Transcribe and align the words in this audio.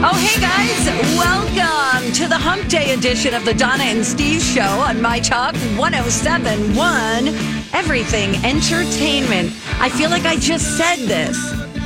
Oh, 0.00 0.14
hey 0.14 0.40
guys, 0.40 0.86
welcome 1.18 2.12
to 2.12 2.28
the 2.28 2.36
Hump 2.36 2.68
Day 2.68 2.94
edition 2.94 3.34
of 3.34 3.44
the 3.44 3.52
Donna 3.52 3.82
and 3.82 4.06
Steve 4.06 4.40
Show 4.40 4.62
on 4.62 5.02
My 5.02 5.18
Talk 5.18 5.56
1071, 5.76 7.26
Everything 7.74 8.36
Entertainment. 8.44 9.52
I 9.80 9.88
feel 9.88 10.08
like 10.08 10.24
I 10.24 10.36
just 10.36 10.78
said 10.78 10.98
this. 11.08 11.36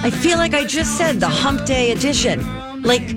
I 0.04 0.10
feel 0.10 0.36
like 0.36 0.52
I 0.52 0.66
just 0.66 0.98
said 0.98 1.20
the 1.20 1.28
Hump 1.30 1.64
Day 1.64 1.92
edition 1.92 2.82
like 2.82 3.08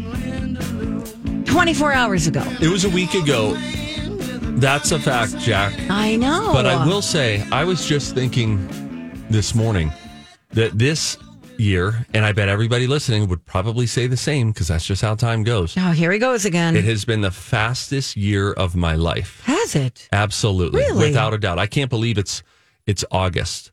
24 1.44 1.92
hours 1.92 2.28
ago. 2.28 2.44
It 2.62 2.70
was 2.70 2.86
a 2.86 2.90
week 2.90 3.16
ago. 3.16 3.56
That's 4.58 4.94
a 4.94 5.00
fact, 5.00 5.38
Jack. 5.40 5.74
I 5.90 6.16
know. 6.16 6.52
But 6.54 6.68
I 6.68 6.86
will 6.88 7.02
say, 7.02 7.46
I 7.52 7.66
was 7.66 7.86
just 7.86 8.16
thinking 8.16 8.66
this 9.30 9.54
morning 9.54 9.92
that 10.52 10.80
this 10.80 11.18
year, 11.58 12.06
and 12.14 12.26
I 12.26 12.32
bet 12.32 12.50
everybody 12.50 12.88
listening 12.88 13.28
would 13.30 13.46
probably 13.46 13.88
say 13.88 14.08
the 14.08 14.18
same 14.18 14.52
because 14.52 14.68
that's 14.68 14.86
just 14.86 15.02
how 15.02 15.16
time 15.16 15.44
goes. 15.44 15.76
Oh, 15.78 15.92
here 15.92 16.12
he 16.12 16.20
goes 16.20 16.46
again. 16.46 16.76
It 16.76 16.84
has 16.86 17.06
been 17.06 17.22
the 17.22 17.32
fastest 17.32 18.16
year 18.16 18.52
of 18.54 18.76
my 18.76 18.96
life. 18.96 19.42
Has 19.46 19.76
it? 19.76 20.08
Absolutely. 20.12 20.80
Really? 20.80 21.10
Without 21.10 21.34
a 21.34 21.38
doubt. 21.38 21.60
I 21.60 21.68
can't 21.68 21.90
believe 21.90 22.18
it's 22.18 22.44
it's 22.86 23.04
August. 23.12 23.72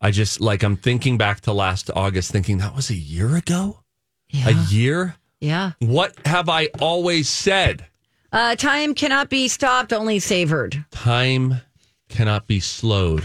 I 0.00 0.10
just 0.10 0.40
like 0.40 0.62
I'm 0.62 0.76
thinking 0.76 1.18
back 1.18 1.40
to 1.42 1.52
last 1.52 1.90
August 1.94 2.30
thinking 2.30 2.58
that 2.58 2.74
was 2.74 2.90
a 2.90 2.94
year 2.94 3.36
ago? 3.36 3.80
Yeah. 4.28 4.48
A 4.48 4.52
year? 4.68 5.16
Yeah. 5.40 5.72
What 5.80 6.14
have 6.24 6.48
I 6.48 6.66
always 6.80 7.28
said? 7.28 7.86
Uh, 8.32 8.54
time 8.56 8.94
cannot 8.94 9.30
be 9.30 9.48
stopped, 9.48 9.92
only 9.92 10.18
savored. 10.18 10.84
Time 10.90 11.62
cannot 12.08 12.46
be 12.46 12.60
slowed, 12.60 13.24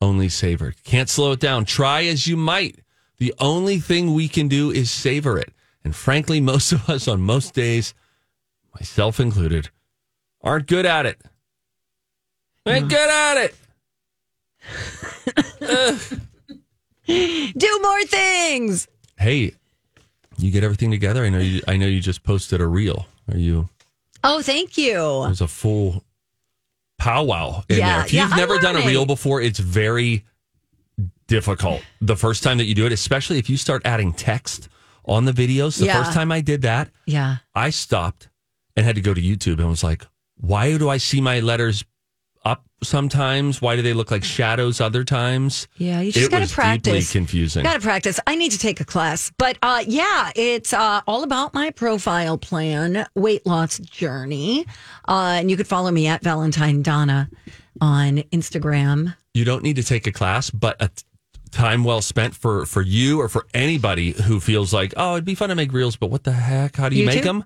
only 0.00 0.28
savored. 0.28 0.82
Can't 0.84 1.08
slow 1.08 1.32
it 1.32 1.40
down. 1.40 1.64
Try 1.66 2.04
as 2.04 2.26
you 2.26 2.36
might. 2.36 2.78
The 3.22 3.32
only 3.38 3.78
thing 3.78 4.14
we 4.14 4.26
can 4.26 4.48
do 4.48 4.72
is 4.72 4.90
savor 4.90 5.38
it. 5.38 5.52
And 5.84 5.94
frankly, 5.94 6.40
most 6.52 6.72
of 6.72 6.90
us 6.90 7.06
on 7.06 7.20
most 7.20 7.54
days, 7.54 7.94
myself 8.74 9.20
included, 9.20 9.70
aren't 10.40 10.66
good 10.66 10.84
at 10.84 11.06
it. 11.06 11.20
Ain't 12.66 12.88
good 12.88 13.08
at 13.08 13.52
it. 15.60 16.18
Do 17.56 17.78
more 17.80 18.02
things. 18.06 18.88
Hey, 19.16 19.52
you 20.38 20.50
get 20.50 20.64
everything 20.64 20.90
together. 20.90 21.24
I 21.24 21.28
know 21.28 21.38
you. 21.38 21.62
I 21.68 21.76
know 21.76 21.86
you 21.86 22.00
just 22.00 22.24
posted 22.24 22.60
a 22.60 22.66
reel. 22.66 23.06
Are 23.30 23.38
you? 23.38 23.68
Oh, 24.24 24.42
thank 24.42 24.76
you. 24.76 24.94
There's 25.26 25.40
a 25.40 25.46
full 25.46 26.02
powwow 26.98 27.62
in 27.68 27.78
Yeah, 27.78 27.98
there. 27.98 28.06
If 28.06 28.12
you've 28.12 28.30
yeah, 28.30 28.36
never 28.36 28.58
done 28.58 28.74
a 28.74 28.84
reel 28.84 29.06
before, 29.06 29.40
it's 29.40 29.60
very 29.60 30.24
difficult 31.36 31.82
the 32.02 32.14
first 32.16 32.42
time 32.42 32.58
that 32.58 32.66
you 32.66 32.74
do 32.74 32.84
it, 32.84 32.92
especially 32.92 33.38
if 33.38 33.48
you 33.48 33.56
start 33.56 33.80
adding 33.86 34.12
text 34.12 34.68
on 35.06 35.24
the 35.24 35.32
videos. 35.32 35.78
The 35.78 35.86
Yeah. 35.86 36.02
first 36.02 36.12
time 36.12 36.30
I 36.30 36.40
did 36.42 36.60
that, 36.62 36.90
Yeah. 37.06 37.38
I 37.54 37.70
stopped 37.70 38.28
and 38.76 38.84
had 38.84 38.96
to 38.96 39.00
go 39.00 39.14
to 39.14 39.20
YouTube 39.20 39.58
and 39.58 39.68
was 39.68 39.82
like, 39.82 40.06
why 40.36 40.76
do 40.76 40.90
I 40.90 40.98
see 40.98 41.20
my 41.22 41.40
letters 41.40 41.84
up 42.44 42.64
sometimes? 42.82 43.62
Why 43.62 43.76
do 43.76 43.82
they 43.82 43.94
look 43.94 44.10
like 44.10 44.24
shadows 44.24 44.78
other 44.80 45.04
times? 45.04 45.68
Yeah, 45.78 46.00
you 46.02 46.12
just 46.12 46.26
it 46.26 46.30
got 46.30 46.38
to 46.38 46.42
was 46.44 46.52
practice. 46.52 46.92
deeply 47.06 47.18
confusing. 47.20 47.62
Got 47.62 47.74
to 47.74 47.80
practice. 47.80 48.20
I 48.26 48.34
need 48.34 48.52
to 48.52 48.58
take 48.58 48.80
a 48.80 48.84
class, 48.84 49.32
but 49.38 49.56
uh, 49.62 49.82
yeah, 49.86 50.30
it's 50.36 50.72
uh, 50.74 51.00
all 51.06 51.22
about 51.22 51.54
my 51.54 51.70
profile 51.70 52.36
plan, 52.36 53.06
weight 53.14 53.46
loss 53.46 53.78
journey, 53.78 54.66
uh, 55.08 55.36
and 55.38 55.50
you 55.50 55.56
could 55.56 55.68
follow 55.68 55.90
me 55.90 56.06
at 56.08 56.22
Valentine 56.22 56.82
Donna 56.82 57.30
on 57.80 58.18
Instagram. 58.32 59.14
you 59.34 59.44
don't 59.46 59.62
need 59.62 59.76
to 59.76 59.82
take 59.82 60.06
a 60.06 60.12
class, 60.12 60.50
but 60.50 60.76
a 60.82 60.90
time 61.52 61.84
well 61.84 62.02
spent 62.02 62.34
for 62.34 62.66
for 62.66 62.82
you 62.82 63.20
or 63.20 63.28
for 63.28 63.46
anybody 63.54 64.10
who 64.12 64.40
feels 64.40 64.72
like, 64.74 64.92
oh, 64.96 65.12
it'd 65.12 65.24
be 65.24 65.34
fun 65.36 65.50
to 65.50 65.54
make 65.54 65.72
reels, 65.72 65.94
but 65.96 66.08
what 66.10 66.24
the 66.24 66.32
heck? 66.32 66.76
How 66.76 66.88
do 66.88 66.96
you 66.96 67.06
make 67.06 67.22
them? 67.22 67.44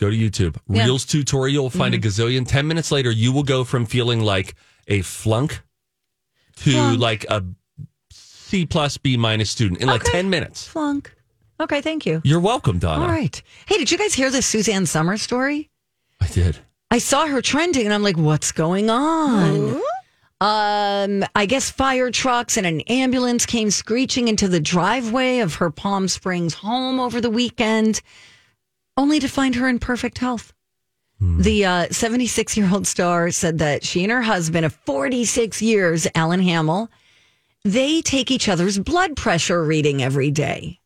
Go 0.00 0.10
to 0.10 0.16
YouTube. 0.16 0.56
Yeah. 0.68 0.80
Mm-hmm. 0.80 0.86
Reels 0.86 1.04
tutorial. 1.04 1.70
Find 1.70 1.94
a 1.94 1.98
gazillion. 1.98 2.46
Ten 2.48 2.66
minutes 2.66 2.90
later, 2.90 3.10
you 3.12 3.30
will 3.32 3.44
go 3.44 3.62
from 3.62 3.86
feeling 3.86 4.20
like 4.20 4.56
a 4.88 5.02
flunk 5.02 5.62
to 6.56 6.72
Flunk. 6.72 7.00
like 7.00 7.24
a 7.30 7.44
C 8.10 8.66
plus 8.66 8.98
B 8.98 9.16
minus 9.16 9.50
student 9.50 9.80
in 9.80 9.86
like 9.86 10.02
Okay. 10.02 10.12
ten 10.12 10.30
minutes. 10.30 10.66
Flunk. 10.66 11.14
Okay, 11.60 11.80
thank 11.80 12.04
you. 12.06 12.20
You're 12.24 12.40
welcome, 12.40 12.78
Donna. 12.80 13.02
All 13.02 13.08
right. 13.08 13.40
Hey, 13.66 13.76
did 13.78 13.90
you 13.90 13.96
guys 13.96 14.12
hear 14.14 14.30
the 14.30 14.42
Suzanne 14.42 14.86
Somers 14.86 15.22
story? 15.22 15.70
I 16.20 16.26
did. 16.26 16.58
I 16.90 16.98
saw 16.98 17.26
her 17.26 17.40
trending, 17.40 17.84
and 17.84 17.94
I'm 17.94 18.02
like, 18.02 18.16
what's 18.16 18.50
going 18.50 18.90
on? 18.90 19.80
Um, 20.44 21.24
I 21.34 21.46
guess 21.46 21.70
fire 21.70 22.10
trucks 22.10 22.58
and 22.58 22.66
an 22.66 22.82
ambulance 22.82 23.46
came 23.46 23.70
screeching 23.70 24.28
into 24.28 24.46
the 24.46 24.60
driveway 24.60 25.38
of 25.38 25.54
her 25.54 25.70
Palm 25.70 26.06
Springs 26.06 26.52
home 26.52 27.00
over 27.00 27.18
the 27.18 27.30
weekend, 27.30 28.02
only 28.98 29.18
to 29.20 29.28
find 29.28 29.54
her 29.54 29.66
in 29.66 29.78
perfect 29.78 30.18
health. 30.18 30.52
The 31.18 31.88
76 31.90 32.58
year 32.58 32.68
old 32.70 32.86
star 32.86 33.30
said 33.30 33.56
that 33.60 33.84
she 33.84 34.02
and 34.02 34.12
her 34.12 34.20
husband 34.20 34.66
of 34.66 34.74
46 34.84 35.62
years, 35.62 36.06
Alan 36.14 36.42
Hamel, 36.42 36.90
they 37.64 38.02
take 38.02 38.30
each 38.30 38.46
other's 38.46 38.78
blood 38.78 39.16
pressure 39.16 39.64
reading 39.64 40.02
every 40.02 40.30
day. 40.30 40.78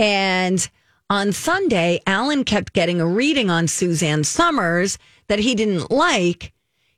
And 0.00 0.68
on 1.08 1.30
Sunday, 1.30 2.00
Alan 2.08 2.42
kept 2.42 2.72
getting 2.72 3.00
a 3.00 3.06
reading 3.06 3.50
on 3.50 3.68
Suzanne 3.68 4.24
Somers 4.24 4.98
that 5.28 5.38
he 5.38 5.54
didn't 5.54 5.92
like. 5.92 6.52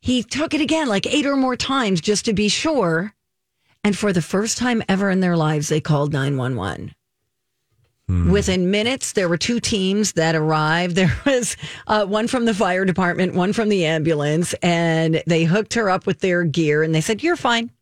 He 0.06 0.22
took 0.22 0.54
it 0.54 0.60
again 0.60 0.86
like 0.86 1.04
eight 1.04 1.26
or 1.26 1.34
more 1.34 1.56
times 1.56 2.00
just 2.00 2.26
to 2.26 2.32
be 2.32 2.48
sure. 2.48 3.12
And 3.82 3.98
for 3.98 4.12
the 4.12 4.22
first 4.22 4.56
time 4.56 4.80
ever 4.88 5.10
in 5.10 5.18
their 5.18 5.36
lives, 5.36 5.68
they 5.68 5.80
called 5.80 6.12
911. 6.12 6.94
Within 8.30 8.70
minutes, 8.70 9.14
there 9.14 9.28
were 9.28 9.36
two 9.36 9.58
teams 9.58 10.12
that 10.12 10.36
arrived. 10.36 10.94
There 10.96 11.16
was 11.26 11.56
uh, 11.88 12.06
one 12.06 12.28
from 12.28 12.44
the 12.44 12.54
fire 12.54 12.84
department, 12.84 13.34
one 13.34 13.52
from 13.52 13.68
the 13.68 13.84
ambulance, 13.84 14.54
and 14.62 15.24
they 15.26 15.42
hooked 15.42 15.74
her 15.74 15.90
up 15.90 16.06
with 16.06 16.20
their 16.20 16.44
gear 16.44 16.84
and 16.84 16.94
they 16.94 17.00
said, 17.00 17.24
You're 17.24 17.34
fine. 17.34 17.72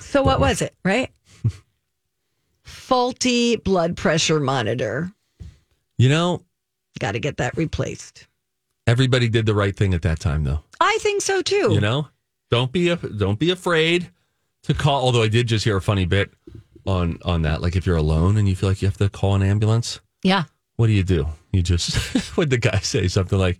So, 0.00 0.24
what 0.24 0.40
was 0.40 0.60
it, 0.62 0.74
right? 0.84 1.12
Faulty 2.62 3.54
blood 3.54 3.96
pressure 3.96 4.40
monitor. 4.40 5.12
You 5.96 6.08
know, 6.08 6.42
Got 6.98 7.12
to 7.12 7.20
get 7.20 7.36
that 7.36 7.56
replaced. 7.56 8.26
Everybody 8.88 9.28
did 9.28 9.46
the 9.46 9.54
right 9.54 9.76
thing 9.76 9.94
at 9.94 10.02
that 10.02 10.18
time, 10.20 10.44
though. 10.44 10.60
I 10.80 10.98
think 11.00 11.22
so 11.22 11.42
too. 11.42 11.70
You 11.72 11.80
know, 11.80 12.08
don't 12.50 12.72
be 12.72 12.88
a, 12.88 12.96
don't 12.96 13.38
be 13.38 13.50
afraid 13.50 14.10
to 14.64 14.74
call. 14.74 15.02
Although 15.02 15.22
I 15.22 15.28
did 15.28 15.46
just 15.46 15.64
hear 15.64 15.76
a 15.76 15.80
funny 15.82 16.06
bit 16.06 16.32
on 16.86 17.18
on 17.24 17.42
that. 17.42 17.60
Like 17.62 17.76
if 17.76 17.86
you're 17.86 17.96
alone 17.96 18.36
and 18.36 18.48
you 18.48 18.56
feel 18.56 18.68
like 18.70 18.82
you 18.82 18.88
have 18.88 18.96
to 18.98 19.08
call 19.08 19.34
an 19.34 19.42
ambulance, 19.42 20.00
Yeah. 20.22 20.44
what 20.76 20.86
do 20.88 20.92
you 20.92 21.04
do? 21.04 21.26
You 21.52 21.62
just 21.62 22.36
would 22.36 22.50
the 22.50 22.58
guy 22.58 22.78
say 22.80 23.08
something 23.08 23.38
like, 23.38 23.58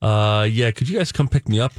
"Uh, 0.00 0.46
yeah, 0.50 0.70
could 0.70 0.88
you 0.88 0.98
guys 0.98 1.12
come 1.12 1.28
pick 1.28 1.48
me 1.48 1.60
up? 1.60 1.72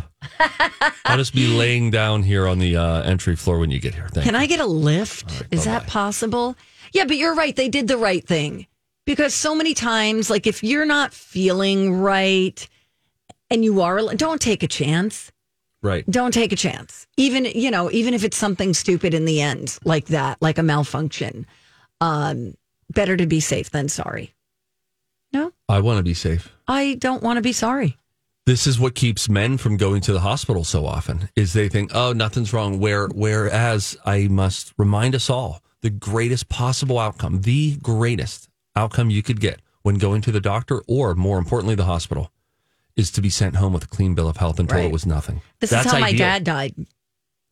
I'll 1.06 1.18
just 1.18 1.34
be 1.34 1.48
laying 1.48 1.92
down 1.92 2.24
here 2.24 2.48
on 2.48 2.60
the 2.60 2.78
uh, 2.78 3.02
entry 3.04 3.36
floor 3.36 3.60
when 3.60 3.72
you 3.72 3.80
get 3.80 3.94
here. 3.96 4.08
Thank 4.12 4.26
Can 4.26 4.36
you." 4.36 4.40
I 4.40 4.46
get 4.46 4.60
a 4.60 4.66
lift? 4.66 5.44
Is 5.52 5.66
that 5.66 5.88
possible? 5.88 6.56
Yeah, 6.94 7.06
but 7.06 7.18
you're 7.18 7.36
right. 7.36 7.56
They 7.56 7.70
did 7.70 7.88
the 7.88 7.98
right 7.98 8.26
thing 8.26 8.68
because 9.06 9.34
so 9.34 9.56
many 9.56 9.74
times, 9.74 10.30
like 10.30 10.46
if 10.48 10.64
you're 10.64 10.86
not 10.86 11.14
feeling 11.14 11.94
right 11.96 12.68
and 13.54 13.64
you 13.64 13.82
are, 13.82 14.02
don't 14.16 14.42
take 14.42 14.64
a 14.64 14.68
chance. 14.68 15.32
Right. 15.84 16.10
Don't 16.10 16.34
take 16.34 16.52
a 16.52 16.56
chance. 16.56 17.08
Even, 17.18 17.46
you 17.46 17.70
know, 17.70 17.92
even 17.92 18.14
if 18.14 18.24
it's 18.24 18.38
something 18.38 18.74
stupid 18.74 19.14
in 19.14 19.26
the 19.26 19.42
end 19.42 19.78
like 19.86 20.08
that, 20.08 20.42
like 20.42 20.58
a 20.58 20.64
malfunction. 20.64 21.46
Um, 22.02 22.56
better 22.90 23.16
to 23.16 23.28
be 23.28 23.40
safe 23.40 23.70
than 23.70 23.90
sorry. 23.90 24.34
No, 25.32 25.52
I 25.70 25.80
want 25.80 25.98
to 25.98 26.04
be 26.04 26.14
safe. 26.14 26.52
I 26.68 26.96
don't 26.96 27.24
want 27.24 27.38
to 27.38 27.42
be 27.42 27.54
sorry. 27.54 27.98
This 28.46 28.68
is 28.68 28.80
what 28.80 28.96
keeps 28.96 29.30
men 29.30 29.58
from 29.58 29.78
going 29.78 30.02
to 30.02 30.14
the 30.14 30.20
hospital 30.20 30.64
so 30.64 30.86
often 30.86 31.30
is 31.36 31.54
they 31.54 31.70
think, 31.70 31.92
oh, 31.94 32.12
nothing's 32.12 32.54
wrong. 32.54 32.80
Where 32.80 33.08
whereas 33.08 33.98
I 34.06 34.28
must 34.28 34.74
remind 34.78 35.16
us 35.16 35.30
all 35.30 35.62
the 35.82 35.90
greatest 35.90 36.50
possible 36.50 37.00
outcome, 37.00 37.42
the 37.42 37.78
greatest 37.78 38.50
outcome 38.76 39.10
you 39.10 39.24
could 39.24 39.40
get 39.40 39.62
when 39.82 39.96
going 39.96 40.22
to 40.22 40.32
the 40.32 40.42
doctor 40.42 40.82
or 40.88 41.14
more 41.16 41.38
importantly 41.38 41.76
the 41.76 41.86
hospital 41.86 42.32
is 42.96 43.12
to 43.12 43.22
be 43.22 43.30
sent 43.30 43.56
home 43.56 43.74
with 43.74 43.84
a 43.84 43.88
clean 43.88 44.14
bill 44.16 44.28
of 44.30 44.38
health 44.38 44.60
and 44.60 44.70
told 44.70 44.80
Right. 44.82 44.88
it 44.88 44.94
was 44.94 45.06
nothing. 45.06 45.42
This 45.60 45.70
That's 45.72 45.86
is 45.88 45.92
how 45.92 46.00
my 46.00 46.14
dad 46.14 46.44
died. 46.44 46.76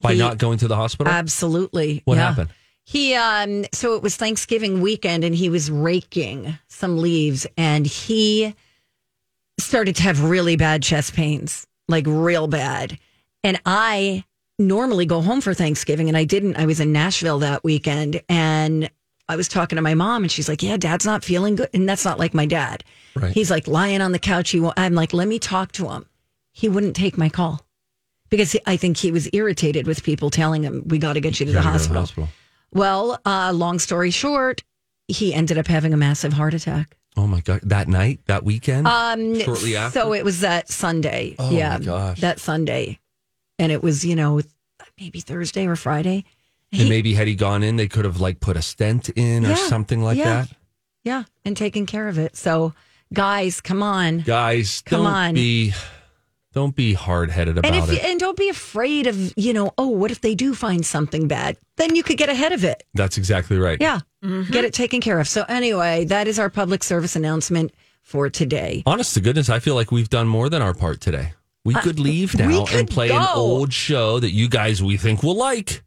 by 0.01 0.13
he- 0.13 0.19
not 0.19 0.37
going 0.37 0.57
to 0.59 0.67
the 0.67 0.75
hospital. 0.75 1.11
Absolutely. 1.11 2.01
What 2.05 2.17
Yeah. 2.17 2.27
happened? 2.29 2.49
He 2.83 3.13
um 3.13 3.65
so 3.73 3.95
it 3.95 4.01
was 4.03 4.15
Thanksgiving 4.15 4.81
weekend 4.81 5.23
and 5.23 5.35
he 5.35 5.49
was 5.49 5.69
raking 5.71 6.57
some 6.67 6.97
leaves 6.97 7.45
and 7.57 7.85
he 7.85 8.55
started 9.59 9.95
to 9.97 10.03
have 10.03 10.23
really 10.23 10.55
bad 10.55 10.81
chest 10.83 11.13
pains, 11.13 11.67
like 11.87 12.05
real 12.07 12.47
bad. 12.47 12.97
And 13.43 13.59
I 13.65 14.23
normally 14.57 15.05
go 15.05 15.21
home 15.21 15.41
for 15.41 15.53
Thanksgiving 15.53 16.07
and 16.07 16.17
I 16.17 16.23
didn't. 16.23 16.57
I 16.57 16.65
was 16.65 16.79
in 16.79 16.91
Nashville 16.91 17.39
that 17.39 17.63
weekend 17.63 18.21
and 18.27 18.89
I 19.29 19.35
was 19.35 19.47
talking 19.47 19.75
to 19.77 19.81
my 19.81 19.93
mom 19.93 20.23
and 20.23 20.31
she's 20.31 20.49
like, 20.49 20.61
"Yeah, 20.63 20.77
dad's 20.77 21.05
not 21.05 21.23
feeling 21.23 21.55
good." 21.55 21.69
And 21.73 21.87
that's 21.87 22.03
not 22.05 22.19
like 22.19 22.33
my 22.33 22.45
dad. 22.45 22.83
Right. 23.15 23.31
He's 23.33 23.49
like 23.51 23.67
lying 23.67 24.01
on 24.01 24.11
the 24.11 24.19
couch. 24.19 24.49
He 24.51 24.59
wa- 24.59 24.73
I'm 24.77 24.93
like, 24.95 25.13
"Let 25.13 25.27
me 25.27 25.39
talk 25.39 25.71
to 25.73 25.89
him." 25.89 26.05
He 26.53 26.67
wouldn't 26.69 26.95
take 26.95 27.17
my 27.17 27.29
call. 27.29 27.65
Because 28.29 28.55
I 28.65 28.77
think 28.77 28.97
he 28.97 29.11
was 29.11 29.29
irritated 29.33 29.85
with 29.87 30.03
people 30.03 30.29
telling 30.29 30.63
him, 30.63 30.83
"We 30.87 30.97
got 30.97 31.13
to 31.13 31.19
get 31.21 31.39
you 31.39 31.45
to 31.47 31.51
the 31.51 31.59
to 31.61 31.67
hospital." 31.67 32.29
Well, 32.73 33.19
uh, 33.25 33.51
long 33.53 33.79
story 33.79 34.11
short, 34.11 34.63
he 35.07 35.33
ended 35.33 35.57
up 35.57 35.67
having 35.67 35.93
a 35.93 35.97
massive 35.97 36.33
heart 36.33 36.53
attack. 36.53 36.95
Oh 37.17 37.27
my 37.27 37.41
god! 37.41 37.59
That 37.63 37.89
night, 37.89 38.21
that 38.27 38.45
weekend, 38.45 38.87
Um, 38.87 39.37
shortly 39.41 39.75
after. 39.75 39.99
So 39.99 40.13
it 40.13 40.23
was 40.23 40.39
that 40.41 40.69
Sunday. 40.69 41.35
Oh, 41.37 41.51
yeah, 41.51 41.77
my 41.77 41.83
gosh. 41.85 42.19
that 42.21 42.39
Sunday, 42.39 42.99
and 43.59 43.71
it 43.71 43.83
was 43.83 44.05
you 44.05 44.15
know 44.15 44.41
maybe 44.99 45.19
Thursday 45.19 45.67
or 45.67 45.75
Friday. 45.75 46.23
And 46.71 46.89
maybe 46.89 47.13
had 47.13 47.27
he 47.27 47.35
gone 47.35 47.63
in, 47.63 47.75
they 47.75 47.87
could 47.87 48.05
have 48.05 48.19
like 48.21 48.39
put 48.39 48.57
a 48.57 48.61
stent 48.61 49.09
in 49.09 49.45
or 49.45 49.55
something 49.55 50.01
like 50.01 50.17
yeah. 50.17 50.43
that. 50.45 50.49
Yeah, 51.03 51.23
and 51.45 51.57
taken 51.57 51.85
care 51.85 52.07
of 52.07 52.17
it. 52.19 52.35
So, 52.37 52.73
guys, 53.13 53.59
come 53.59 53.81
on. 53.81 54.19
Guys, 54.19 54.81
Come 54.85 55.03
don't 55.03 55.13
on. 55.13 55.33
be 55.33 55.73
don't 56.53 56.75
be 56.75 56.93
hard 56.93 57.29
headed 57.31 57.57
about 57.57 57.71
And 57.73 57.81
if 57.83 57.91
it. 57.97 58.03
and 58.03 58.19
don't 58.19 58.37
be 58.37 58.49
afraid 58.49 59.07
of 59.07 59.33
you 59.37 59.53
know 59.53 59.71
oh 59.77 59.87
what 59.87 60.11
if 60.11 60.19
they 60.19 60.35
do 60.35 60.53
find 60.53 60.85
something 60.85 61.29
bad 61.29 61.55
then 61.77 61.95
you 61.95 62.03
could 62.03 62.17
get 62.17 62.27
ahead 62.27 62.51
of 62.51 62.65
it 62.65 62.83
That's 62.93 63.17
exactly 63.17 63.57
right. 63.57 63.77
yeah 63.79 64.01
get 64.21 64.65
it 64.65 64.73
taken 64.73 64.99
care 64.99 65.21
of 65.21 65.29
so 65.29 65.45
anyway 65.47 66.03
that 66.05 66.27
is 66.27 66.37
our 66.39 66.49
public 66.49 66.83
service 66.83 67.15
announcement 67.15 67.71
for 68.01 68.29
today 68.29 68.83
Honest 68.85 69.13
to 69.13 69.21
goodness, 69.21 69.49
I 69.49 69.59
feel 69.59 69.75
like 69.75 69.93
we've 69.93 70.09
done 70.09 70.27
more 70.27 70.49
than 70.49 70.61
our 70.61 70.73
part 70.73 70.99
today. 70.99 71.31
We 71.63 71.73
could 71.73 71.99
leave 71.99 72.35
Uh, 72.37 72.45
now 72.45 72.65
could 72.65 72.79
and 72.79 72.89
play 72.89 73.11
an 73.11 73.25
old 73.33 73.71
show 73.71 74.19
that 74.19 74.31
you 74.31 74.49
guys 74.49 74.83
we 74.83 74.97
think 74.97 75.23
will 75.23 75.35
like. 75.37 75.83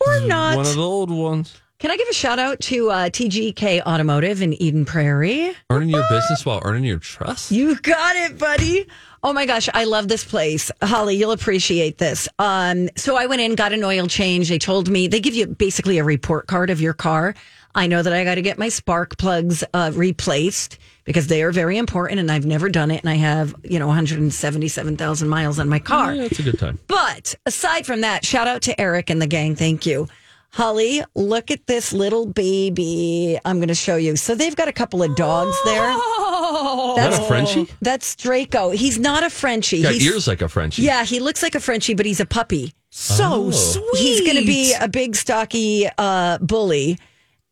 Or 0.00 0.20
not 0.20 0.56
One 0.56 0.66
of 0.66 0.74
the 0.74 0.82
old 0.82 1.10
ones. 1.10 1.60
Can 1.78 1.90
I 1.90 1.96
give 1.96 2.08
a 2.10 2.14
shout 2.14 2.38
out 2.38 2.60
to 2.60 2.90
uh, 2.90 3.08
TGK 3.08 3.80
Automotive 3.86 4.42
in 4.42 4.52
Eden 4.62 4.84
Prairie? 4.84 5.56
Earning 5.70 5.88
your 5.88 6.06
business 6.10 6.44
while 6.44 6.60
earning 6.62 6.84
your 6.84 6.98
trust. 6.98 7.50
You 7.50 7.74
got 7.80 8.16
it, 8.16 8.38
buddy. 8.38 8.86
Oh 9.22 9.32
my 9.32 9.46
gosh, 9.46 9.66
I 9.72 9.84
love 9.84 10.06
this 10.06 10.22
place. 10.22 10.70
Holly, 10.82 11.16
you'll 11.16 11.32
appreciate 11.32 11.96
this. 11.96 12.28
Um, 12.38 12.90
so 12.96 13.16
I 13.16 13.24
went 13.24 13.40
in, 13.40 13.54
got 13.54 13.72
an 13.72 13.82
oil 13.82 14.06
change. 14.08 14.50
They 14.50 14.58
told 14.58 14.90
me 14.90 15.08
they 15.08 15.20
give 15.20 15.34
you 15.34 15.46
basically 15.46 15.96
a 15.96 16.04
report 16.04 16.46
card 16.46 16.68
of 16.68 16.82
your 16.82 16.92
car. 16.92 17.34
I 17.74 17.86
know 17.86 18.02
that 18.02 18.12
I 18.12 18.24
got 18.24 18.34
to 18.34 18.42
get 18.42 18.58
my 18.58 18.68
spark 18.68 19.16
plugs 19.16 19.64
uh, 19.72 19.90
replaced 19.94 20.78
because 21.10 21.26
they 21.26 21.42
are 21.42 21.50
very 21.50 21.76
important 21.76 22.20
and 22.20 22.30
I've 22.30 22.46
never 22.46 22.68
done 22.68 22.92
it. 22.92 23.00
And 23.00 23.10
I 23.10 23.16
have, 23.16 23.52
you 23.64 23.80
know, 23.80 23.88
177,000 23.88 25.28
miles 25.28 25.58
on 25.58 25.68
my 25.68 25.80
car. 25.80 26.14
Yeah, 26.14 26.22
it's 26.22 26.38
a 26.38 26.42
good 26.44 26.56
time. 26.58 26.78
But 26.86 27.34
aside 27.46 27.84
from 27.84 28.02
that, 28.02 28.24
shout 28.24 28.46
out 28.46 28.62
to 28.62 28.80
Eric 28.80 29.10
and 29.10 29.20
the 29.20 29.26
gang. 29.26 29.56
Thank 29.56 29.86
you. 29.86 30.06
Holly, 30.52 31.02
look 31.16 31.50
at 31.50 31.66
this 31.66 31.92
little 31.92 32.26
baby. 32.26 33.40
I'm 33.44 33.58
going 33.58 33.68
to 33.68 33.74
show 33.74 33.96
you. 33.96 34.14
So 34.14 34.36
they've 34.36 34.54
got 34.54 34.68
a 34.68 34.72
couple 34.72 35.02
of 35.02 35.16
dogs 35.16 35.56
there. 35.64 35.90
Is 35.90 36.96
that 36.96 37.18
a 37.20 37.24
Frenchie? 37.26 37.66
That's 37.82 38.14
Draco. 38.14 38.70
He's 38.70 38.98
not 38.98 39.24
a 39.24 39.30
Frenchie. 39.30 39.82
Got 39.82 39.94
He's, 39.94 40.06
ears 40.06 40.28
like 40.28 40.42
a 40.42 40.48
Frenchie. 40.48 40.82
yeah, 40.82 41.04
he 41.04 41.18
looks 41.18 41.42
like 41.42 41.56
a 41.56 41.60
Frenchie, 41.60 41.94
but 41.94 42.06
he's 42.06 42.20
a 42.20 42.26
puppy. 42.26 42.72
So 42.90 43.50
sweet. 43.50 43.98
He's 43.98 44.20
going 44.20 44.36
to 44.36 44.46
be 44.46 44.74
a 44.74 44.88
big, 44.88 45.16
stocky 45.16 45.88
uh, 45.98 46.38
bully. 46.38 46.98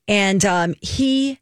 And 0.09 0.45
um, 0.45 0.75
he, 0.81 1.39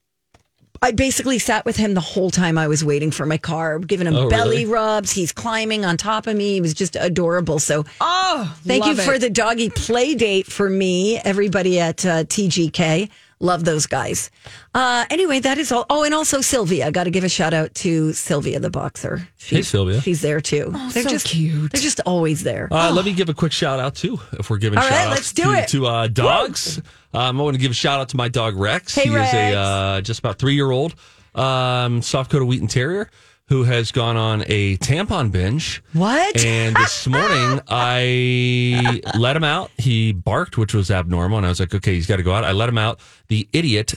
I 0.87 0.93
basically 0.93 1.41
sat 1.41 1.65
with 1.65 1.77
him 1.77 1.95
the 1.95 2.01
whole 2.01 2.31
time 2.31 2.57
I 2.57 2.69
was 2.69 2.85
waiting 2.85 3.11
for 3.11 3.27
my 3.27 3.39
car, 3.39 3.81
giving 3.81 4.07
him 4.07 4.15
Oh, 4.15 4.31
belly 4.31 4.59
really? 4.59 4.67
rubs. 4.67 5.11
He's 5.11 5.33
climbing 5.33 5.85
on 5.85 5.97
top 5.97 6.29
of 6.29 6.37
me. 6.37 6.53
He 6.55 6.61
was 6.61 6.75
just 6.75 6.95
adorable. 6.95 7.59
So 7.59 7.85
Oh, 8.01 8.57
Thank 8.65 8.87
you 8.87 8.95
love 8.95 9.05
for 9.05 9.19
the 9.19 9.29
doggy 9.29 9.69
play 9.71 10.15
date 10.15 10.47
for 10.47 10.71
me, 10.71 11.19
everybody 11.19 11.81
at 11.81 12.07
uh, 12.07 12.23
TGK. 12.23 13.11
Love 13.41 13.65
those 13.65 13.87
guys. 13.87 14.31
Uh, 14.75 15.05
anyway, 15.11 15.41
that 15.41 15.59
is 15.59 15.71
all. 15.71 15.85
Oh, 15.91 16.05
and 16.05 16.15
also 16.15 16.41
Sylvia. 16.41 16.87
I 16.87 16.91
Got 16.91 17.05
to 17.05 17.11
give 17.11 17.23
a 17.25 17.29
shout 17.29 17.53
out 17.53 17.75
to 17.77 18.13
Sylvia 18.15 18.61
the 18.61 18.71
boxer. 18.71 19.29
She's, 19.37 19.69
Sylvia. 19.69 20.01
She's 20.01 20.23
there 20.23 20.41
too. 20.41 20.71
they're 20.95 21.03
so 21.03 21.11
just 21.11 21.27
cute. 21.27 21.71
They're 21.73 21.83
just 21.83 22.01
always 22.07 22.45
there. 22.45 22.69
Uh, 22.71 22.91
let 22.93 23.05
me 23.05 23.13
give 23.13 23.29
a 23.29 23.35
quick 23.35 23.53
shout 23.53 23.79
out 23.79 23.95
too. 23.97 24.19
If 24.39 24.49
we're 24.49 24.57
giving 24.57 24.79
All 24.79 24.85
right, 24.85 24.91
shout 24.91 25.07
outs 25.09 25.17
let's 25.17 25.33
do 25.33 25.43
to, 25.43 25.53
it. 25.53 25.69
to 25.69 25.87
uh, 25.87 26.07
dogs, 26.07 26.81
um, 27.17 27.41
I 27.41 27.45
want 27.45 27.55
to 27.55 27.61
give 27.61 27.71
a 27.71 27.75
shout 27.75 28.01
out 28.01 28.11
to 28.11 28.17
my 28.17 28.29
dog 28.29 28.57
Rex. 28.57 28.95
Hey, 28.95 29.09
he 29.09 29.15
is 29.15 29.35
a 29.35 29.55
uh, 29.55 30.01
just 30.01 30.21
about 30.21 30.39
three 30.39 30.55
year 30.55 30.71
old 30.71 30.95
um, 31.35 32.03
soft 32.03 32.31
coat 32.31 32.43
Wheaten 32.43 32.69
Terrier 32.69 33.11
who 33.49 33.63
has 33.63 33.93
gone 33.93 34.17
on 34.17 34.43
a 34.49 34.77
tampon 34.79 35.31
binge. 35.31 35.83
What? 35.93 36.45
And 36.45 36.75
this 36.75 37.07
morning 37.07 37.61
I 37.69 39.01
let 39.17 39.37
him 39.37 39.45
out. 39.45 39.71
He 39.79 40.13
barked, 40.13 40.59
which 40.59 40.75
was 40.75 40.91
abnormal, 40.91 41.39
and 41.39 41.47
I 41.47 41.51
was 41.51 41.61
like, 41.61 41.75
okay, 41.75 41.95
he's 41.95 42.07
got 42.07 42.17
to 42.17 42.23
go 42.23 42.35
out. 42.35 42.45
I 42.45 42.53
let 42.53 42.69
him 42.69 42.79
out. 42.79 43.01
The 43.29 43.49
idiot 43.53 43.95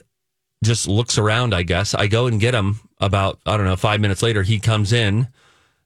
just 0.64 0.88
looks 0.88 1.18
around. 1.18 1.54
I 1.54 1.64
guess 1.64 1.96
I 1.96 2.08
go 2.08 2.28
and 2.28 2.40
get 2.40 2.54
him. 2.54 2.80
About 3.02 3.40
I 3.46 3.56
don't 3.56 3.66
know 3.66 3.78
five 3.78 4.02
minutes 4.02 4.22
later, 4.22 4.44
he 4.44 4.60
comes 4.60 4.92
in. 4.92 5.30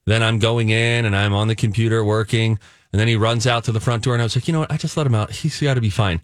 Then 0.06 0.24
I'm 0.24 0.40
going 0.40 0.70
in 0.70 1.06
and 1.06 1.16
I'm 1.16 1.34
on 1.34 1.48
the 1.48 1.56
computer 1.56 2.04
working. 2.04 2.58
And 2.92 3.00
then 3.00 3.08
he 3.08 3.16
runs 3.16 3.46
out 3.46 3.64
to 3.66 3.72
the 3.72 3.80
front 3.80 4.04
door. 4.04 4.14
And 4.14 4.22
I 4.22 4.26
was 4.26 4.36
like, 4.36 4.48
you 4.48 4.52
know 4.54 4.62
what? 4.62 4.72
I 4.72 4.78
just 4.78 4.98
let 4.98 5.06
him 5.06 5.14
out. 5.16 5.32
He's 5.32 5.60
got 5.62 5.76
to 5.76 5.82
be 5.82 5.92
fine. 5.92 6.22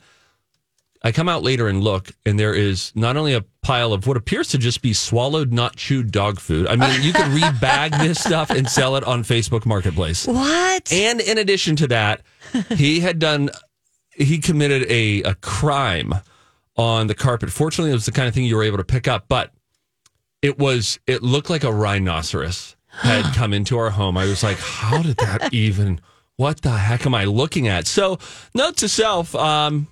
I 1.01 1.13
come 1.13 1.29
out 1.29 1.43
later 1.43 1.69
and 1.69 1.81
look, 1.81 2.11
and 2.25 2.37
there 2.37 2.53
is 2.53 2.91
not 2.93 3.15
only 3.15 3.33
a 3.33 3.45
pile 3.61 3.93
of 3.93 4.05
what 4.05 4.17
appears 4.17 4.49
to 4.49 4.57
just 4.57 4.81
be 4.81 4.91
swallowed, 4.91 5.53
not 5.53 5.77
chewed 5.77 6.11
dog 6.11 6.39
food. 6.41 6.67
I 6.67 6.75
mean, 6.75 7.01
you 7.01 7.13
could 7.13 7.25
rebag 7.27 7.97
this 7.99 8.19
stuff 8.19 8.49
and 8.49 8.67
sell 8.67 8.97
it 8.97 9.05
on 9.05 9.23
Facebook 9.23 9.65
Marketplace. 9.65 10.27
what? 10.27 10.91
And 10.91 11.21
in 11.21 11.37
addition 11.37 11.77
to 11.77 11.87
that, 11.87 12.21
he 12.75 12.99
had 12.99 13.17
done, 13.17 13.49
he 14.11 14.39
committed 14.39 14.91
a, 14.91 15.23
a 15.23 15.35
crime 15.35 16.15
on 16.75 17.07
the 17.07 17.15
carpet. 17.15 17.49
Fortunately, 17.49 17.91
it 17.91 17.95
was 17.95 18.05
the 18.05 18.11
kind 18.11 18.27
of 18.27 18.33
thing 18.33 18.43
you 18.43 18.57
were 18.57 18.63
able 18.63 18.77
to 18.77 18.83
pick 18.83 19.07
up, 19.07 19.25
but 19.29 19.53
it 20.41 20.59
was, 20.59 20.99
it 21.07 21.23
looked 21.23 21.49
like 21.49 21.63
a 21.63 21.71
rhinoceros 21.71 22.75
had 22.87 23.23
come 23.35 23.53
into 23.53 23.77
our 23.77 23.89
home. 23.91 24.17
I 24.17 24.25
was 24.25 24.43
like, 24.43 24.57
how 24.57 25.01
did 25.01 25.15
that 25.17 25.53
even, 25.53 26.01
what 26.35 26.61
the 26.61 26.71
heck 26.71 27.05
am 27.05 27.15
I 27.15 27.23
looking 27.23 27.69
at? 27.69 27.87
So, 27.87 28.19
note 28.53 28.75
to 28.77 28.89
self, 28.89 29.33
um, 29.35 29.87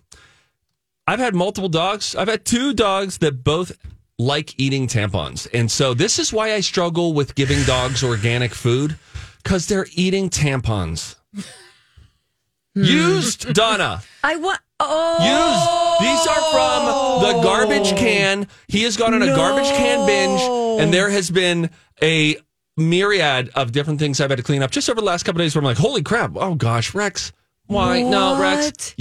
I've 1.08 1.20
had 1.20 1.34
multiple 1.34 1.70
dogs. 1.70 2.16
I've 2.16 2.28
had 2.28 2.44
two 2.44 2.74
dogs 2.74 3.20
that 3.20 3.44
both 3.44 3.78
like 4.20 4.60
eating 4.60 4.88
tampons. 4.88 5.48
And 5.54 5.72
so 5.72 5.94
this 5.94 6.20
is 6.20 6.34
why 6.34 6.54
I 6.54 6.60
struggle 6.60 7.14
with 7.14 7.34
giving 7.36 7.64
dogs 7.64 8.04
organic 8.04 8.54
food 8.54 8.98
because 9.42 9.68
they're 9.68 9.88
eating 9.94 10.30
tampons. 10.30 11.16
Hmm. 11.34 12.84
Used, 12.84 13.54
Donna. 13.54 14.02
I 14.24 14.36
want. 14.36 14.60
Oh, 14.80 15.18
Used. 15.24 16.04
These 16.04 16.28
are 16.28 16.52
from 16.52 17.24
the 17.24 17.42
garbage 17.42 17.94
oh. 17.94 17.98
can. 17.98 18.48
He 18.68 18.84
has 18.84 18.98
gone 18.98 19.14
on 19.14 19.24
a 19.24 19.28
garbage 19.28 19.66
can 19.66 20.06
binge, 20.06 20.42
and 20.82 20.94
there 20.94 21.10
has 21.10 21.32
been 21.32 21.72
a 22.04 22.38
myriad 22.76 23.50
of 23.56 23.72
different 23.72 24.00
things 24.00 24.22
I've 24.22 24.30
had 24.30 24.38
to 24.38 24.44
clean 24.44 24.62
up 24.62 24.70
just 24.70 24.90
over 24.90 25.02
the 25.02 25.06
last 25.08 25.24
couple 25.24 25.42
of 25.42 25.46
days 25.46 25.56
where 25.56 25.62
I'm 25.62 25.66
like, 25.66 25.78
holy 25.78 26.04
crap. 26.04 26.34
Oh 26.36 26.54
gosh, 26.54 26.94
Rex. 26.94 27.32
Why? 27.66 28.04
No, 28.04 28.40
Rex. 28.40 28.66
What? 28.66 28.94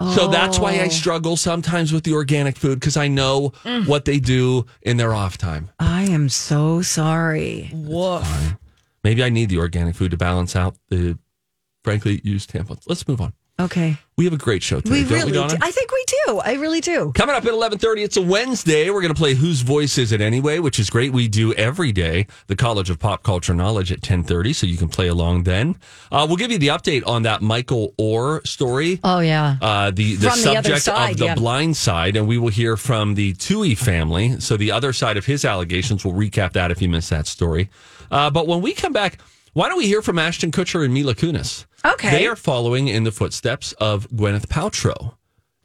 So 0.00 0.28
that's 0.28 0.58
why 0.58 0.76
I 0.76 0.86
oh. 0.86 0.88
struggle 0.88 1.36
sometimes 1.36 1.92
with 1.92 2.04
the 2.04 2.14
organic 2.14 2.56
food 2.56 2.80
because 2.80 2.96
I 2.96 3.08
know 3.08 3.50
mm. 3.64 3.86
what 3.86 4.06
they 4.06 4.18
do 4.18 4.64
in 4.80 4.96
their 4.96 5.12
off 5.12 5.36
time. 5.36 5.70
I 5.78 6.04
am 6.04 6.30
so 6.30 6.80
sorry. 6.80 7.70
Woof. 7.74 8.56
Maybe 9.04 9.22
I 9.22 9.28
need 9.28 9.50
the 9.50 9.58
organic 9.58 9.94
food 9.94 10.10
to 10.12 10.16
balance 10.16 10.56
out 10.56 10.76
the 10.88 11.18
frankly 11.84 12.20
used 12.24 12.50
tampons. 12.50 12.84
Let's 12.86 13.06
move 13.06 13.20
on. 13.20 13.34
Okay. 13.60 13.98
We 14.16 14.24
have 14.26 14.34
a 14.34 14.38
great 14.38 14.62
show 14.62 14.80
today, 14.80 14.96
We 14.96 15.00
don't 15.04 15.12
really 15.12 15.32
we, 15.32 15.38
Donna? 15.38 15.52
do. 15.56 15.58
I 15.62 15.70
think 15.70 15.90
we 15.90 16.04
do. 16.26 16.38
I 16.40 16.52
really 16.54 16.82
do. 16.82 17.10
Coming 17.14 17.34
up 17.34 17.44
at 17.46 17.52
11:30, 17.52 18.04
it's 18.04 18.18
a 18.18 18.22
Wednesday. 18.22 18.90
We're 18.90 19.00
going 19.00 19.14
to 19.14 19.18
play 19.18 19.32
Whose 19.32 19.62
Voice 19.62 19.96
Is 19.96 20.12
It 20.12 20.20
Anyway, 20.20 20.58
which 20.58 20.78
is 20.78 20.90
great. 20.90 21.10
We 21.14 21.26
do 21.26 21.54
every 21.54 21.90
day 21.90 22.26
the 22.46 22.54
College 22.54 22.90
of 22.90 22.98
Pop 22.98 23.22
Culture 23.22 23.54
Knowledge 23.54 23.90
at 23.90 24.02
10:30, 24.02 24.54
so 24.54 24.66
you 24.66 24.76
can 24.76 24.88
play 24.88 25.08
along 25.08 25.44
then. 25.44 25.76
Uh, 26.12 26.26
we'll 26.28 26.36
give 26.36 26.50
you 26.52 26.58
the 26.58 26.68
update 26.68 27.06
on 27.06 27.22
that 27.22 27.40
Michael 27.40 27.94
Oher 27.98 28.46
story. 28.46 29.00
Oh 29.02 29.20
yeah. 29.20 29.56
Uh, 29.62 29.90
the 29.90 30.16
the 30.16 30.28
From 30.28 30.38
the 30.38 30.54
subject 30.54 30.82
side, 30.82 31.12
of 31.12 31.16
the 31.18 31.24
yeah. 31.24 31.34
blind 31.34 31.78
side, 31.78 32.14
and 32.16 32.28
we 32.28 32.36
will 32.36 32.48
hear 32.50 32.76
from 32.76 33.14
the 33.14 33.32
Tuohy 33.34 33.76
family. 33.76 34.38
So 34.38 34.58
the 34.58 34.70
other 34.70 34.92
side 34.92 35.16
of 35.16 35.24
his 35.24 35.46
allegations. 35.46 36.04
We'll 36.04 36.14
recap 36.14 36.52
that 36.52 36.70
if 36.70 36.82
you 36.82 36.90
missed 36.90 37.08
that 37.08 37.26
story. 37.26 37.70
Uh, 38.10 38.28
but 38.28 38.46
when 38.46 38.60
we 38.60 38.74
come 38.74 38.92
back, 38.92 39.18
why 39.52 39.68
don't 39.68 39.78
we 39.78 39.86
hear 39.86 40.02
from 40.02 40.18
Ashton 40.18 40.50
Kutcher 40.52 40.84
and 40.84 40.94
Mila 40.94 41.14
Kunis? 41.14 41.66
Okay. 41.84 42.10
they 42.10 42.26
are 42.26 42.36
following 42.36 42.88
in 42.88 43.04
the 43.04 43.12
footsteps 43.12 43.72
of 43.72 44.08
Gwyneth 44.10 44.46
Paltrow. 44.46 45.14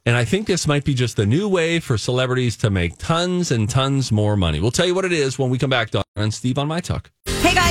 And 0.04 0.16
I 0.16 0.24
think 0.24 0.46
this 0.46 0.66
might 0.66 0.84
be 0.84 0.94
just 0.94 1.16
the 1.16 1.26
new 1.26 1.48
way 1.48 1.80
for 1.80 1.98
celebrities 1.98 2.56
to 2.58 2.70
make 2.70 2.96
tons 2.96 3.50
and 3.50 3.68
tons 3.68 4.12
more 4.12 4.36
money. 4.36 4.60
We'll 4.60 4.70
tell 4.70 4.86
you 4.86 4.94
what 4.94 5.04
it 5.04 5.12
is 5.12 5.38
when 5.38 5.50
we 5.50 5.58
come 5.58 5.70
back, 5.70 5.90
Donna 5.90 6.04
and 6.14 6.32
Steve 6.32 6.58
on 6.58 6.68
My 6.68 6.80
Talk. 6.80 7.10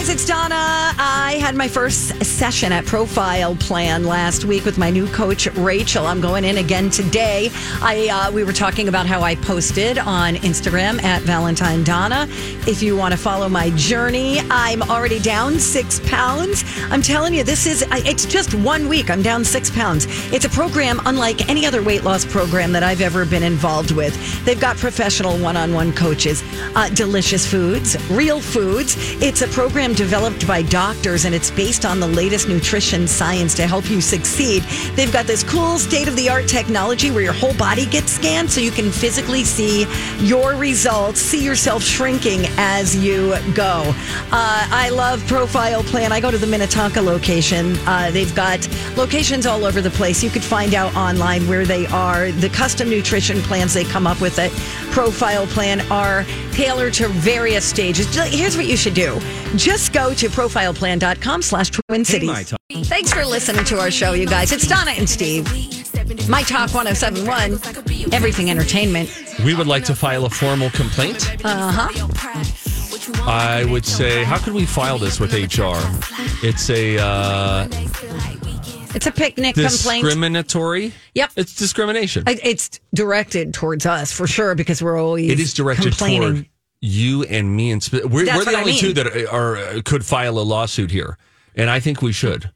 Guys, 0.05 0.13
it's 0.13 0.25
Donna. 0.25 0.55
I 0.55 1.39
had 1.41 1.55
my 1.55 1.67
first 1.67 2.23
session 2.23 2.71
at 2.71 2.85
Profile 2.85 3.55
Plan 3.55 4.03
last 4.03 4.45
week 4.45 4.63
with 4.63 4.77
my 4.77 4.91
new 4.91 5.07
coach 5.07 5.47
Rachel. 5.55 6.05
I'm 6.05 6.21
going 6.21 6.43
in 6.43 6.57
again 6.57 6.91
today. 6.91 7.49
I 7.81 8.09
uh, 8.11 8.31
we 8.31 8.43
were 8.43 8.53
talking 8.53 8.87
about 8.87 9.07
how 9.07 9.21
I 9.21 9.33
posted 9.33 9.97
on 9.97 10.35
Instagram 10.35 11.01
at 11.01 11.23
Valentine 11.23 11.83
Donna. 11.83 12.27
If 12.67 12.83
you 12.83 12.95
want 12.95 13.13
to 13.13 13.17
follow 13.17 13.49
my 13.49 13.71
journey, 13.71 14.41
I'm 14.51 14.83
already 14.83 15.17
down 15.17 15.57
six 15.57 15.99
pounds. 16.01 16.63
I'm 16.91 17.01
telling 17.01 17.33
you, 17.33 17.43
this 17.43 17.65
is 17.65 17.83
it's 17.91 18.27
just 18.27 18.53
one 18.53 18.87
week. 18.87 19.09
I'm 19.09 19.23
down 19.23 19.43
six 19.43 19.71
pounds. 19.71 20.05
It's 20.31 20.45
a 20.45 20.49
program 20.49 21.01
unlike 21.05 21.49
any 21.49 21.65
other 21.65 21.81
weight 21.81 22.03
loss 22.03 22.25
program 22.25 22.71
that 22.73 22.83
I've 22.83 23.01
ever 23.01 23.25
been 23.25 23.43
involved 23.43 23.89
with. 23.89 24.13
They've 24.45 24.61
got 24.61 24.77
professional 24.77 25.35
one-on-one 25.39 25.93
coaches, 25.93 26.43
uh, 26.75 26.89
delicious 26.89 27.49
foods, 27.49 27.97
real 28.11 28.39
foods. 28.39 28.95
It's 29.19 29.41
a 29.41 29.47
program 29.47 29.94
developed 29.95 30.45
by 30.47 30.61
doctors 30.61 31.25
and 31.25 31.33
it's 31.33 31.49
based 31.49 31.85
on 31.85 31.99
the 31.99 32.07
latest 32.07 32.47
nutrition 32.47 33.07
science 33.07 33.55
to 33.55 33.65
help 33.65 33.89
you 33.89 34.01
succeed. 34.01 34.61
They've 34.95 35.11
got 35.11 35.25
this 35.25 35.43
cool 35.43 35.77
state 35.77 36.07
of 36.07 36.15
the 36.15 36.29
art 36.29 36.47
technology 36.47 37.11
where 37.11 37.23
your 37.23 37.33
whole 37.33 37.53
body 37.55 37.85
gets 37.85 38.11
scanned 38.11 38.49
so 38.51 38.61
you 38.61 38.71
can 38.71 38.91
physically 38.91 39.43
see 39.43 39.85
your 40.19 40.55
results, 40.55 41.19
see 41.19 41.43
yourself 41.43 41.81
shrinking 41.83 42.41
as 42.57 42.95
you 42.95 43.35
go. 43.53 43.83
Uh, 44.31 44.67
I 44.71 44.89
love 44.93 45.25
Profile 45.27 45.83
Plan. 45.83 46.11
I 46.11 46.19
go 46.19 46.29
to 46.29 46.37
the 46.37 46.47
Minnetonka 46.47 47.01
location. 47.01 47.77
Uh, 47.85 48.11
they've 48.11 48.35
got 48.35 48.67
locations 48.97 49.45
all 49.45 49.65
over 49.65 49.81
the 49.81 49.91
place. 49.91 50.23
You 50.23 50.29
could 50.29 50.43
find 50.43 50.73
out 50.73 50.95
online 50.95 51.47
where 51.47 51.65
they 51.65 51.85
are. 51.87 52.31
The 52.31 52.49
custom 52.49 52.89
nutrition 52.89 53.41
plans 53.41 53.73
they 53.73 53.85
come 53.85 54.05
up 54.05 54.19
with 54.21 54.37
at 54.39 54.51
Profile 54.91 55.47
Plan 55.47 55.81
are 55.91 56.25
tailored 56.55 56.93
to 56.93 57.09
various 57.09 57.65
stages. 57.65 58.13
Here's 58.15 58.55
what 58.55 58.65
you 58.65 58.77
should 58.77 58.93
do. 58.93 59.19
Just 59.57 59.91
go 59.91 60.13
to 60.13 60.29
profileplan.com 60.29 61.41
slash 61.41 61.69
Twin 61.69 62.05
Cities. 62.05 62.53
Thanks 62.85 63.11
for 63.13 63.25
listening 63.25 63.65
to 63.65 63.79
our 63.79 63.91
show, 63.91 64.13
you 64.13 64.25
guys. 64.25 64.51
It's 64.51 64.65
Donna 64.65 64.91
and 64.91 65.07
Steve. 65.07 65.45
My 66.29 66.43
Talk 66.43 66.73
1071, 66.73 68.13
Everything 68.13 68.49
Entertainment. 68.49 69.09
We 69.43 69.53
would 69.53 69.67
like 69.67 69.83
to 69.85 69.95
file 69.95 70.25
a 70.25 70.29
formal 70.29 70.69
complaint. 70.69 71.43
Uh 71.43 71.71
huh. 71.71 72.41
I 73.27 73.65
would 73.65 73.85
say, 73.85 74.23
how 74.23 74.37
could 74.37 74.53
we 74.53 74.65
file 74.65 74.97
this 74.97 75.19
with 75.19 75.33
HR? 75.33 75.77
It's 76.45 76.69
a 76.69 76.97
uh, 76.97 77.67
It's 78.95 79.05
a 79.05 79.11
picnic 79.11 79.55
complaint. 79.55 80.03
discriminatory. 80.03 80.93
Yep. 81.13 81.31
It's 81.35 81.55
discrimination. 81.55 82.23
It's 82.27 82.79
directed 82.93 83.53
towards 83.53 83.85
us 83.85 84.11
for 84.11 84.25
sure 84.25 84.55
because 84.55 84.81
we're 84.81 84.97
always 84.99 85.29
it 85.29 85.39
is 85.39 85.53
directed 85.53 85.83
complaining. 85.91 86.21
toward 86.21 86.45
you 86.81 87.23
and 87.23 87.55
me, 87.55 87.71
and 87.71 87.87
we're, 87.91 88.07
we're 88.07 88.25
the 88.25 88.31
what 88.31 88.47
I 88.47 88.59
only 88.59 88.71
mean. 88.71 88.79
two 88.79 88.93
that 88.93 89.07
are, 89.31 89.57
are 89.57 89.81
could 89.81 90.05
file 90.05 90.37
a 90.39 90.41
lawsuit 90.41 90.91
here, 90.91 91.17
and 91.55 91.69
I 91.69 91.79
think 91.79 92.01
we 92.01 92.11
should. 92.11 92.49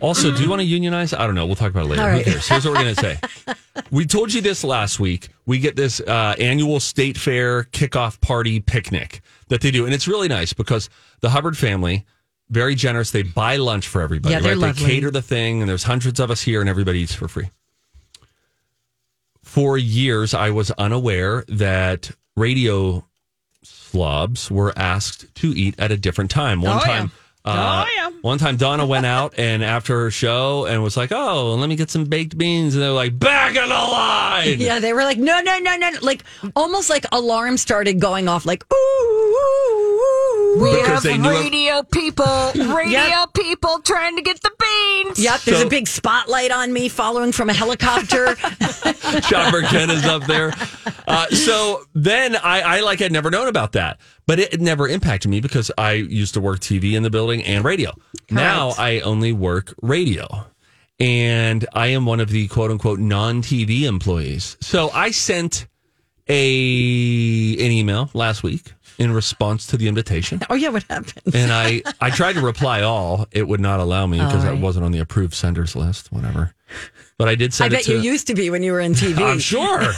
Also, 0.00 0.30
do 0.34 0.42
you 0.42 0.48
want 0.48 0.60
to 0.60 0.66
unionize? 0.66 1.12
I 1.12 1.26
don't 1.26 1.34
know. 1.34 1.46
We'll 1.46 1.56
talk 1.56 1.70
about 1.70 1.86
it 1.86 1.88
later. 1.90 2.02
All 2.02 2.08
Who 2.08 2.16
right. 2.16 2.24
cares? 2.24 2.48
Here's 2.48 2.64
what 2.64 2.74
we're 2.74 2.82
going 2.82 2.94
to 2.94 3.00
say. 3.00 3.54
We 3.90 4.04
told 4.04 4.32
you 4.34 4.42
this 4.42 4.64
last 4.64 5.00
week. 5.00 5.28
We 5.46 5.58
get 5.58 5.76
this 5.76 5.98
uh, 6.00 6.34
annual 6.38 6.78
state 6.78 7.16
fair 7.16 7.64
kickoff 7.64 8.20
party 8.20 8.60
picnic 8.60 9.22
that 9.48 9.62
they 9.62 9.70
do, 9.70 9.86
and 9.86 9.94
it's 9.94 10.06
really 10.06 10.28
nice 10.28 10.52
because 10.52 10.88
the 11.20 11.30
Hubbard 11.30 11.56
family. 11.58 12.04
Very 12.52 12.74
generous. 12.76 13.10
They 13.10 13.22
buy 13.24 13.56
lunch 13.56 13.88
for 13.88 14.00
everybody. 14.02 14.34
Yeah, 14.34 14.40
they're 14.40 14.52
right? 14.52 14.58
lovely. 14.68 14.84
They 14.86 14.90
cater 14.92 15.10
the 15.10 15.22
thing, 15.22 15.60
and 15.60 15.68
there's 15.68 15.82
hundreds 15.82 16.20
of 16.20 16.30
us 16.30 16.40
here, 16.42 16.60
and 16.60 16.68
everybody 16.70 17.00
eats 17.00 17.14
for 17.14 17.26
free 17.26 17.50
for 19.42 19.76
years, 19.76 20.32
I 20.34 20.50
was 20.50 20.70
unaware 20.72 21.44
that 21.48 22.10
radio 22.36 23.04
slobs 23.62 24.50
were 24.50 24.72
asked 24.76 25.34
to 25.36 25.48
eat 25.48 25.74
at 25.78 25.90
a 25.92 25.96
different 25.96 26.30
time. 26.30 26.62
One 26.62 26.76
Oh, 26.76 26.80
yeah. 26.80 26.86
time, 26.86 27.12
uh, 27.44 27.84
Oh, 27.86 27.90
yeah. 27.96 28.10
one 28.22 28.38
time 28.38 28.56
Donna 28.56 28.86
went 28.86 29.04
out 29.04 29.34
and 29.38 29.62
after 29.62 29.98
her 30.04 30.10
show 30.10 30.64
and 30.66 30.82
was 30.82 30.96
like, 30.96 31.12
"Oh, 31.12 31.54
let 31.54 31.68
me 31.68 31.76
get 31.76 31.90
some 31.90 32.04
baked 32.04 32.38
beans," 32.38 32.74
and 32.74 32.82
they're 32.82 32.92
like, 32.92 33.18
"Back 33.18 33.54
in 33.56 33.68
the 33.68 33.74
line." 33.74 34.58
Yeah, 34.60 34.78
they 34.78 34.92
were 34.94 35.02
like, 35.04 35.18
no, 35.18 35.40
no, 35.40 35.58
no, 35.58 35.76
no. 35.76 35.90
Like 36.00 36.22
almost 36.56 36.88
like 36.88 37.04
alarm 37.12 37.56
started 37.58 38.00
going 38.00 38.28
off, 38.28 38.46
like, 38.46 38.64
ooh, 38.72 38.76
ooh, 38.76 40.00
ooh. 40.00 40.31
We 40.56 40.70
Because 40.70 40.86
have 40.88 41.02
they 41.02 41.18
knew 41.18 41.30
it- 41.30 41.40
radio 41.40 41.82
people, 41.82 42.52
radio 42.74 43.26
people 43.34 43.78
trying 43.80 44.16
to 44.16 44.22
get 44.22 44.40
the 44.42 44.50
beans. 44.58 45.18
Yep, 45.18 45.40
there's 45.42 45.60
So- 45.60 45.66
a 45.66 45.70
big 45.70 45.88
spotlight 45.88 46.50
on 46.50 46.72
me 46.72 46.88
following 46.88 47.32
from 47.32 47.48
a 47.50 47.52
helicopter. 47.54 48.34
Chopper 49.22 49.62
Ken 49.62 49.90
is 49.90 50.04
up 50.04 50.24
there. 50.26 50.52
Uh, 51.06 51.26
so 51.28 51.82
then 51.94 52.36
I, 52.36 52.60
I 52.60 52.80
like 52.80 52.98
had 53.00 53.12
never 53.12 53.30
known 53.30 53.48
about 53.48 53.72
that, 53.72 53.98
but 54.26 54.38
it, 54.38 54.54
it 54.54 54.60
never 54.60 54.86
impacted 54.88 55.30
me 55.30 55.40
because 55.40 55.70
I 55.78 55.92
used 55.92 56.34
to 56.34 56.40
work 56.40 56.60
TV 56.60 56.92
in 56.94 57.02
the 57.02 57.10
building 57.10 57.42
and 57.44 57.64
radio. 57.64 57.92
Now 58.30 58.72
I 58.78 59.00
only 59.00 59.32
work 59.32 59.74
radio. 59.82 60.46
And 61.00 61.66
I 61.72 61.88
am 61.88 62.04
one 62.06 62.20
of 62.20 62.28
the 62.28 62.46
quote 62.48 62.70
unquote 62.70 63.00
non 63.00 63.42
TV 63.42 63.82
employees. 63.82 64.56
So 64.60 64.90
I 64.90 65.10
sent 65.10 65.66
a 66.28 67.54
an 67.54 67.70
email 67.72 68.08
last 68.14 68.42
week 68.42 68.72
in 69.02 69.12
response 69.12 69.66
to 69.66 69.76
the 69.76 69.88
invitation. 69.88 70.40
oh 70.48 70.54
yeah, 70.54 70.68
what 70.70 70.84
happened? 70.84 71.34
And 71.34 71.52
I, 71.52 71.82
I 72.00 72.10
tried 72.10 72.34
to 72.34 72.40
reply 72.40 72.82
all. 72.82 73.26
It 73.32 73.46
would 73.48 73.60
not 73.60 73.80
allow 73.80 74.06
me 74.06 74.18
because 74.18 74.44
I 74.44 74.52
wasn't 74.52 74.84
on 74.84 74.92
the 74.92 75.00
approved 75.00 75.34
senders 75.34 75.76
list, 75.76 76.10
whatever. 76.12 76.54
But 77.18 77.28
I 77.28 77.34
did 77.34 77.50
I 77.50 77.54
send 77.54 77.72
it 77.74 77.76
bet 77.76 77.84
to 77.84 77.92
you 77.96 78.00
used 78.12 78.26
to 78.28 78.34
be 78.34 78.48
when 78.48 78.62
you 78.62 78.72
were 78.72 78.80
in 78.80 78.94
TV. 78.94 79.18
I'm 79.22 79.38
sure. 79.38 79.92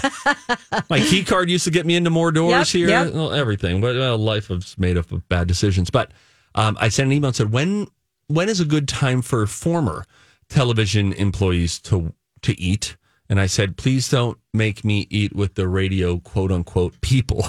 My 0.91 0.99
key 1.01 1.23
card 1.25 1.49
used 1.49 1.65
to 1.65 1.71
get 1.71 1.87
me 1.87 1.95
into 1.97 2.11
more 2.11 2.33
doors 2.33 2.75
Yep, 2.75 2.79
here. 2.81 2.89
yep. 2.89 3.13
Well, 3.15 3.33
everything, 3.33 3.81
but 3.81 3.95
well, 3.97 4.19
life 4.19 4.51
is 4.51 4.77
made 4.79 4.97
up 4.99 5.13
of 5.13 5.27
bad 5.29 5.47
decisions. 5.47 5.91
But 5.91 6.11
um, 6.57 6.77
I 6.81 6.89
sent 6.89 7.07
an 7.07 7.13
email 7.13 7.29
and 7.29 7.37
said, 7.37 7.53
"When 7.53 7.87
when 8.27 8.49
is 8.49 8.59
a 8.61 8.65
good 8.65 8.89
time 8.89 9.23
for 9.23 9.47
former 9.47 10.05
television 10.49 11.13
employees 11.13 11.79
to 11.81 12.13
to 12.43 12.59
eat?" 12.61 12.97
And 13.29 13.41
I 13.41 13.47
said, 13.47 13.77
"Please 13.77 14.09
don't 14.11 14.37
make 14.53 14.85
me 14.85 15.07
eat 15.11 15.35
with 15.35 15.55
the 15.55 15.69
radio 15.69 16.19
quote 16.19 16.51
unquote 16.53 17.01
people." 17.01 17.47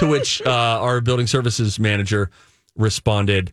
To 0.00 0.06
which 0.08 0.42
uh, 0.42 0.50
our 0.50 1.00
building 1.00 1.26
services 1.26 1.78
manager 1.78 2.30
responded. 2.74 3.52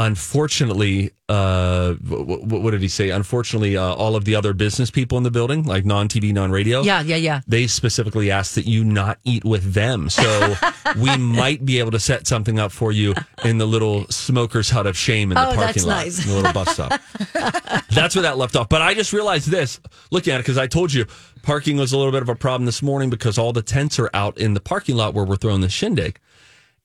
Unfortunately, 0.00 1.10
uh, 1.28 1.94
w- 2.08 2.24
w- 2.40 2.62
what 2.62 2.70
did 2.70 2.80
he 2.82 2.86
say? 2.88 3.10
Unfortunately, 3.10 3.76
uh, 3.76 3.82
all 3.82 4.14
of 4.14 4.24
the 4.24 4.36
other 4.36 4.52
business 4.52 4.90
people 4.92 5.18
in 5.18 5.24
the 5.24 5.30
building, 5.30 5.64
like 5.64 5.84
non 5.84 6.06
TV, 6.08 6.32
non 6.32 6.52
radio, 6.52 6.82
Yeah, 6.82 7.00
yeah, 7.02 7.16
yeah. 7.16 7.40
they 7.48 7.66
specifically 7.66 8.30
asked 8.30 8.54
that 8.54 8.64
you 8.66 8.84
not 8.84 9.18
eat 9.24 9.44
with 9.44 9.74
them. 9.74 10.08
So 10.08 10.54
we 10.96 11.16
might 11.16 11.64
be 11.64 11.80
able 11.80 11.90
to 11.90 11.98
set 11.98 12.26
something 12.28 12.58
up 12.60 12.70
for 12.72 12.92
you 12.92 13.14
in 13.44 13.58
the 13.58 13.66
little 13.66 14.06
smoker's 14.08 14.70
hut 14.70 14.86
of 14.86 14.96
shame 14.96 15.32
in 15.32 15.36
the 15.36 15.50
Oh, 15.50 15.54
parking 15.54 15.82
lot, 15.84 16.04
nice. 16.04 16.22
in 16.24 16.30
the 16.30 16.36
little 16.36 16.52
bus 16.52 16.72
stop. 16.74 17.00
that's 17.90 18.14
where 18.14 18.22
that 18.22 18.38
left 18.38 18.54
off. 18.54 18.68
But 18.68 18.82
I 18.82 18.94
just 18.94 19.12
realized 19.12 19.48
this 19.50 19.80
looking 20.10 20.32
at 20.32 20.36
it 20.40 20.44
because 20.44 20.58
I 20.58 20.68
told 20.68 20.92
you 20.92 21.06
parking 21.42 21.76
was 21.76 21.92
a 21.92 21.96
little 21.98 22.12
bit 22.12 22.22
of 22.22 22.28
a 22.28 22.36
problem 22.36 22.66
this 22.66 22.82
morning 22.82 23.10
because 23.10 23.36
all 23.36 23.52
the 23.52 23.62
tents 23.62 23.98
are 23.98 24.10
out 24.14 24.38
in 24.38 24.54
the 24.54 24.60
parking 24.60 24.96
lot 24.96 25.12
where 25.12 25.24
we're 25.24 25.36
throwing 25.36 25.60
the 25.60 25.68
shindig. 25.68 26.20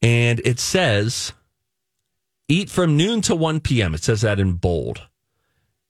And 0.01 0.41
it 0.43 0.59
says 0.59 1.31
eat 2.47 2.69
from 2.69 2.97
noon 2.97 3.21
to 3.21 3.35
1 3.35 3.59
p.m. 3.61 3.93
It 3.93 4.03
says 4.03 4.21
that 4.21 4.39
in 4.39 4.53
bold. 4.53 5.01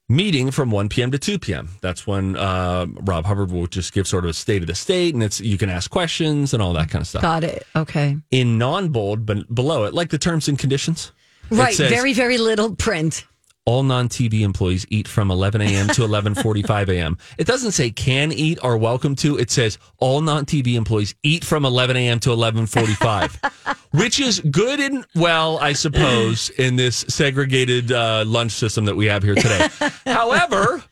Meeting 0.10 0.52
from 0.52 0.70
1 0.70 0.90
p.m. 0.90 1.12
to 1.12 1.18
2 1.18 1.40
p.m. 1.40 1.70
That's 1.82 2.06
when 2.06 2.36
uh, 2.36 2.86
Rob 3.02 3.26
Hubbard 3.26 3.52
will 3.52 3.68
just 3.68 3.94
give 3.94 4.06
sort 4.08 4.26
of 4.26 4.30
a 4.32 4.34
state 4.34 4.62
of 4.62 4.68
the 4.68 4.76
state, 4.76 5.14
and 5.14 5.24
it's 5.24 5.40
you 5.40 5.58
can 5.58 5.70
ask 5.70 5.90
questions 5.90 6.54
and 6.54 6.62
all 6.62 6.74
that 6.74 6.90
kind 6.90 7.02
of 7.02 7.08
stuff. 7.08 7.22
Got 7.22 7.44
it. 7.46 7.66
Okay. 7.76 8.18
In 8.30 8.58
non-bold, 8.58 9.26
but 9.26 9.54
below 9.56 9.86
it, 9.86 9.94
like 9.94 10.10
the 10.10 10.18
terms 10.18 10.48
and 10.50 10.60
conditions, 10.60 11.14
Right. 11.50 11.74
says, 11.74 11.90
very, 11.90 12.14
very 12.14 12.38
little 12.38 12.76
print. 12.76 13.26
All 13.66 13.84
non-TV 13.84 14.42
employees 14.42 14.86
eat 14.90 15.08
from 15.08 15.32
11 15.32 15.62
a.m. 15.62 15.88
to 15.88 16.02
11:45 16.02 16.90
a.m. 16.90 17.18
It 17.38 17.48
doesn't 17.48 17.72
say 17.72 17.92
can 17.92 18.32
eat 18.32 18.60
or 18.64 18.78
welcome 18.78 19.16
to. 19.18 19.38
It 19.38 19.52
says 19.52 19.78
all 20.00 20.22
non-TV 20.22 20.76
employees 20.76 21.16
eat 21.24 21.46
from 21.46 21.66
11 21.66 21.96
a.m. 21.98 22.20
to 22.22 22.30
11:45, 22.30 23.78
which 23.92 24.20
is 24.20 24.40
good 24.40 24.80
and 24.80 25.06
well, 25.16 25.58
I 25.60 25.74
suppose, 25.74 26.50
in 26.52 26.76
this 26.76 27.06
segregated 27.08 27.92
uh, 27.92 28.24
lunch 28.26 28.52
system 28.52 28.86
that 28.86 28.96
we 28.96 29.06
have 29.06 29.24
here 29.24 29.36
today. 29.36 29.68
However, 30.06 30.84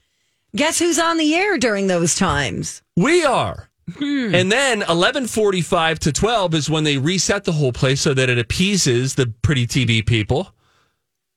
Guess 0.53 0.79
who's 0.79 0.99
on 0.99 1.15
the 1.15 1.33
air 1.33 1.57
during 1.57 1.87
those 1.87 2.13
times? 2.13 2.81
We 2.97 3.23
are. 3.23 3.69
And 3.99 4.51
then 4.51 4.81
11:45 4.81 5.99
to 5.99 6.11
12 6.11 6.53
is 6.55 6.69
when 6.69 6.83
they 6.83 6.97
reset 6.97 7.45
the 7.45 7.51
whole 7.53 7.73
place 7.73 8.01
so 8.01 8.13
that 8.13 8.29
it 8.29 8.37
appeases 8.37 9.15
the 9.15 9.27
pretty 9.41 9.65
TV 9.65 10.05
people. 10.05 10.53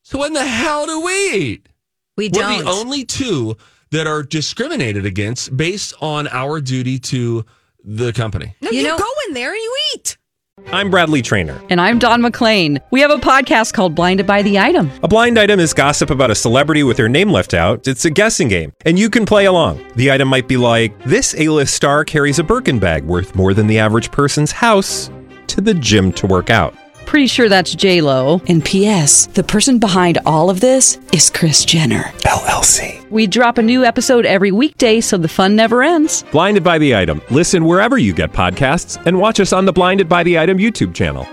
So 0.04 0.18
when 0.18 0.34
the 0.34 0.44
hell 0.44 0.84
do 0.84 1.00
we 1.00 1.32
eat? 1.32 1.68
We 2.18 2.28
don't. 2.28 2.58
We're 2.58 2.62
the 2.64 2.70
only 2.70 3.04
two 3.06 3.56
that 3.90 4.06
are 4.06 4.23
discriminated 4.23 5.06
against 5.06 5.56
based 5.56 5.94
on 6.00 6.28
our 6.28 6.61
duty 6.61 6.99
to 6.99 7.44
the 7.82 8.12
company. 8.12 8.54
No, 8.61 8.70
You 8.70 8.80
you, 8.80 8.87
know- 8.87 8.99
go 8.99 9.08
in 9.28 9.34
there 9.34 9.50
and 9.52 9.58
you 9.61 9.76
eat. 9.94 10.18
I'm 10.73 10.90
Bradley 10.90 11.20
Trainer. 11.23 11.58
And 11.70 11.80
I'm 11.80 11.99
Don 11.99 12.20
McClain. 12.23 12.80
We 12.90 13.00
have 13.00 13.11
a 13.11 13.16
podcast 13.16 13.73
called 13.73 13.94
Blinded 13.94 14.26
by 14.26 14.42
the 14.42 14.58
Item. 14.58 14.90
A 15.02 15.08
blind 15.08 15.38
item 15.38 15.58
is 15.58 15.73
gossip 15.75 16.11
about 16.11 16.30
a 16.30 16.34
celebrity 16.34 16.82
with 16.84 16.96
their 16.96 17.08
name 17.08 17.30
left 17.30 17.54
out. 17.54 17.88
It's 17.88 18.04
a 18.04 18.11
guessing 18.11 18.49
game, 18.49 18.73
and 18.84 18.96
you 18.99 19.08
can 19.11 19.26
play 19.26 19.46
along. 19.46 19.84
The 19.96 20.12
item 20.12 20.28
might 20.28 20.46
be 20.46 20.56
like 20.56 20.96
this: 21.04 21.34
A-list 21.38 21.75
star 21.75 22.04
carries 22.04 22.38
a 22.38 22.44
Birkin 22.44 22.78
bag 22.78 23.04
worth 23.04 23.34
more 23.34 23.52
than 23.54 23.66
the 23.66 23.78
average 23.78 24.12
person's 24.12 24.52
house 24.52 25.11
to 25.49 25.61
the 25.61 25.75
gym 25.75 26.12
to 26.12 26.26
work 26.26 26.50
out. 26.50 26.75
Pretty 27.06 27.26
sure 27.28 27.49
that's 27.49 27.75
J 27.75 28.00
Lo. 28.00 28.40
And 28.49 28.64
P.S. 28.64 29.26
The 29.26 29.44
person 29.44 29.78
behind 29.78 30.18
all 30.26 30.50
of 30.50 30.61
this 30.61 30.99
is 31.12 31.30
Kris 31.30 31.64
Jenner. 31.64 32.04
LLC. 32.25 33.08
We 33.11 33.26
drop 33.28 33.58
a 33.58 33.62
new 33.62 33.84
episode 33.84 34.26
every 34.26 34.50
weekday, 34.50 35.00
so 35.00 35.16
the 35.16 35.28
fun 35.28 35.54
never 35.54 35.82
ends. 35.82 36.25
Blinded 36.32 36.64
by 36.64 36.78
the 36.78 36.96
item. 36.96 37.20
Listen 37.30 37.64
wherever 37.66 37.99
you 37.99 38.12
get 38.12 38.32
podcasts, 38.32 39.00
and 39.06 39.18
watch 39.18 39.38
us 39.38 39.52
on 39.52 39.64
the 39.64 39.73
Blinded 39.73 40.08
by 40.08 40.23
the 40.25 40.38
Item 40.38 40.58
YouTube 40.58 40.92
channel. 40.94 41.25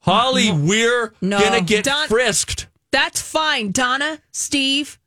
Holly, 0.00 0.50
we're 0.50 1.12
No. 1.20 1.38
gonna 1.38 1.60
get 1.60 1.84
Don- 1.84 2.08
frisked. 2.08 2.68
That's 2.92 3.20
fine, 3.20 3.72
Donna, 3.72 4.20
Steve. 4.32 4.98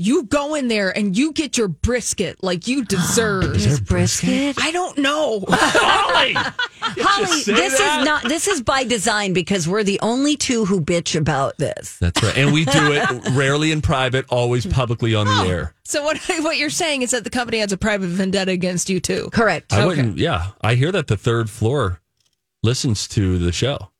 You 0.00 0.22
go 0.26 0.54
in 0.54 0.68
there 0.68 0.96
and 0.96 1.18
you 1.18 1.32
get 1.32 1.58
your 1.58 1.66
brisket 1.66 2.40
like 2.40 2.68
you 2.68 2.84
deserve. 2.84 3.56
Is 3.56 3.80
brisket? 3.80 4.56
I 4.60 4.70
don't 4.70 4.96
know. 4.96 5.44
Holly, 5.48 6.34
Holly, 6.34 7.42
this 7.42 7.78
that? 7.78 7.98
is 8.00 8.06
not. 8.06 8.22
This 8.28 8.46
is 8.46 8.62
by 8.62 8.84
design 8.84 9.32
because 9.32 9.66
we're 9.66 9.82
the 9.82 9.98
only 10.00 10.36
two 10.36 10.64
who 10.64 10.80
bitch 10.80 11.18
about 11.18 11.58
this. 11.58 11.98
That's 11.98 12.22
right, 12.22 12.38
and 12.38 12.52
we 12.52 12.64
do 12.64 12.92
it 12.92 13.30
rarely 13.32 13.72
in 13.72 13.82
private, 13.82 14.24
always 14.28 14.66
publicly 14.66 15.16
on 15.16 15.26
the 15.26 15.32
oh. 15.32 15.48
air. 15.48 15.74
so 15.82 16.04
what 16.04 16.16
what 16.42 16.58
you're 16.58 16.70
saying 16.70 17.02
is 17.02 17.10
that 17.10 17.24
the 17.24 17.30
company 17.30 17.58
has 17.58 17.72
a 17.72 17.76
private 17.76 18.06
vendetta 18.06 18.52
against 18.52 18.88
you 18.88 19.00
too. 19.00 19.28
Correct. 19.32 19.72
I 19.72 19.84
wouldn't. 19.84 20.16
Yeah, 20.16 20.50
I 20.60 20.76
hear 20.76 20.92
that 20.92 21.08
the 21.08 21.16
third 21.16 21.50
floor 21.50 22.00
listens 22.62 23.08
to 23.08 23.36
the 23.38 23.50
show. 23.50 23.90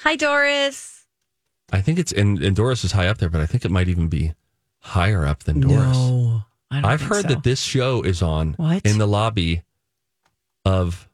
Hi, 0.00 0.14
Doris. 0.14 1.06
I 1.72 1.80
think 1.80 1.98
it's 1.98 2.12
and, 2.12 2.42
and 2.42 2.54
Doris 2.54 2.84
is 2.84 2.92
high 2.92 3.08
up 3.08 3.16
there, 3.16 3.30
but 3.30 3.40
I 3.40 3.46
think 3.46 3.64
it 3.64 3.70
might 3.70 3.88
even 3.88 4.08
be 4.08 4.34
higher 4.80 5.26
up 5.26 5.44
than 5.44 5.60
Doris. 5.60 5.96
I 6.70 6.80
don't 6.80 6.84
I've 6.84 7.00
think 7.00 7.12
heard 7.12 7.22
so. 7.22 7.28
that 7.28 7.42
this 7.44 7.60
show 7.60 8.02
is 8.02 8.20
on 8.22 8.54
What? 8.54 8.84
in 8.84 8.98
the 8.98 9.06
lobby 9.06 9.62
of 10.64 11.08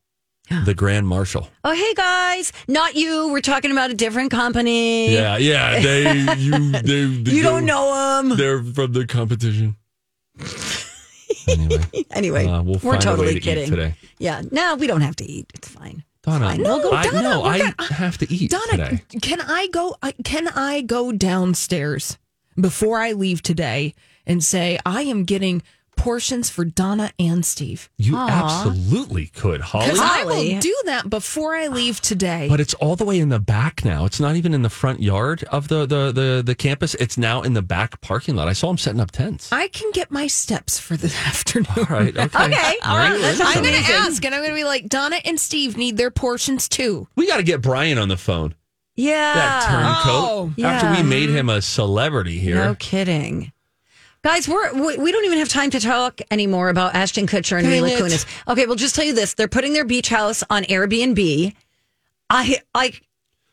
the 0.64 0.74
Grand 0.74 1.08
Marshal. 1.08 1.48
Oh, 1.64 1.72
hey 1.72 1.94
guys, 1.94 2.52
not 2.68 2.94
you. 2.96 3.28
We're 3.32 3.40
talking 3.40 3.70
about 3.70 3.90
a 3.90 3.94
different 3.94 4.30
company. 4.30 5.12
Yeah, 5.12 5.36
yeah. 5.38 5.80
They 5.80 6.34
you 6.38 6.72
they, 6.72 7.04
they 7.06 7.30
You 7.30 7.42
don't 7.42 7.64
know 7.64 8.20
them. 8.22 8.36
They're 8.36 8.62
from 8.62 8.92
the 8.92 9.06
competition. 9.06 9.76
Anyway, 11.46 11.84
Anyway, 12.10 12.46
uh, 12.46 12.62
we'll 12.62 12.80
we're 12.82 12.98
totally 12.98 13.34
to 13.34 13.40
kidding. 13.40 13.68
today. 13.68 13.94
Yeah, 14.18 14.40
no, 14.50 14.76
we 14.76 14.86
don't 14.86 15.02
have 15.02 15.14
to 15.16 15.24
eat. 15.24 15.46
It's 15.54 15.68
fine. 15.68 16.02
Donna, 16.22 16.46
Fine, 16.46 16.62
we'll 16.62 16.80
go- 16.82 16.92
I 16.92 17.04
Donna, 17.04 17.22
know 17.22 17.42
we're 17.42 17.48
I 17.48 17.58
gonna- 17.58 17.92
have 17.94 18.16
to 18.18 18.32
eat 18.32 18.50
Donna, 18.50 18.70
today. 18.70 19.02
can 19.20 19.42
I 19.42 19.68
go? 19.70 19.94
I- 20.02 20.12
Can 20.24 20.48
I 20.48 20.80
go 20.80 21.12
downstairs 21.12 22.16
before 22.60 22.98
I 23.00 23.12
leave 23.12 23.42
today 23.42 23.94
and 24.26 24.42
say 24.42 24.78
I 24.86 25.02
am 25.02 25.24
getting 25.24 25.62
portions 25.96 26.50
for 26.50 26.64
Donna 26.64 27.12
and 27.20 27.44
Steve? 27.46 27.88
You 27.98 28.16
absolutely 28.16 29.26
could, 29.28 29.60
Holly. 29.60 29.86
Because 29.86 30.00
I 30.00 30.22
Holly. 30.22 30.54
will 30.54 30.60
do 30.60 30.74
that 30.86 31.08
before 31.08 31.54
I 31.54 31.68
leave 31.68 32.00
today. 32.00 32.46
But 32.48 32.58
it's 32.60 32.74
all 32.74 32.96
the 32.96 33.04
way 33.04 33.20
in 33.20 33.28
the 33.28 33.38
back 33.38 33.84
now. 33.84 34.04
It's 34.04 34.18
not 34.18 34.34
even 34.34 34.54
in 34.54 34.62
the 34.62 34.70
front 34.70 35.00
yard 35.00 35.44
of 35.44 35.68
the, 35.68 35.86
the, 35.86 36.10
the, 36.12 36.42
the 36.44 36.54
campus. 36.56 36.94
It's 36.96 37.16
now 37.16 37.42
in 37.42 37.52
the 37.54 37.62
back 37.62 38.00
parking 38.00 38.34
lot. 38.34 38.48
I 38.48 38.54
saw 38.54 38.66
them 38.68 38.78
setting 38.78 39.00
up 39.00 39.12
tents. 39.12 39.52
I 39.52 39.68
can 39.68 39.90
get 39.92 40.10
my 40.10 40.26
steps 40.26 40.80
for 40.80 40.96
this 40.96 41.14
afternoon. 41.26 41.66
All 41.76 41.84
right. 41.84 42.16
Okay. 42.16 42.44
Okay, 42.54 42.76
all 42.84 42.98
right, 42.98 43.18
that 43.20 43.40
I'm 43.40 43.62
going 43.62 43.74
to 43.74 43.92
ask, 43.92 44.24
and 44.24 44.34
I'm 44.34 44.40
going 44.40 44.50
to 44.50 44.56
be 44.56 44.64
like, 44.64 44.88
Donna 44.88 45.16
and 45.24 45.38
Steve 45.40 45.76
need 45.76 45.96
their 45.96 46.10
portions 46.10 46.68
too. 46.68 47.08
We 47.16 47.26
got 47.26 47.38
to 47.38 47.42
get 47.42 47.62
Brian 47.62 47.96
on 47.98 48.08
the 48.08 48.16
phone. 48.16 48.54
Yeah. 48.96 49.34
That 49.34 49.64
turncoat. 49.68 50.04
Oh. 50.06 50.46
After 50.64 50.86
Yeah. 50.86 51.02
we 51.02 51.08
made 51.08 51.28
him 51.30 51.48
a 51.48 51.60
celebrity 51.62 52.38
here. 52.38 52.56
No 52.56 52.74
kidding. 52.76 53.52
Guys, 54.22 54.48
we're, 54.48 54.72
we, 54.72 54.96
we 54.96 55.12
don't 55.12 55.24
even 55.26 55.38
have 55.38 55.48
time 55.50 55.70
to 55.70 55.80
talk 55.80 56.20
anymore 56.30 56.70
about 56.70 56.94
Ashton 56.94 57.26
Kutcher 57.26 57.58
and 57.58 57.66
Dang 57.68 57.82
Mila 57.82 57.88
it. 57.96 58.00
Kunis. 58.00 58.26
Okay, 58.48 58.66
we'll 58.66 58.76
just 58.76 58.94
tell 58.94 59.04
you 59.04 59.14
this. 59.14 59.34
They're 59.34 59.48
putting 59.48 59.74
their 59.74 59.84
beach 59.84 60.08
house 60.08 60.42
on 60.48 60.62
Airbnb. 60.64 61.54
I 62.30 62.58
I 62.74 62.92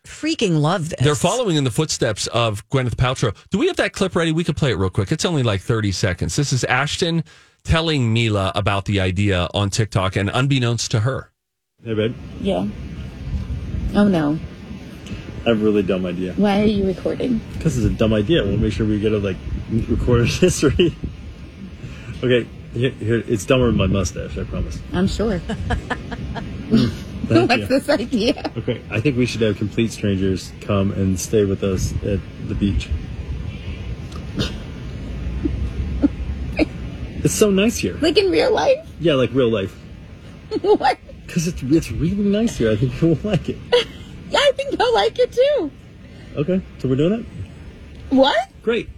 freaking 0.06 0.62
love 0.62 0.90
this. 0.90 1.00
They're 1.02 1.14
following 1.16 1.58
in 1.58 1.66
the 1.66 1.72
footsteps 1.72 2.28
of 2.28 2.68
Gwyneth 2.70 2.96
Paltrow. 2.96 3.36
Do 3.50 3.58
we 3.58 3.68
have 3.68 3.76
that 3.78 3.92
clip 3.92 4.16
ready? 4.16 4.32
We 4.32 4.44
could 4.46 4.56
play 4.56 4.72
it 4.72 4.76
real 4.78 4.90
quick. 4.90 5.12
It's 5.12 5.26
only 5.26 5.44
like 5.44 5.60
30 5.62 5.92
seconds. 5.92 6.38
This 6.38 6.54
is 6.54 6.64
Ashton 6.64 7.24
telling 7.66 8.14
Mila 8.14 8.54
about 8.56 8.86
the 8.86 9.02
idea 9.02 9.50
on 9.54 9.70
TikTok 9.72 10.16
and 10.16 10.32
unbeknownst 10.34 10.90
to 10.92 11.02
her. 11.02 11.32
Hey, 11.84 11.94
babe. 11.96 12.16
Yeah. 12.40 12.66
Oh 13.94 14.08
no. 14.08 14.40
I 15.46 15.50
have 15.50 15.62
a 15.62 15.64
really 15.64 15.82
dumb 15.84 16.06
idea. 16.06 16.34
Why 16.34 16.62
are 16.62 16.66
you 16.66 16.86
recording? 16.86 17.42
Because 17.54 17.78
it's 17.78 17.88
a 17.88 17.90
dumb 17.98 18.14
idea. 18.14 18.44
We'll 18.44 18.58
make 18.58 18.74
sure 18.74 18.86
we 18.86 19.00
get 19.00 19.12
a 19.12 19.18
like 19.18 19.38
recorded 19.72 20.28
history. 20.30 20.96
okay, 22.24 22.48
here, 22.74 22.92
here, 22.92 23.24
it's 23.28 23.46
dumber 23.46 23.68
than 23.68 23.78
my 23.78 23.88
mustache. 23.88 24.38
I 24.38 24.44
promise. 24.44 24.80
I'm 24.94 25.08
sure. 25.08 25.42
Mm, 26.72 26.90
Thank 27.28 27.50
What's 27.50 27.62
you. 27.64 27.68
this 27.68 27.90
idea? 27.90 28.52
Okay, 28.58 28.82
I 28.90 29.02
think 29.02 29.18
we 29.18 29.26
should 29.26 29.42
have 29.42 29.58
complete 29.58 29.92
strangers 29.92 30.54
come 30.62 30.92
and 30.94 31.20
stay 31.20 31.44
with 31.44 31.64
us 31.66 31.92
at 32.04 32.20
the 32.48 32.56
beach. 32.56 32.88
it's 37.24 37.34
so 37.34 37.50
nice 37.52 37.78
here. 37.78 37.98
Like 38.02 38.18
in 38.18 38.32
real 38.32 38.54
life? 38.54 38.88
Yeah, 39.02 39.16
like 39.16 39.32
real 39.34 39.50
life. 39.52 39.74
what? 40.62 40.98
Because 41.28 41.48
it's 41.48 41.62
it's 41.64 41.92
really 41.92 42.16
nice 42.24 42.58
here. 42.58 42.72
I 42.72 42.76
think 42.78 43.02
you'll 43.02 43.18
like 43.24 43.50
it. 43.50 43.58
Yeah, 44.32 44.40
I 44.40 44.52
think 44.56 44.78
they'll 44.78 44.94
like 44.94 45.20
it 45.20 45.32
too. 45.34 45.72
Okay, 46.36 46.62
so 46.80 46.88
we're 46.88 46.96
doing 46.96 47.20
it. 47.20 47.26
What? 48.16 48.38
Great. 48.64 48.90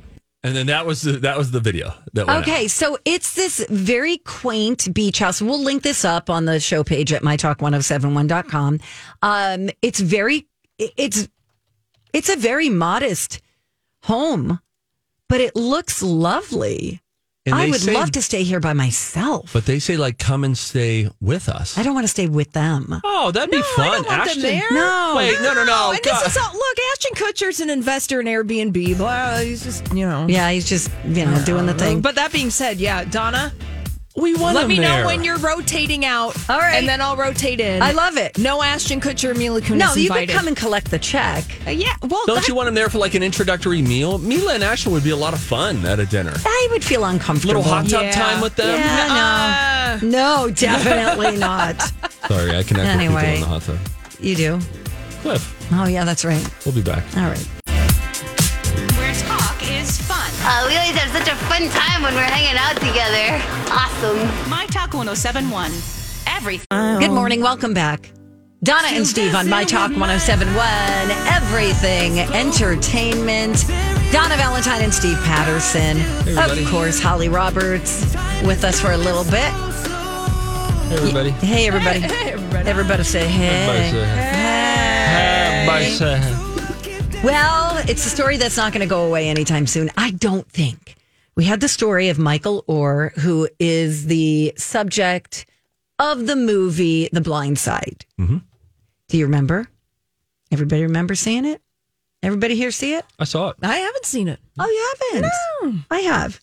And 0.46 0.56
then 0.56 0.68
that 0.68 0.86
was 0.86 1.02
the, 1.04 1.14
that 1.14 1.38
was 1.38 1.52
the 1.52 1.60
video. 1.62 1.94
That 2.14 2.30
Okay, 2.30 2.66
out. 2.66 2.72
so 2.72 2.98
it's 3.06 3.34
this 3.34 3.66
very 3.70 4.18
quaint 4.18 4.94
beach 4.94 5.20
house. 5.20 5.42
We'll 5.42 5.64
link 5.64 5.84
this 5.84 6.04
up 6.04 6.30
on 6.30 6.46
the 6.46 6.60
show 6.60 6.84
page 6.84 7.14
at 7.14 7.22
mytalk1071.com. 7.22 8.80
Um, 9.22 9.70
it's 9.82 10.00
very, 10.02 10.48
it's, 10.78 11.30
it's 12.12 12.30
a 12.30 12.36
very 12.36 12.70
modest 12.70 13.40
home, 14.04 14.60
but 15.30 15.40
it 15.40 15.56
looks 15.56 16.04
lovely. 16.04 17.02
And 17.46 17.54
I 17.56 17.70
would 17.70 17.82
say- 17.82 17.94
love 17.94 18.12
to 18.12 18.22
stay 18.22 18.44
here 18.44 18.62
by 18.62 18.72
myself. 18.72 19.52
But 19.52 19.66
they 19.66 19.80
say 19.80 19.98
like 19.98 20.18
come 20.18 20.46
and 20.46 20.58
stay 20.58 21.10
with 21.20 21.50
us. 21.50 21.78
I 21.78 21.84
don't 21.84 21.94
want 21.94 22.06
to 22.06 22.10
stay 22.12 22.28
with 22.28 22.54
them. 22.54 23.02
Oh, 23.04 23.32
that'd 23.32 23.52
be 23.52 23.58
I 23.58 23.74
fun. 23.76 23.92
don't 23.92 24.08
want 24.08 24.22
Ashton. 24.22 24.42
them 24.44 24.52
there. 24.60 24.72
No. 24.72 25.14
Wait, 25.18 25.38
no, 25.42 25.54
no, 25.54 25.66
no. 25.66 25.92
and 25.92 26.02
God. 26.02 26.24
this 26.24 26.32
is 26.32 26.38
all, 26.38 26.54
look, 26.54 26.78
Ashton 26.94 27.16
Kutcher's 27.16 27.60
an 27.60 27.70
investor 27.70 28.22
in 28.22 28.28
Airbnb. 28.28 28.96
Blah, 28.98 29.40
he's 29.40 29.62
just, 29.64 29.94
you 29.94 30.08
know. 30.08 30.26
Yeah, 30.30 30.52
he's 30.52 30.70
just, 30.70 30.90
you 31.06 31.26
know, 31.26 31.44
doing 31.46 31.66
the 31.66 31.74
thing. 31.74 32.00
But 32.00 32.16
that 32.16 32.32
being 32.32 32.50
said, 32.50 32.78
yeah, 32.80 33.04
Donna, 33.04 33.52
we 34.16 34.36
want 34.36 34.56
let 34.56 34.64
him 34.64 34.70
me 34.70 34.80
there. 34.80 35.02
know 35.02 35.06
when 35.08 35.24
you're 35.24 35.38
rotating 35.40 36.06
out. 36.06 36.36
All 36.50 36.60
right. 36.60 36.76
And 36.76 36.88
then 36.88 37.02
I'll 37.02 37.16
rotate 37.16 37.60
in. 37.60 37.82
I 37.82 37.92
love 37.94 38.16
it. 38.18 38.38
No 38.38 38.62
Ashton 38.62 39.02
Kutcher 39.02 39.36
Mila 39.36 39.60
Kunis 39.62 39.78
no, 39.78 39.94
you 39.96 40.04
invited. 40.04 40.30
could 40.30 40.38
come 40.38 40.48
and 40.48 40.56
collect 40.58 40.92
the 40.92 41.00
check. 41.00 41.44
Uh, 41.66 41.72
yeah, 41.72 41.94
well, 42.04 42.22
Don't 42.28 42.36
that- 42.36 42.48
you 42.48 42.54
want 42.56 42.68
him 42.68 42.76
there 42.76 42.90
for 42.90 43.00
like 43.00 43.16
an 43.16 43.24
introductory 43.24 43.82
meal? 43.82 44.20
Mila 44.20 44.54
and 44.54 44.64
Ashton 44.64 44.92
would 44.92 45.04
be 45.04 45.10
a 45.10 45.16
lot 45.16 45.34
of 45.34 45.40
fun 45.40 45.84
at 45.86 46.00
a 46.00 46.06
dinner. 46.06 46.34
I 46.46 46.68
would 46.72 46.84
feel 46.84 47.06
uncomfortable. 47.06 47.56
Little 47.62 47.72
hot 47.72 47.90
tub 47.90 48.04
Yeah. 48.04 48.12
time 48.12 48.42
with 48.42 48.56
them. 48.56 48.80
Yeah, 48.80 49.98
Uh, 50.02 50.06
no. 50.06 50.46
No, 50.46 50.50
definitely 50.52 51.38
not. 51.38 51.82
Sorry, 52.28 52.56
I 52.56 52.64
connect 52.64 52.88
Anyway. 52.90 53.14
with 53.16 53.24
people 53.24 53.36
in 53.36 53.42
the 53.42 53.48
hot 53.48 53.62
tub. 53.64 53.80
You 54.20 54.36
do? 54.36 54.60
Cliff, 55.22 55.68
Oh, 55.74 55.88
yeah, 55.88 56.04
that's 56.06 56.24
right. 56.26 56.46
we'll 56.66 56.76
be 56.76 56.82
back. 56.82 57.04
All 57.18 57.24
right. 57.24 57.48
Always 60.84 61.00
have 61.00 61.12
such 61.12 61.32
a 61.32 61.36
fun 61.46 61.70
time 61.70 62.04
when 62.04 62.14
we're 62.14 62.22
hanging 62.24 62.58
out 62.58 62.76
together. 62.76 63.42
Awesome. 63.72 64.18
My 64.50 64.66
Talk 64.66 64.94
1071. 64.94 65.72
Everything. 66.28 67.00
Good 67.00 67.12
morning. 67.12 67.42
Welcome 67.42 67.74
back. 67.74 68.12
Donna 68.64 68.90
and 68.92 69.08
Steve 69.08 69.34
on 69.34 69.50
My 69.50 69.64
Talk 69.64 69.92
1071. 69.92 70.58
Everything 71.28 72.20
Entertainment. 72.20 73.66
Donna 74.12 74.36
Valentine 74.36 74.82
and 74.82 74.94
Steve 74.94 75.18
Patterson. 75.24 75.98
everybody. 76.00 76.64
of 76.64 76.70
course, 76.70 77.00
Holly 77.00 77.30
Roberts 77.30 78.14
with 78.44 78.66
us 78.66 78.82
for 78.82 78.92
a 78.92 78.98
little 78.98 79.24
bit. 79.24 79.54
Hey, 80.90 80.98
everybody. 80.98 81.30
Hey, 81.30 81.68
everybody. 81.68 82.70
everybody. 82.70 83.04
say 83.04 83.26
hey. 83.26 83.90
Everybody 85.62 85.90
say 85.92 86.18
hey. 86.18 86.53
Well, 87.24 87.78
it's 87.88 88.06
a 88.06 88.10
story 88.10 88.36
that's 88.38 88.58
not 88.58 88.74
going 88.74 88.82
to 88.82 88.90
go 88.90 89.06
away 89.06 89.30
anytime 89.30 89.66
soon. 89.66 89.90
I 89.98 90.12
don't 90.12 90.48
think. 90.50 90.96
we 91.36 91.46
had 91.46 91.62
the 91.62 91.68
story 91.68 92.10
of 92.10 92.20
Michael 92.20 92.64
Oher, 92.70 93.12
who 93.18 93.50
is 93.60 94.06
the 94.06 94.54
subject 94.56 95.48
of 95.98 96.28
the 96.28 96.36
movie 96.36 97.10
The 97.12 97.22
Blind 97.22 97.58
Side. 97.58 98.06
Mhm. 98.20 98.44
Do 99.08 99.18
you 99.18 99.26
remember? 99.26 99.68
Everybody 100.52 100.84
remember 100.84 101.16
seeing 101.16 101.46
it? 101.46 101.60
Everybody 102.22 102.56
here 102.56 102.70
see 102.70 102.94
it? 102.94 103.04
I 103.18 103.24
saw 103.24 103.50
it. 103.50 103.56
I 103.64 103.78
haven't 103.78 104.06
seen 104.06 104.28
it. 104.28 104.40
Oh, 104.60 104.68
you 104.70 104.94
haven't? 105.12 105.32
No. 105.64 105.80
I 105.90 106.02
have. 106.02 106.40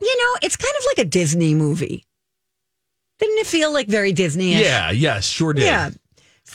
You 0.00 0.16
know, 0.16 0.38
it's 0.42 0.56
kind 0.56 0.74
of 0.78 0.84
like 0.86 1.04
a 1.04 1.08
Disney 1.10 1.52
movie. 1.54 2.06
Didn't 3.18 3.38
it 3.38 3.46
feel 3.46 3.72
like 3.74 3.88
very 3.88 4.12
Disney? 4.12 4.54
Yeah, 4.54 4.90
yes, 4.90 5.26
sure 5.26 5.52
did. 5.52 5.64
Yeah. 5.64 5.90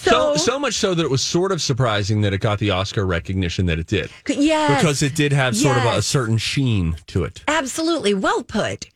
So, 0.01 0.35
So, 0.35 0.35
so 0.35 0.59
much 0.59 0.73
so 0.75 0.95
that 0.95 1.03
it 1.03 1.11
was 1.11 1.23
sort 1.23 1.51
of 1.51 1.61
surprising 1.61 2.21
that 2.21 2.33
it 2.33 2.39
got 2.39 2.57
the 2.59 2.71
Oscar 2.71 3.05
recognition 3.05 3.67
that 3.67 3.77
it 3.77 3.87
did. 3.87 4.09
Yeah, 4.27 4.75
Because 4.75 5.03
it 5.03 5.15
did 5.15 5.31
have 5.31 5.55
sort 5.55 5.77
of 5.77 5.85
a, 5.85 5.97
a 5.97 6.01
certain 6.01 6.37
sheen 6.37 6.95
to 7.07 7.23
it. 7.23 7.43
Absolutely. 7.47 8.13
Well 8.13 8.43
put. 8.43 8.89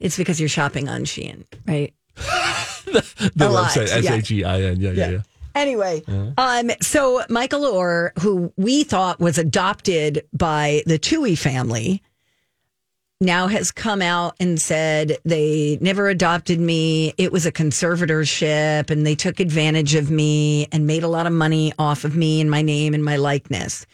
It's 0.00 0.16
because 0.16 0.40
you're 0.40 0.48
shopping 0.48 0.88
on 0.88 1.04
Shein, 1.04 1.44
right? 1.66 1.94
The 2.92 3.48
website, 3.48 3.88
S 3.88 4.04
yeah. 4.04 4.14
H 4.14 4.30
E 4.32 4.44
I 4.44 4.60
N. 4.62 4.80
Yeah, 4.80 4.90
yeah, 4.90 5.10
yeah. 5.10 5.22
Anyway, 5.54 6.02
um, 6.36 6.70
so 6.82 7.22
Michael 7.30 7.60
Oher, 7.62 8.10
who 8.20 8.52
we 8.56 8.84
thought 8.84 9.20
was 9.20 9.38
adopted 9.38 10.26
by 10.32 10.82
the 10.86 10.98
Tuohy 10.98 11.38
family, 11.38 12.02
now 13.22 13.46
has 13.46 13.70
come 13.70 14.02
out 14.02 14.34
and 14.40 14.60
said 14.60 15.16
they 15.24 15.78
never 15.80 16.08
adopted 16.08 16.60
me. 16.60 17.14
It 17.16 17.32
was 17.32 17.46
a 17.46 17.52
conservatorship 17.52 18.90
and 18.90 19.06
they 19.06 19.14
took 19.14 19.40
advantage 19.40 19.94
of 19.94 20.10
me 20.10 20.66
and 20.72 20.86
made 20.86 21.02
a 21.02 21.08
lot 21.08 21.26
of 21.26 21.32
money 21.32 21.72
off 21.78 22.04
of 22.04 22.16
me 22.16 22.40
and 22.40 22.50
my 22.50 22.62
name 22.62 22.92
and 22.92 23.04
my 23.04 23.16
likeness. 23.16 23.86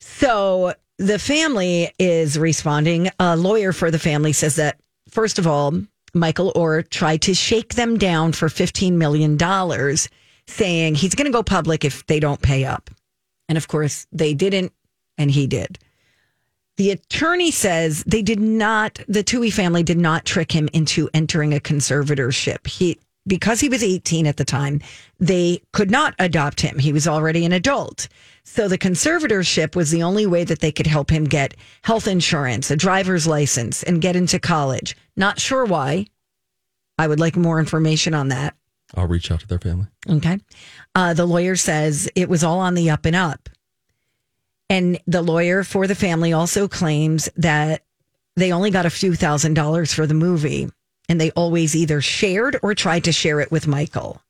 So 0.00 0.74
the 0.98 1.18
family 1.18 1.92
is 1.98 2.38
responding. 2.38 3.10
A 3.18 3.36
lawyer 3.36 3.72
for 3.72 3.90
the 3.90 3.98
family 3.98 4.32
says 4.32 4.56
that, 4.56 4.78
first 5.08 5.38
of 5.38 5.46
all, 5.46 5.74
Michael 6.14 6.52
Oher 6.54 6.88
tried 6.88 7.22
to 7.22 7.34
shake 7.34 7.74
them 7.74 7.98
down 7.98 8.32
for 8.32 8.48
$15 8.48 8.92
million, 8.92 9.38
saying 10.46 10.94
he's 10.94 11.14
going 11.14 11.26
to 11.26 11.32
go 11.32 11.42
public 11.42 11.84
if 11.84 12.06
they 12.06 12.20
don't 12.20 12.40
pay 12.40 12.64
up. 12.64 12.90
And 13.48 13.58
of 13.58 13.68
course, 13.68 14.06
they 14.12 14.32
didn't, 14.34 14.72
and 15.18 15.30
he 15.30 15.46
did. 15.46 15.78
The 16.76 16.90
attorney 16.90 17.50
says 17.50 18.02
they 18.04 18.22
did 18.22 18.40
not, 18.40 19.00
the 19.06 19.22
Tuohy 19.22 19.52
family 19.52 19.82
did 19.82 19.98
not 19.98 20.24
trick 20.24 20.50
him 20.50 20.68
into 20.72 21.08
entering 21.14 21.54
a 21.54 21.60
conservatorship. 21.60 22.66
He, 22.66 22.98
because 23.26 23.60
he 23.60 23.68
was 23.68 23.82
18 23.82 24.26
at 24.26 24.36
the 24.36 24.44
time, 24.44 24.80
they 25.18 25.62
could 25.72 25.90
not 25.90 26.14
adopt 26.18 26.60
him. 26.60 26.78
He 26.78 26.92
was 26.92 27.06
already 27.06 27.44
an 27.44 27.52
adult. 27.52 28.08
So 28.42 28.68
the 28.68 28.76
conservatorship 28.76 29.76
was 29.76 29.90
the 29.90 30.02
only 30.02 30.26
way 30.26 30.44
that 30.44 30.60
they 30.60 30.72
could 30.72 30.86
help 30.86 31.10
him 31.10 31.24
get 31.24 31.54
health 31.82 32.06
insurance, 32.06 32.70
a 32.70 32.76
driver's 32.76 33.26
license, 33.26 33.82
and 33.82 34.02
get 34.02 34.16
into 34.16 34.38
college. 34.38 34.96
Not 35.16 35.40
sure 35.40 35.64
why. 35.64 36.06
I 36.98 37.08
would 37.08 37.20
like 37.20 37.36
more 37.36 37.58
information 37.58 38.14
on 38.14 38.28
that. 38.28 38.54
I'll 38.94 39.06
reach 39.06 39.30
out 39.30 39.40
to 39.40 39.46
their 39.46 39.58
family. 39.58 39.86
Okay. 40.08 40.38
Uh, 40.94 41.14
the 41.14 41.26
lawyer 41.26 41.56
says 41.56 42.08
it 42.14 42.28
was 42.28 42.44
all 42.44 42.60
on 42.60 42.74
the 42.74 42.90
up 42.90 43.06
and 43.06 43.16
up. 43.16 43.48
And 44.70 44.98
the 45.06 45.22
lawyer 45.22 45.62
for 45.62 45.86
the 45.86 45.94
family 45.94 46.32
also 46.32 46.68
claims 46.68 47.28
that 47.36 47.82
they 48.36 48.52
only 48.52 48.70
got 48.70 48.86
a 48.86 48.90
few 48.90 49.14
thousand 49.14 49.54
dollars 49.54 49.92
for 49.92 50.06
the 50.06 50.14
movie 50.14 50.68
and 51.08 51.20
they 51.20 51.30
always 51.32 51.76
either 51.76 52.00
shared 52.00 52.58
or 52.62 52.74
tried 52.74 53.04
to 53.04 53.12
share 53.12 53.40
it 53.40 53.50
with 53.50 53.66
Michael. 53.66 54.20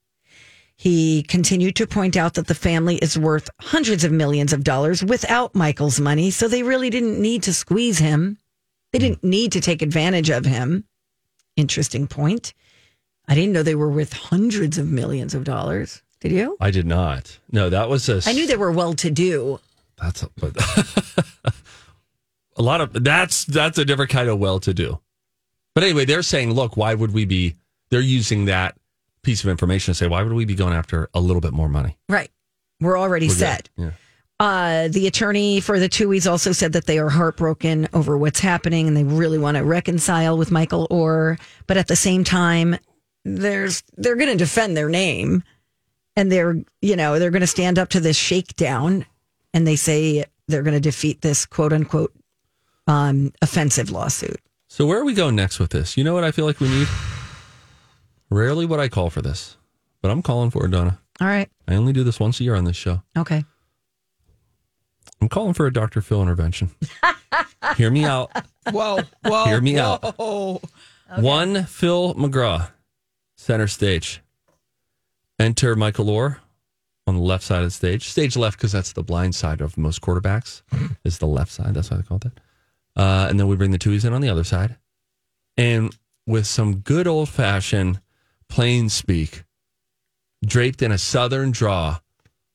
He 0.77 1.23
continued 1.23 1.77
to 1.77 1.87
point 1.87 2.17
out 2.17 2.35
that 2.35 2.49
the 2.49 2.55
family 2.55 2.97
is 2.97 3.19
worth 3.19 3.49
hundreds 3.61 4.03
of 4.03 4.11
millions 4.11 4.53
of 4.53 4.65
dollars 4.65 5.05
without 5.05 5.55
Michael's 5.55 6.01
money, 6.01 6.31
so 6.31 6.49
they 6.49 6.65
really 6.65 6.91
didn't 6.91 7.21
need 7.21 7.45
to 7.45 7.55
squeeze 7.55 7.99
him. 7.99 8.39
They 8.93 8.99
didn't 8.99 9.23
need 9.23 9.53
to 9.53 9.61
take 9.61 9.83
advantage 9.83 10.31
of 10.31 10.45
him. 10.45 10.85
Interesting 11.57 12.09
point. 12.09 12.55
I 13.29 13.35
didn't 13.35 13.53
know 13.53 13.63
they 13.63 13.75
were 13.77 13.91
worth 13.91 14.13
hundreds 14.13 14.77
of 14.77 14.91
millions 14.91 15.35
of 15.35 15.45
dollars. 15.45 16.03
Did 16.21 16.33
you? 16.33 16.57
I 16.61 16.71
did 16.71 16.87
not. 16.87 17.39
No, 17.53 17.71
that 17.71 17.89
was 17.89 18.09
a. 18.09 18.21
I 18.27 18.33
knew 18.33 18.47
they 18.47 18.57
were 18.57 18.73
well 18.73 18.95
to 18.95 19.11
do. 19.11 19.61
That's 20.01 20.23
a, 20.23 20.31
but 20.37 20.57
a 22.57 22.63
lot 22.63 22.81
of 22.81 23.05
that's 23.05 23.45
that's 23.45 23.79
a 23.79 23.85
different 23.85 24.11
kind 24.11 24.29
of 24.29 24.39
well 24.39 24.61
to 24.61 24.75
do. 24.75 25.01
But 25.75 25.85
anyway, 25.85 26.05
they're 26.05 26.23
saying, 26.23 26.53
look, 26.53 26.77
why 26.77 26.95
would 26.95 27.13
we 27.13 27.25
be? 27.25 27.57
They're 27.91 28.01
using 28.01 28.47
that 28.47 28.77
piece 29.23 29.43
of 29.43 29.51
information 29.51 29.93
to 29.93 29.99
say, 29.99 30.07
why 30.07 30.23
would 30.23 30.33
we 30.33 30.45
be 30.45 30.55
going 30.55 30.75
after 30.75 31.09
a 31.15 31.21
little 31.21 31.41
bit 31.41 31.53
more 31.53 31.69
money? 31.69 31.97
Right. 32.09 32.31
We're 32.81 32.99
already 32.99 33.27
We're 33.27 33.35
good. 33.35 33.39
set. 33.39 33.71
Yeah. 33.77 33.91
Uh, 34.41 34.89
the 34.89 35.07
attorney 35.07 35.61
for 35.61 35.79
the 35.79 35.89
Tuohys 35.89 36.29
also 36.31 36.53
said 36.53 36.73
that 36.73 36.87
they 36.87 36.99
are 36.99 37.09
heartbroken 37.09 37.89
over 37.93 38.19
what's 38.19 38.41
happening 38.41 38.89
and 38.89 38.97
they 38.97 39.05
really 39.05 39.39
want 39.39 39.57
to 39.57 39.65
reconcile 39.65 40.37
with 40.37 40.51
Michael 40.51 40.89
Oher. 40.91 41.39
But 41.67 41.77
at 41.77 41.87
the 41.87 41.97
same 41.97 42.25
time, 42.25 42.77
there's 43.25 43.83
they're 43.97 44.17
going 44.17 44.31
to 44.31 44.37
defend 44.37 44.77
their 44.77 44.89
name 44.89 45.45
and 46.17 46.31
they're 46.31 46.57
you 46.83 46.97
know 46.97 47.19
they're 47.19 47.31
going 47.31 47.41
to 47.41 47.47
stand 47.47 47.79
up 47.79 47.89
to 47.91 48.01
this 48.01 48.17
shakedown 48.17 49.07
and 49.55 49.67
they 49.67 49.77
say 49.77 50.25
they're 50.49 50.63
going 50.63 50.75
to 50.75 50.81
defeat 50.81 51.23
this 51.23 51.47
quote 51.47 51.73
unquote 51.73 52.13
um, 52.87 53.33
offensive 53.41 53.91
lawsuit. 53.91 54.39
So 54.69 54.85
where 54.85 54.99
are 55.01 55.05
we 55.05 55.15
going 55.15 55.37
next 55.37 55.59
with 55.59 55.71
this? 55.71 55.97
You 55.97 56.05
know 56.05 56.13
what 56.13 56.25
I 56.25 56.33
feel 56.33 56.45
like 56.45 56.61
we 56.61 56.69
need? 56.69 56.89
Rarely 58.29 58.67
would 58.67 58.81
I 58.81 58.89
call 58.89 59.09
for 59.09 59.23
this, 59.23 59.57
but 60.03 60.11
I'm 60.11 60.21
calling 60.21 60.51
for 60.51 60.67
it, 60.67 60.73
Donna. 60.73 60.99
All 61.21 61.29
right. 61.29 61.49
I 61.69 61.77
only 61.77 61.93
do 61.93 62.03
this 62.03 62.19
once 62.19 62.41
a 62.41 62.45
year 62.45 62.57
on 62.57 62.65
this 62.65 62.77
show. 62.77 63.03
Okay. 63.17 63.45
I'm 65.21 65.29
calling 65.29 65.55
for 65.55 65.67
a 65.67 65.73
Dr. 65.73 66.03
Phil 66.03 66.21
intervention. 66.21 66.71
Hear 67.77 67.91
me 67.91 68.05
out. 68.05 68.31
Whoa, 68.71 69.01
whoa. 69.25 69.45
Hear 69.45 69.61
me 69.61 69.79
out. 69.79 70.17
whoa. 70.19 70.61
One 71.17 71.65
Phil 71.65 72.15
McGraw, 72.15 72.71
center 73.37 73.69
stage. 73.69 74.21
Enter 75.39 75.77
Michael 75.77 76.07
Oher 76.07 76.39
on 77.07 77.17
the 77.17 77.23
left 77.23 77.45
side 77.45 77.59
of 77.59 77.65
the 77.65 77.71
stage. 77.71 78.09
Stage 78.09 78.37
left 78.37 78.59
because 78.59 78.73
that's 78.73 78.93
the 78.93 79.03
blind 79.03 79.35
side 79.35 79.61
of 79.61 79.77
most 79.77 80.01
quarterbacks. 80.01 80.63
is 81.05 81.19
the 81.19 81.27
left 81.27 81.53
side. 81.53 81.75
That's 81.75 81.91
why 81.91 81.99
they 81.99 82.03
call 82.03 82.17
it 82.17 82.25
that. 82.25 82.41
Uh, 82.97 83.27
and 83.29 83.39
then 83.39 83.49
we 83.49 83.57
bring 83.57 83.73
the 83.73 83.79
Tuohys 83.79 84.05
in 84.05 84.13
on 84.13 84.21
the 84.21 84.29
other 84.29 84.45
side, 84.45 84.77
and 85.57 85.95
with 86.27 86.47
some 86.47 86.77
good 86.77 87.07
old 87.07 87.29
fashioned 87.29 88.01
plain 88.49 88.89
speak, 88.89 89.45
draped 90.45 90.81
in 90.81 90.93
a 90.93 90.99
southern 90.99 91.51
draw, 91.51 91.99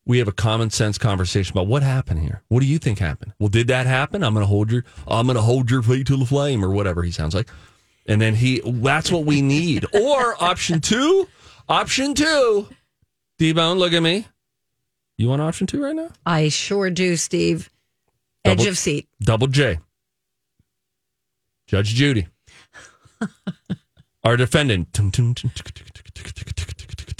we 0.05 0.17
have 0.17 0.27
a 0.27 0.33
common 0.33 0.69
sense 0.69 0.97
conversation 0.97 1.53
about 1.53 1.67
what 1.67 1.83
happened 1.83 2.21
here. 2.21 2.41
What 2.47 2.62
do 2.62 2.65
you 2.65 2.79
think 2.79 2.99
happened? 2.99 3.33
Well, 3.38 3.49
did 3.49 3.67
that 3.67 3.85
happen? 3.85 4.23
I'm 4.23 4.33
going 4.33 4.43
to 4.43 4.47
hold 4.47 4.71
your 4.71 4.83
I'm 5.07 5.27
going 5.27 5.35
to 5.35 5.41
hold 5.41 5.69
your 5.69 5.83
feet 5.83 6.07
to 6.07 6.17
the 6.17 6.25
flame 6.25 6.63
or 6.63 6.71
whatever 6.71 7.03
he 7.03 7.12
sounds 7.12 7.35
like. 7.35 7.49
And 8.07 8.19
then 8.19 8.33
he 8.35 8.62
that's 8.65 9.12
what 9.12 9.25
we 9.25 9.41
need. 9.41 9.85
or 9.93 10.41
option 10.43 10.79
2, 10.79 11.27
option 11.67 12.13
2. 12.15 12.67
D-Bone, 13.38 13.77
look 13.77 13.93
at 13.93 14.01
me. 14.01 14.25
You 15.19 15.27
want 15.27 15.41
option 15.41 15.67
2 15.67 15.84
right 15.84 15.93
now? 15.93 16.08
I 16.25 16.47
sure 16.47 16.89
do, 16.89 17.17
Steve. 17.17 17.69
Edge 18.45 18.65
of 18.65 18.77
seat. 18.77 19.10
Double 19.19 19.47
J. 19.47 19.79
Judge 21.67 21.93
Judy. 21.93 22.27
Our 24.23 24.38
defendant. 24.38 24.97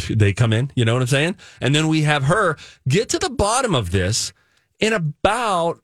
They 0.10 0.32
come 0.32 0.54
in, 0.54 0.72
you 0.76 0.86
know 0.86 0.94
what 0.94 1.02
I'm 1.02 1.08
saying? 1.10 1.36
And 1.60 1.76
then 1.76 1.90
we 1.90 2.04
have 2.04 2.24
her 2.24 2.56
get 2.88 3.10
to 3.10 3.20
the 3.20 3.30
bottom 3.30 3.76
of 3.76 3.92
this 3.92 4.32
in 4.80 4.94
about 4.94 5.82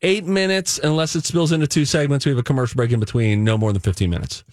eight 0.00 0.24
minutes, 0.24 0.80
unless 0.82 1.14
it 1.14 1.26
spills 1.26 1.52
into 1.52 1.66
two 1.66 1.84
segments. 1.84 2.24
We 2.24 2.30
have 2.30 2.38
a 2.38 2.42
commercial 2.42 2.76
break 2.76 2.90
in 2.90 3.00
between, 3.00 3.44
no 3.44 3.58
more 3.58 3.70
than 3.74 3.82
15 3.82 4.08
minutes. 4.08 4.44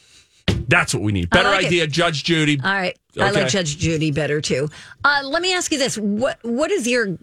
That's 0.68 0.94
what 0.94 1.04
we 1.04 1.12
need. 1.12 1.30
Better 1.30 1.50
like 1.50 1.64
it. 1.64 1.68
idea, 1.68 1.88
Judge 1.88 2.24
Judy. 2.24 2.60
All 2.64 2.72
right. 2.72 2.98
I 3.20 3.32
like 3.32 3.48
Judge 3.48 3.78
Judy 3.78 4.12
better 4.12 4.42
too. 4.42 4.70
Uh, 5.04 5.22
let 5.24 5.42
me 5.42 5.54
ask 5.54 5.72
you 5.72 5.78
this. 5.78 5.98
What 5.98 6.40
what 6.44 6.70
does 6.70 6.88
your 6.88 7.18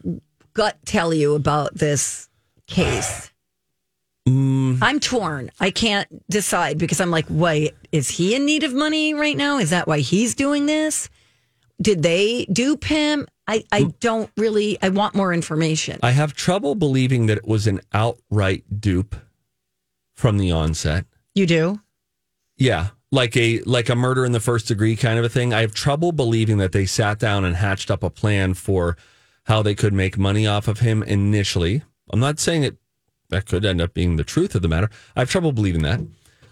gut 0.55 0.79
tell 0.85 1.13
you 1.13 1.35
about 1.35 1.75
this 1.75 2.29
case? 2.67 3.31
Mm, 4.29 4.79
I'm 4.81 5.01
torn. 5.01 5.51
I 5.61 5.71
can't 5.71 6.09
decide 6.31 6.79
because 6.79 7.01
I'm 7.01 7.11
like, 7.11 7.27
wait, 7.29 7.75
is 7.93 8.09
he 8.09 8.35
in 8.35 8.47
need 8.47 8.63
of 8.65 8.73
money 8.73 9.13
right 9.13 9.37
now? 9.37 9.59
Is 9.59 9.71
that 9.71 9.87
why 9.87 9.99
he's 9.99 10.35
doing 10.35 10.67
this? 10.67 11.11
Did 11.81 12.03
they 12.03 12.47
dupe 12.47 12.85
him? 12.85 13.27
I, 13.47 13.65
I 13.71 13.93
don't 14.01 14.31
really 14.39 14.79
I 14.81 14.89
want 14.89 15.15
more 15.15 15.35
information. 15.35 15.99
I 16.03 16.13
have 16.13 16.33
trouble 16.33 16.75
believing 16.75 17.27
that 17.27 17.37
it 17.37 17.47
was 17.47 17.67
an 17.67 17.81
outright 17.93 18.65
dupe 18.81 19.15
from 20.15 20.39
the 20.39 20.51
onset. 20.51 21.05
You 21.35 21.47
do? 21.47 21.81
Yeah, 22.57 22.91
like 23.15 23.37
a 23.37 23.61
like 23.61 23.89
a 23.89 23.95
murder 23.95 24.25
in 24.25 24.33
the 24.33 24.41
first 24.41 24.69
degree 24.69 24.97
kind 24.97 25.19
of 25.19 25.25
a 25.25 25.29
thing. 25.29 25.55
I 25.55 25.61
have 25.61 25.73
trouble 25.73 26.13
believing 26.13 26.59
that 26.59 26.73
they 26.73 26.85
sat 26.85 27.19
down 27.19 27.45
and 27.45 27.57
hatched 27.57 27.91
up 27.91 28.03
a 28.03 28.11
plan 28.11 28.55
for 28.55 28.97
how 29.45 29.63
they 29.63 29.75
could 29.75 29.93
make 29.93 30.19
money 30.19 30.47
off 30.47 30.69
of 30.69 30.81
him 30.81 31.03
initially. 31.03 31.83
I'm 32.11 32.21
not 32.21 32.39
saying 32.39 32.65
it 32.65 32.77
that 33.31 33.47
could 33.47 33.65
end 33.65 33.81
up 33.81 33.95
being 33.95 34.17
the 34.17 34.25
truth 34.25 34.55
of 34.55 34.63
the 34.63 34.69
matter. 34.69 34.91
I 35.17 35.21
have 35.21 35.31
trouble 35.31 35.53
believing 35.53 35.83
that. 35.83 36.01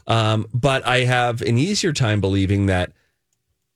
Um, 0.07 0.47
but 0.55 0.87
I 0.87 1.01
have 1.01 1.43
an 1.43 1.59
easier 1.59 1.93
time 1.93 2.21
believing 2.21 2.67
that 2.67 2.93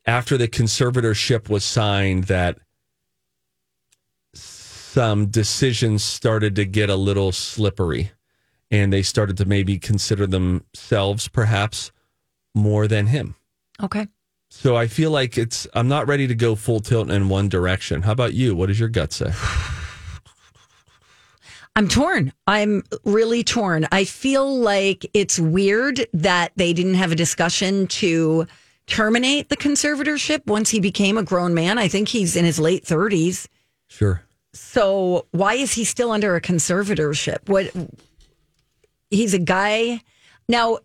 after 0.07 0.37
the 0.37 0.49
conservatorship 0.49 1.49
was 1.49 1.65
signed 1.65 2.25
that 2.25 2.59
some 4.35 5.27
decisions 5.27 6.03
started 6.03 6.57
to 6.57 6.65
get 6.65 6.89
a 6.89 6.97
little 6.97 7.33
slippery 7.33 8.13
and 8.71 8.93
they 8.93 9.03
started 9.03 9.37
to 9.37 9.45
maybe 9.45 9.79
consider 9.79 10.27
themselves 10.27 11.29
perhaps 11.29 11.93
more 12.57 12.89
than 12.89 13.07
him. 13.07 13.37
Okay. 13.83 14.09
So 14.49 14.77
I 14.77 14.87
feel 14.87 15.11
like 15.11 15.37
it's 15.37 15.67
I'm 15.75 15.89
not 15.89 16.09
ready 16.09 16.27
to 16.27 16.35
go 16.35 16.55
full 16.55 16.81
tilt 16.81 17.11
in 17.11 17.29
one 17.29 17.49
direction. 17.49 18.03
How 18.03 18.13
about 18.13 18.33
you? 18.35 18.57
What 18.57 18.67
does 18.67 18.81
your 18.81 18.89
gut 18.89 19.13
say? 19.13 19.33
I'm 21.77 21.89
torn. 21.89 22.33
I'm 22.47 22.85
really 23.05 23.45
torn. 23.45 23.87
I 23.93 24.05
feel 24.05 24.59
like 24.59 25.05
it's 25.13 25.39
weird 25.39 26.07
that 26.15 26.53
they 26.57 26.73
didn't 26.73 26.95
have 26.95 27.13
a 27.13 27.17
discussion 27.17 27.87
to 27.89 28.47
terminate 28.87 29.51
the 29.51 29.59
conservatorship 29.59 30.47
once 30.47 30.71
he 30.71 30.81
became 30.81 31.19
a 31.19 31.23
grown 31.23 31.53
man. 31.53 31.77
I 31.77 31.89
think 31.89 32.09
he's 32.09 32.35
in 32.35 32.47
his 32.47 32.59
late 32.59 32.85
30s. 32.85 33.47
Sure. 33.89 34.23
So 34.55 35.27
why 35.33 35.55
is 35.55 35.75
he 35.75 35.85
still 35.85 36.13
under 36.13 36.35
a 36.35 36.41
conservatorship? 36.41 37.47
What 37.49 37.71
he's 39.11 39.35
a 39.35 39.39
guy 39.39 40.01
now 40.49 40.79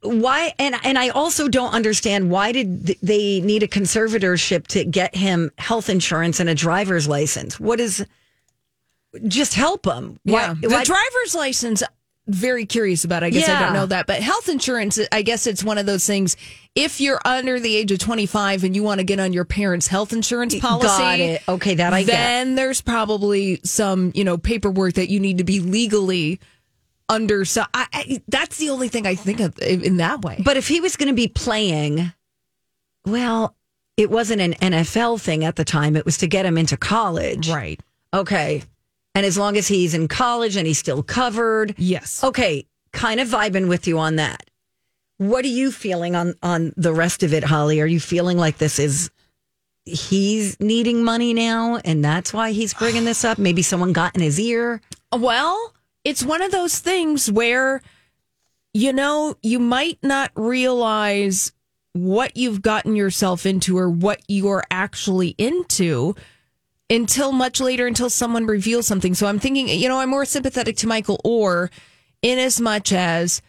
why 0.00 0.54
and 0.58 0.76
and 0.84 0.98
I 0.98 1.08
also 1.08 1.48
don't 1.48 1.72
understand 1.74 2.30
why 2.30 2.52
did 2.52 2.86
they 3.02 3.40
need 3.40 3.62
a 3.62 3.68
conservatorship 3.68 4.66
to 4.68 4.84
get 4.84 5.14
him 5.16 5.50
health 5.58 5.88
insurance 5.88 6.40
and 6.40 6.48
a 6.48 6.54
driver's 6.54 7.08
license? 7.08 7.58
What 7.58 7.80
is 7.80 8.04
just 9.26 9.54
help 9.54 9.86
him? 9.86 10.20
Yeah, 10.24 10.50
Why, 10.52 10.54
the 10.60 10.68
why- 10.68 10.84
driver's 10.84 11.34
license. 11.34 11.82
Very 12.30 12.66
curious 12.66 13.04
about. 13.04 13.24
I 13.24 13.30
guess 13.30 13.48
I 13.48 13.58
don't 13.58 13.72
know 13.72 13.86
that, 13.86 14.06
but 14.06 14.20
health 14.20 14.50
insurance. 14.50 14.98
I 15.10 15.22
guess 15.22 15.46
it's 15.46 15.64
one 15.64 15.78
of 15.78 15.86
those 15.86 16.06
things. 16.06 16.36
If 16.74 17.00
you're 17.00 17.22
under 17.24 17.58
the 17.58 17.74
age 17.74 17.90
of 17.90 18.00
25 18.00 18.64
and 18.64 18.76
you 18.76 18.82
want 18.82 18.98
to 19.00 19.04
get 19.04 19.18
on 19.18 19.32
your 19.32 19.46
parents' 19.46 19.86
health 19.86 20.12
insurance 20.12 20.54
policy, 20.60 20.86
Got 20.88 21.20
it. 21.20 21.42
Okay, 21.48 21.74
that 21.76 21.94
I 21.94 22.02
get. 22.02 22.12
then 22.12 22.54
there's 22.54 22.82
probably 22.82 23.62
some 23.64 24.12
you 24.14 24.24
know 24.24 24.36
paperwork 24.36 24.92
that 24.96 25.08
you 25.08 25.20
need 25.20 25.38
to 25.38 25.44
be 25.44 25.60
legally 25.60 26.38
under. 27.08 27.44
So 27.44 27.64
I, 27.74 27.86
I, 27.92 28.22
that's 28.28 28.58
the 28.58 28.70
only 28.70 28.88
thing 28.88 29.06
I 29.06 29.14
think 29.14 29.40
of 29.40 29.58
in 29.58 29.98
that 29.98 30.22
way. 30.22 30.40
But 30.44 30.56
if 30.56 30.68
he 30.68 30.80
was 30.80 30.96
going 30.96 31.08
to 31.08 31.14
be 31.14 31.28
playing, 31.28 32.12
well, 33.06 33.54
it 33.96 34.10
wasn't 34.10 34.40
an 34.40 34.54
NFL 34.54 35.20
thing 35.20 35.44
at 35.44 35.56
the 35.56 35.64
time. 35.64 35.96
It 35.96 36.04
was 36.04 36.18
to 36.18 36.26
get 36.26 36.46
him 36.46 36.56
into 36.56 36.76
college. 36.76 37.50
Right. 37.50 37.80
Okay. 38.14 38.62
And 39.14 39.26
as 39.26 39.36
long 39.36 39.56
as 39.56 39.66
he's 39.66 39.94
in 39.94 40.06
college 40.06 40.56
and 40.56 40.66
he's 40.66 40.78
still 40.78 41.02
covered. 41.02 41.74
Yes. 41.76 42.22
Okay. 42.22 42.66
Kind 42.92 43.20
of 43.20 43.28
vibing 43.28 43.68
with 43.68 43.86
you 43.88 43.98
on 43.98 44.16
that. 44.16 44.48
What 45.16 45.44
are 45.44 45.48
you 45.48 45.72
feeling 45.72 46.14
on 46.14 46.34
on 46.44 46.72
the 46.76 46.94
rest 46.94 47.24
of 47.24 47.34
it, 47.34 47.42
Holly? 47.42 47.80
Are 47.80 47.86
you 47.86 47.98
feeling 47.98 48.38
like 48.38 48.58
this 48.58 48.78
is 48.78 49.10
he's 49.84 50.60
needing 50.60 51.02
money 51.02 51.34
now 51.34 51.80
and 51.84 52.04
that's 52.04 52.32
why 52.32 52.52
he's 52.52 52.72
bringing 52.72 53.04
this 53.04 53.24
up? 53.24 53.36
Maybe 53.36 53.62
someone 53.62 53.92
got 53.92 54.14
in 54.14 54.22
his 54.22 54.38
ear. 54.38 54.80
Well, 55.12 55.74
it's 56.04 56.22
one 56.22 56.42
of 56.42 56.50
those 56.50 56.78
things 56.78 57.30
where, 57.30 57.82
you 58.72 58.92
know, 58.92 59.34
you 59.42 59.58
might 59.58 59.98
not 60.02 60.30
realize 60.34 61.52
what 61.92 62.36
you've 62.36 62.62
gotten 62.62 62.94
yourself 62.94 63.44
into 63.46 63.76
or 63.76 63.90
what 63.90 64.20
you're 64.28 64.64
actually 64.70 65.34
into 65.38 66.14
until 66.90 67.32
much 67.32 67.60
later, 67.60 67.86
until 67.86 68.08
someone 68.08 68.46
reveals 68.46 68.86
something. 68.86 69.14
So 69.14 69.26
I'm 69.26 69.38
thinking, 69.38 69.68
you 69.68 69.88
know, 69.88 70.00
I'm 70.00 70.08
more 70.08 70.24
sympathetic 70.24 70.76
to 70.78 70.86
Michael 70.86 71.20
Oher 71.24 71.70
in 72.22 72.38
as 72.38 72.60
much 72.60 72.92
as 72.92 73.42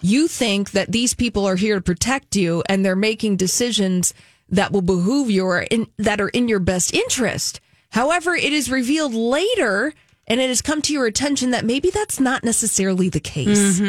you 0.00 0.28
think 0.28 0.72
that 0.72 0.92
these 0.92 1.14
people 1.14 1.46
are 1.46 1.56
here 1.56 1.76
to 1.76 1.80
protect 1.80 2.36
you 2.36 2.62
and 2.68 2.84
they're 2.84 2.96
making 2.96 3.36
decisions 3.36 4.12
that 4.48 4.72
will 4.72 4.82
behoove 4.82 5.30
you 5.30 5.46
or 5.46 5.60
in, 5.62 5.86
that 5.96 6.20
are 6.20 6.28
in 6.28 6.48
your 6.48 6.58
best 6.58 6.92
interest. 6.92 7.60
However, 7.90 8.34
it 8.34 8.52
is 8.52 8.70
revealed 8.70 9.14
later 9.14 9.94
and 10.26 10.40
it 10.40 10.48
has 10.48 10.62
come 10.62 10.82
to 10.82 10.92
your 10.92 11.06
attention 11.06 11.50
that 11.50 11.64
maybe 11.64 11.90
that's 11.90 12.18
not 12.20 12.44
necessarily 12.44 13.08
the 13.08 13.20
case. 13.20 13.80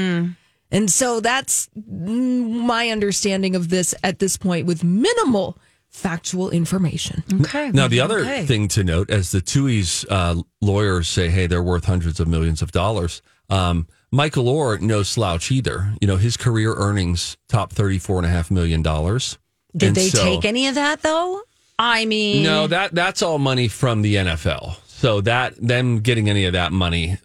And 0.71 0.89
so 0.89 1.19
that's 1.19 1.69
my 1.75 2.89
understanding 2.89 3.55
of 3.55 3.69
this 3.69 3.93
at 4.03 4.17
this 4.19 4.37
point 4.37 4.65
with 4.65 4.83
minimal 4.83 5.57
factual 5.89 6.49
information. 6.49 7.23
Okay. 7.41 7.69
Now, 7.69 7.87
the 7.87 7.99
other 7.99 8.19
Okay. 8.21 8.45
thing 8.47 8.67
to 8.69 8.83
note, 8.83 9.11
as 9.11 9.31
the 9.31 9.39
Tuohy's 9.41 10.03
uh, 10.09 10.41
lawyers 10.61 11.07
say, 11.07 11.29
hey, 11.29 11.45
they're 11.45 11.61
worth 11.61 11.85
hundreds 11.85 12.19
of 12.19 12.27
millions 12.27 12.63
of 12.63 12.71
dollars. 12.71 13.21
Um, 13.51 13.85
Michael 14.11 14.45
Oher, 14.45 14.81
no 14.81 15.03
slouch 15.03 15.51
either. 15.51 15.93
You 16.01 16.07
know, 16.07 16.17
his 16.17 16.37
career 16.37 16.73
earnings 16.73 17.37
top 17.47 17.71
$34.5 17.73 18.49
million. 18.49 18.81
Did 18.81 19.87
And 19.87 19.95
they 19.95 20.09
so- 20.09 20.23
take 20.23 20.45
any 20.45 20.67
of 20.67 20.73
that 20.75 21.03
though? 21.03 21.41
I 21.77 22.05
mean, 22.05 22.43
No, 22.43 22.67
that 22.67 22.93
that's 22.93 23.21
all 23.23 23.39
money 23.39 23.67
from 23.67 24.01
the 24.03 24.15
NFL. 24.15 24.77
So 25.03 25.19
that 25.19 25.55
them 25.57 25.99
getting 25.99 26.29
any 26.29 26.45
of 26.45 26.53
that 26.53 26.71
money 26.71 27.17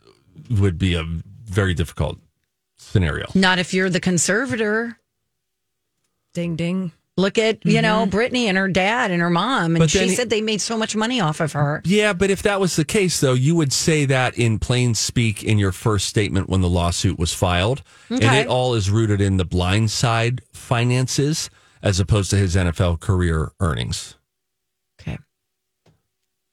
would 0.50 0.78
be 0.78 0.94
a 0.94 1.04
very 1.44 1.74
difficult 1.74 2.18
scenario. 2.76 3.26
not 3.36 3.60
if 3.60 3.72
you're 3.72 3.88
the 3.88 4.00
conservator. 4.00 4.98
Ding 6.34 6.56
ding. 6.56 6.90
Look 7.16 7.38
at, 7.38 7.64
you 7.64 7.74
mm-hmm. 7.74 7.82
know, 7.82 8.06
Britney 8.06 8.46
and 8.46 8.58
her 8.58 8.66
dad 8.66 9.12
and 9.12 9.22
her 9.22 9.30
mom. 9.30 9.76
And 9.76 9.78
But 9.78 9.90
she 9.90 10.00
then- 10.00 10.16
said 10.16 10.28
they 10.28 10.40
made 10.40 10.60
so 10.60 10.76
much 10.76 10.96
money 10.96 11.20
off 11.20 11.38
of 11.38 11.52
her. 11.52 11.80
Yeah, 11.84 12.14
but 12.14 12.30
if 12.30 12.42
that 12.42 12.58
was 12.58 12.74
the 12.74 12.84
case, 12.84 13.20
though, 13.20 13.34
you 13.34 13.54
would 13.54 13.72
say 13.72 14.04
that 14.06 14.36
in 14.36 14.58
plain 14.58 14.96
speak 14.96 15.44
in 15.44 15.56
your 15.56 15.70
first 15.70 16.08
statement 16.08 16.48
when 16.48 16.62
the 16.62 16.68
lawsuit 16.68 17.16
was 17.16 17.32
filed. 17.32 17.84
And 18.10 18.24
it 18.24 18.48
all 18.48 18.74
is 18.74 18.90
rooted 18.90 19.20
in 19.20 19.36
the 19.36 19.44
blind 19.44 19.92
side 19.92 20.42
finances 20.52 21.48
as 21.80 22.00
opposed 22.00 22.30
to 22.30 22.36
his 22.36 22.56
NFL 22.56 22.98
career 22.98 23.52
earnings. 23.60 24.16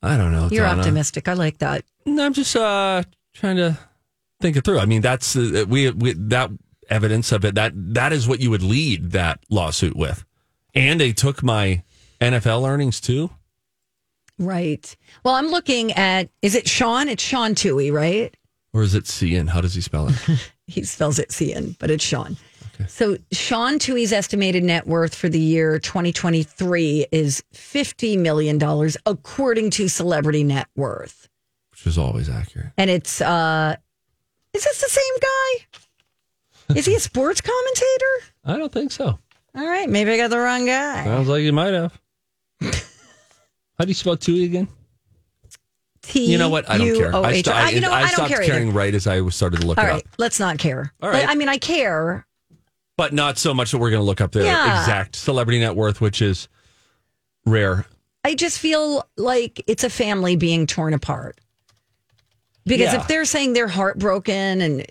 Okay. 0.06 0.14
I 0.14 0.18
don't 0.18 0.32
know. 0.32 0.48
You're 0.52 0.66
Donna. 0.66 0.80
optimistic. 0.82 1.28
I 1.28 1.34
like 1.34 1.58
that. 1.60 1.84
No, 2.06 2.26
I'm 2.26 2.34
just 2.34 2.56
uh, 2.56 3.04
trying 3.34 3.58
to 3.58 3.78
think 4.40 4.56
it 4.58 4.64
through. 4.64 4.80
I 4.80 4.86
mean, 4.86 5.02
that's 5.02 5.36
uh, 5.36 5.66
we, 5.68 5.90
we 5.92 6.14
that 6.14 6.52
evidence 6.90 7.32
of 7.32 7.44
it. 7.46 7.56
That 7.56 7.74
that 7.94 8.14
is 8.14 8.28
what 8.28 8.40
you 8.40 8.50
would 8.50 8.64
lead 8.64 9.12
that 9.12 9.40
lawsuit 9.50 9.96
with. 9.96 10.24
And 10.74 11.00
they 11.00 11.14
took 11.14 11.42
my 11.42 11.84
NFL 12.22 12.68
earnings 12.68 13.00
too. 13.02 13.30
Right. 14.38 14.96
Well, 15.24 15.36
I'm 15.36 15.48
looking 15.48 15.94
at, 15.94 16.30
is 16.42 16.56
it 16.56 16.68
Sean? 16.68 17.08
It's 17.08 17.24
Sean 17.24 17.56
Tuohy, 17.56 17.92
right? 17.94 18.36
Or 18.74 18.84
is 18.84 18.94
it 18.94 19.08
Cian? 19.08 19.48
How 19.48 19.62
does 19.62 19.74
he 19.76 19.82
spell 19.82 20.10
it? 20.10 20.52
He 20.68 20.84
spells 20.84 21.20
it 21.20 21.32
Cian, 21.32 21.76
but 21.78 21.92
it's 21.92 22.04
Sean. 22.04 22.38
So 22.88 23.18
Sean 23.32 23.80
Tuohy's 23.80 24.12
estimated 24.14 24.64
net 24.64 24.88
worth 24.88 25.16
for 25.16 25.30
the 25.30 25.40
year 25.40 25.80
2023 25.80 27.08
is 27.12 27.44
$50 27.54 28.18
million, 28.20 28.60
according 29.06 29.70
to 29.72 29.88
Celebrity 29.88 30.44
Net 30.44 30.68
Worth. 30.76 31.30
Which 31.72 31.88
is 31.88 31.98
always 31.98 32.30
accurate. 32.30 32.72
And 32.78 32.90
it's, 32.90 33.22
uh, 33.22 33.76
is 34.54 34.64
this 34.64 34.82
the 34.82 34.90
same 34.90 35.20
guy? 35.22 35.66
Is 36.80 36.86
he 36.88 36.96
a 36.96 37.00
sports 37.00 37.42
commentator? 37.42 38.32
I 38.44 38.58
don't 38.58 38.72
think 38.72 38.92
so. 38.92 39.06
All 39.56 39.68
right, 39.68 39.88
maybe 39.88 40.10
I 40.12 40.18
got 40.18 40.32
the 40.32 40.40
wrong 40.40 40.66
guy. 40.66 41.04
Sounds 41.04 41.28
like 41.28 41.44
you 41.44 41.54
might 41.54 41.74
have. 41.76 41.94
How 42.62 42.72
do 43.86 43.88
you 43.88 43.94
spell 43.94 44.18
Tuohy 44.18 44.46
again? 44.46 44.68
You 46.14 46.38
know 46.40 46.50
what? 46.50 46.68
I 46.70 46.78
don't 46.80 46.96
care. 46.98 47.08
I, 47.16 47.34
T-U-O-H. 47.42 47.46
st- 47.46 47.56
I, 47.56 47.66
Uh, 47.66 47.70
you 47.70 47.82
know, 47.82 47.92
I 47.92 47.96
I 47.98 48.02
don't 48.02 48.10
stopped 48.12 48.30
care 48.30 48.42
either. 48.42 48.52
caring 48.52 48.74
right 48.74 48.94
as 48.96 49.06
I 49.06 49.28
started 49.30 49.62
to 49.62 49.68
look 49.68 49.78
All 49.78 49.86
it 49.86 49.88
right, 49.88 50.04
up. 50.06 50.12
let's 50.18 50.40
not 50.40 50.58
care. 50.58 50.92
All 51.02 51.10
right. 51.10 51.28
I 51.28 51.36
mean, 51.36 51.50
I 51.50 51.58
care. 51.58 52.26
But 52.98 53.14
not 53.14 53.38
so 53.38 53.54
much 53.54 53.72
that 53.72 53.78
we're 53.80 53.90
going 53.90 54.02
to 54.02 54.06
look 54.06 54.22
up 54.22 54.32
the 54.32 54.44
Yeah. 54.44 54.80
exact 54.82 55.16
celebrity 55.16 55.60
net 55.60 55.76
worth, 55.76 56.00
which 56.00 56.22
is 56.22 56.48
rare. 57.46 57.86
I 58.24 58.36
just 58.36 58.58
feel 58.60 59.08
like 59.18 59.62
it's 59.68 59.84
a 59.84 59.90
family 59.90 60.36
being 60.36 60.66
torn 60.66 60.94
apart. 60.94 61.40
Because 62.66 62.94
Yeah. 62.94 63.02
if 63.02 63.08
they're 63.08 63.26
saying 63.26 63.54
they're 63.54 63.68
heartbroken 63.68 64.62
and, 64.62 64.86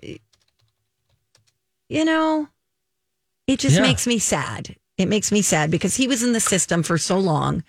you 1.89 2.05
know, 2.05 2.47
it 3.47 3.59
just 3.59 3.75
Yeah. 3.77 3.81
makes 3.81 4.07
me 4.07 4.19
sad. 4.19 4.75
It 4.97 5.07
makes 5.09 5.31
me 5.31 5.41
sad 5.41 5.71
because 5.71 5.95
he 5.95 6.07
was 6.07 6.23
in 6.23 6.31
the 6.31 6.39
system 6.39 6.83
for 6.83 6.97
so 6.97 7.19
long, 7.19 7.63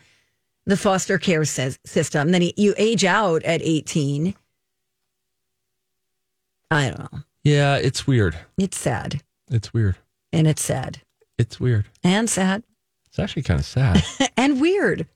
the 0.66 0.76
foster 0.76 1.18
care 1.18 1.40
sys- 1.42 1.78
system. 1.84 2.30
Then 2.30 2.42
he, 2.42 2.54
you 2.56 2.74
age 2.76 3.04
out 3.04 3.42
at 3.42 3.62
18. 3.62 4.34
I 6.70 6.90
don't 6.90 7.12
know. 7.12 7.20
Yeah, 7.42 7.76
it's 7.76 8.06
weird. 8.06 8.36
It's 8.58 8.76
sad. 8.78 9.22
It's 9.50 9.72
weird. 9.72 9.96
And 10.36 10.46
it's 10.46 10.62
sad. 10.62 11.00
It's 11.38 11.58
weird. 11.58 11.86
And 12.04 12.28
sad. 12.28 12.62
It's 13.06 13.18
actually 13.18 13.42
kind 13.42 13.58
of 13.58 13.64
sad. 13.64 14.04
and 14.36 14.60
weird. 14.60 15.06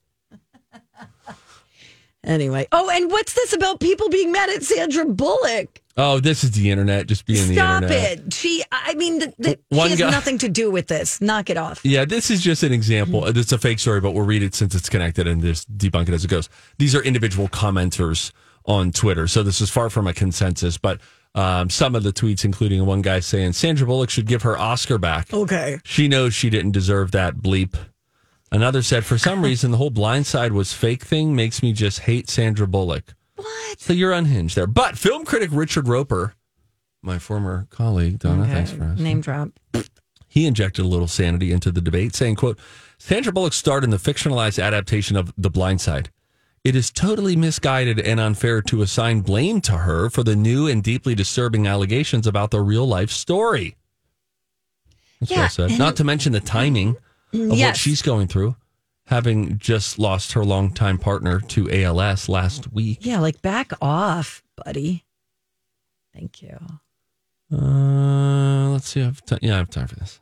anyway. 2.24 2.66
Oh, 2.72 2.88
and 2.88 3.10
what's 3.10 3.34
this 3.34 3.52
about 3.52 3.80
people 3.80 4.08
being 4.08 4.32
mad 4.32 4.48
at 4.48 4.62
Sandra 4.62 5.04
Bullock? 5.04 5.82
oh, 5.98 6.18
this 6.18 6.42
is 6.42 6.52
the 6.52 6.70
internet, 6.70 7.06
just 7.06 7.26
being 7.26 7.46
the 7.48 7.58
internet. 7.58 7.90
Stop 7.90 8.26
it. 8.26 8.32
She, 8.32 8.64
I 8.72 8.94
mean, 8.94 9.18
the, 9.18 9.34
the, 9.38 9.58
One 9.68 9.88
she 9.88 9.90
has 9.90 9.98
guy- 9.98 10.10
nothing 10.10 10.38
to 10.38 10.48
do 10.48 10.70
with 10.70 10.86
this. 10.86 11.20
Knock 11.20 11.50
it 11.50 11.58
off. 11.58 11.84
Yeah, 11.84 12.06
this 12.06 12.30
is 12.30 12.40
just 12.40 12.62
an 12.62 12.72
example. 12.72 13.24
Uh, 13.24 13.32
it's 13.36 13.52
a 13.52 13.58
fake 13.58 13.78
story, 13.78 14.00
but 14.00 14.12
we'll 14.12 14.24
read 14.24 14.42
it 14.42 14.54
since 14.54 14.74
it's 14.74 14.88
connected 14.88 15.26
and 15.26 15.42
just 15.42 15.76
debunk 15.76 16.08
it 16.08 16.14
as 16.14 16.24
it 16.24 16.28
goes. 16.28 16.48
These 16.78 16.94
are 16.94 17.02
individual 17.02 17.48
commenters 17.48 18.32
on 18.64 18.92
Twitter. 18.92 19.26
So 19.26 19.42
this 19.42 19.60
is 19.60 19.68
far 19.68 19.90
from 19.90 20.06
a 20.06 20.14
consensus, 20.14 20.78
but 20.78 20.98
um, 21.34 21.70
some 21.70 21.94
of 21.94 22.02
the 22.02 22.12
tweets, 22.12 22.44
including 22.44 22.84
one 22.86 23.02
guy 23.02 23.20
saying 23.20 23.52
Sandra 23.52 23.86
Bullock 23.86 24.10
should 24.10 24.26
give 24.26 24.42
her 24.42 24.58
Oscar 24.58 24.98
back. 24.98 25.32
Okay. 25.32 25.78
She 25.84 26.08
knows 26.08 26.34
she 26.34 26.50
didn't 26.50 26.72
deserve 26.72 27.12
that 27.12 27.36
bleep. 27.36 27.76
Another 28.52 28.82
said, 28.82 29.04
for 29.04 29.16
some 29.18 29.42
reason, 29.44 29.70
the 29.70 29.76
whole 29.76 29.90
Blind 29.90 30.26
Side 30.26 30.52
was 30.52 30.72
fake 30.72 31.04
thing 31.04 31.36
makes 31.36 31.62
me 31.62 31.72
just 31.72 32.00
hate 32.00 32.28
Sandra 32.28 32.66
Bullock. 32.66 33.14
What? 33.36 33.80
So 33.80 33.92
you're 33.92 34.12
unhinged 34.12 34.56
there. 34.56 34.66
But 34.66 34.98
film 34.98 35.24
critic 35.24 35.50
Richard 35.52 35.86
Roeper 35.88 36.34
my 37.02 37.18
former 37.18 37.66
colleague, 37.70 38.18
Donna. 38.18 38.42
Okay. 38.42 38.52
Thanks 38.52 38.72
for 38.72 38.84
asking. 38.84 39.04
Name 39.04 39.20
drop. 39.20 39.50
He 40.32 40.46
injected 40.46 40.84
a 40.84 40.88
little 40.88 41.08
sanity 41.08 41.50
into 41.50 41.72
the 41.72 41.80
debate, 41.80 42.14
saying, 42.14 42.36
quote, 42.36 42.56
Sandra 42.98 43.32
Bullock 43.32 43.52
starred 43.52 43.82
in 43.82 43.90
the 43.90 43.96
fictionalized 43.96 44.62
adaptation 44.62 45.16
of 45.16 45.32
The 45.36 45.50
Blind 45.50 45.80
Side. 45.80 46.10
It 46.62 46.76
is 46.76 46.90
totally 46.90 47.36
misguided 47.36 47.98
and 47.98 48.20
unfair 48.20 48.60
to 48.62 48.82
assign 48.82 49.22
blame 49.22 49.60
to 49.62 49.78
her 49.78 50.10
for 50.10 50.22
the 50.22 50.36
new 50.36 50.66
and 50.66 50.82
deeply 50.82 51.14
disturbing 51.14 51.66
allegations 51.66 52.26
about 52.26 52.50
the 52.50 52.60
real 52.60 52.86
life 52.86 53.10
story. 53.10 53.76
That's 55.20 55.58
Yeah. 55.58 55.66
Not 55.78 55.96
to 55.96 56.04
mention 56.04 56.32
the 56.32 56.40
timing 56.40 56.96
of 57.32 57.48
what 57.50 57.76
she's 57.76 58.02
going 58.02 58.26
through, 58.28 58.56
having 59.06 59.58
just 59.58 59.98
lost 59.98 60.32
her 60.32 60.44
longtime 60.44 60.98
partner 60.98 61.40
to 61.40 61.70
ALS 61.70 62.28
last 62.28 62.72
week. 62.72 62.98
Yeah, 63.06 63.20
like 63.20 63.40
back 63.40 63.72
off, 63.80 64.42
buddy. 64.62 65.04
Thank 66.12 66.42
you. 66.42 66.58
Uh, 67.52 68.68
let's 68.70 68.88
see. 68.88 69.00
I 69.00 69.04
have 69.04 69.24
ti- 69.24 69.38
yeah, 69.42 69.54
I 69.54 69.58
have 69.58 69.70
time 69.70 69.86
for 69.88 69.96
this. 69.96 70.20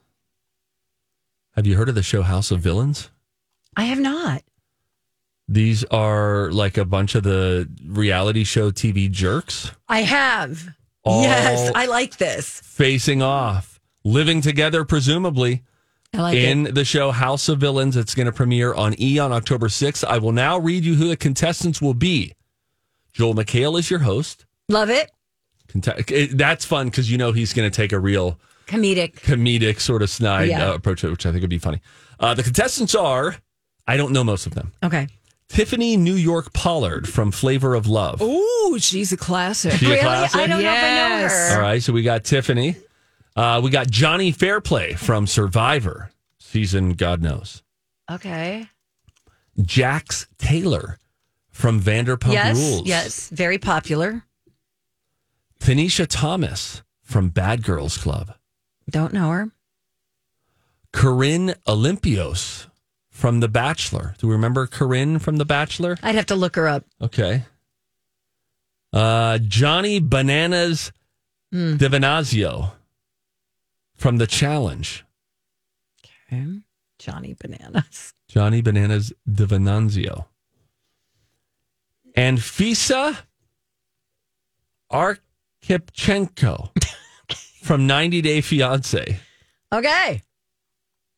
Have 1.57 1.66
you 1.66 1.77
heard 1.77 1.88
of 1.88 1.94
the 1.96 2.03
show 2.03 2.22
House 2.22 2.51
of 2.53 2.61
Villains? 2.61 3.11
I 3.77 3.85
have 3.85 3.98
not. 3.98 4.42
These 5.48 5.82
are 5.84 6.50
like 6.52 6.76
a 6.76 6.84
bunch 6.84 7.14
of 7.14 7.22
the 7.22 7.68
reality 7.87 8.44
show 8.44 8.70
TV 8.70 9.11
jerks 9.11 9.72
I 9.88 10.02
have. 10.02 10.68
All- 11.04 11.22
yes, 11.22 11.72
I 11.74 11.87
like 11.87 12.18
this. 12.18 12.61
facing 12.61 13.22
off, 13.22 13.80
living 14.04 14.40
together, 14.42 14.84
presumably. 14.84 15.62
I 16.12 16.18
like 16.22 16.37
in 16.37 16.66
it. 16.68 16.74
the 16.74 16.84
show 16.84 17.11
House 17.12 17.48
of 17.48 17.61
Villains. 17.61 17.96
It's 17.96 18.14
going 18.14 18.26
to 18.26 18.32
premiere 18.32 18.74
on 18.74 18.94
E 19.00 19.18
on 19.18 19.32
October 19.32 19.68
6th. 19.68 20.04
I 20.04 20.18
will 20.18 20.32
now 20.32 20.58
read 20.58 20.84
you 20.84 20.94
who 20.96 21.08
the 21.08 21.16
contestants 21.16 21.80
will 21.82 21.94
be. 21.94 22.34
Joel 23.14 23.34
McHale 23.34 23.78
is 23.78 23.90
your 23.90 24.00
host. 24.00 24.44
Love 24.68 24.90
it. 24.90 25.11
It- 25.74 26.37
That's 26.37 26.64
fun 26.64 26.88
because 26.88 27.11
you 27.11 27.16
know 27.18 27.32
he's 27.32 27.52
going 27.54 27.70
to 27.70 27.74
take 27.74 27.92
a 27.92 27.98
real 27.98 28.38
Comedic. 28.66 29.14
comedic 29.20 29.80
sort 29.80 30.02
of 30.02 30.11
snide 30.11 30.48
Yeah. 30.48 30.70
uh, 30.70 30.74
approach, 30.74 31.02
which 31.02 31.24
I 31.26 31.30
think 31.30 31.40
would 31.42 31.50
be 31.50 31.58
funny. 31.58 31.80
Uh, 32.20 32.34
the 32.34 32.42
contestants 32.42 32.94
are, 32.94 33.37
I 33.87 33.96
don't 33.96 34.12
know 34.12 34.24
most 34.24 34.46
of 34.46 34.54
them. 34.54 34.72
Okay. 34.82 35.08
Tiffany 35.48 35.96
New 35.96 36.14
York 36.14 36.52
Pollard 36.52 37.08
from 37.08 37.30
Flavor 37.30 37.74
of 37.74 37.87
Love. 37.87 38.20
Ooh, 38.22 38.78
she's 38.78 39.12
a 39.12 39.16
classic. 39.16 39.72
She 39.72 39.87
a 39.87 39.88
really? 39.88 40.00
classic? 40.02 40.40
I 40.40 40.46
don't 40.46 40.62
know 40.62 40.70
if 40.70 40.84
I 40.84 41.18
know 41.18 41.28
her. 41.28 41.54
All 41.54 41.61
right, 41.61 41.82
so 41.82 41.92
we 41.92 42.02
got 42.02 42.24
Tiffany. 42.24 42.76
Uh, 43.34 43.61
we 43.62 43.70
got 43.70 43.90
Johnny 43.90 44.30
Fairplay 44.30 44.94
from 44.94 45.26
Survivor, 45.26 46.11
season 46.38 46.94
God 46.94 47.22
knows. 47.22 47.62
Okay. 48.11 48.68
Jax 49.61 50.26
Taylor 50.38 50.98
from 51.50 51.80
Vanderpump 51.80 52.32
yes. 52.32 52.56
Rules. 52.56 52.87
Yes. 52.87 53.28
Very 53.30 53.58
popular. 53.58 54.24
Tanisha 55.61 56.06
Thomas 56.08 56.82
from 57.02 57.30
Bad 57.30 57.62
Girls 57.64 57.96
Club. 57.96 58.34
Don't 58.88 59.12
know 59.12 59.30
her. 59.30 59.50
Corinne 60.92 61.54
Olympios 61.66 62.67
from 63.18 63.40
The 63.40 63.48
Bachelor. 63.48 64.14
Do 64.18 64.28
we 64.28 64.33
remember 64.33 64.66
Corinne 64.68 65.18
from 65.18 65.38
The 65.38 65.44
Bachelor? 65.44 65.96
I'd 66.04 66.14
have 66.14 66.26
to 66.26 66.37
look 66.37 66.54
her 66.54 66.68
up. 66.68 66.85
Okay. 67.02 67.42
Uh, 68.92 69.38
Johnny 69.38 69.98
Bananas 70.00 70.92
Hmm. 71.50 71.74
Devenanzio 71.76 72.72
from 73.96 74.18
The 74.18 74.26
Challenge. 74.26 75.04
Okay. 76.31 76.61
Johnny 76.98 77.35
Bananas. 77.38 78.14
Johnny 78.28 78.61
Bananas 78.61 79.12
Devenanzio. 79.28 80.26
And 82.14 82.38
Fisa 82.38 83.16
Arkhipchenko 84.92 86.70
from 87.62 87.87
90 87.87 88.20
Day 88.22 88.40
Fiance. 88.40 89.20
Okay. 89.72 90.22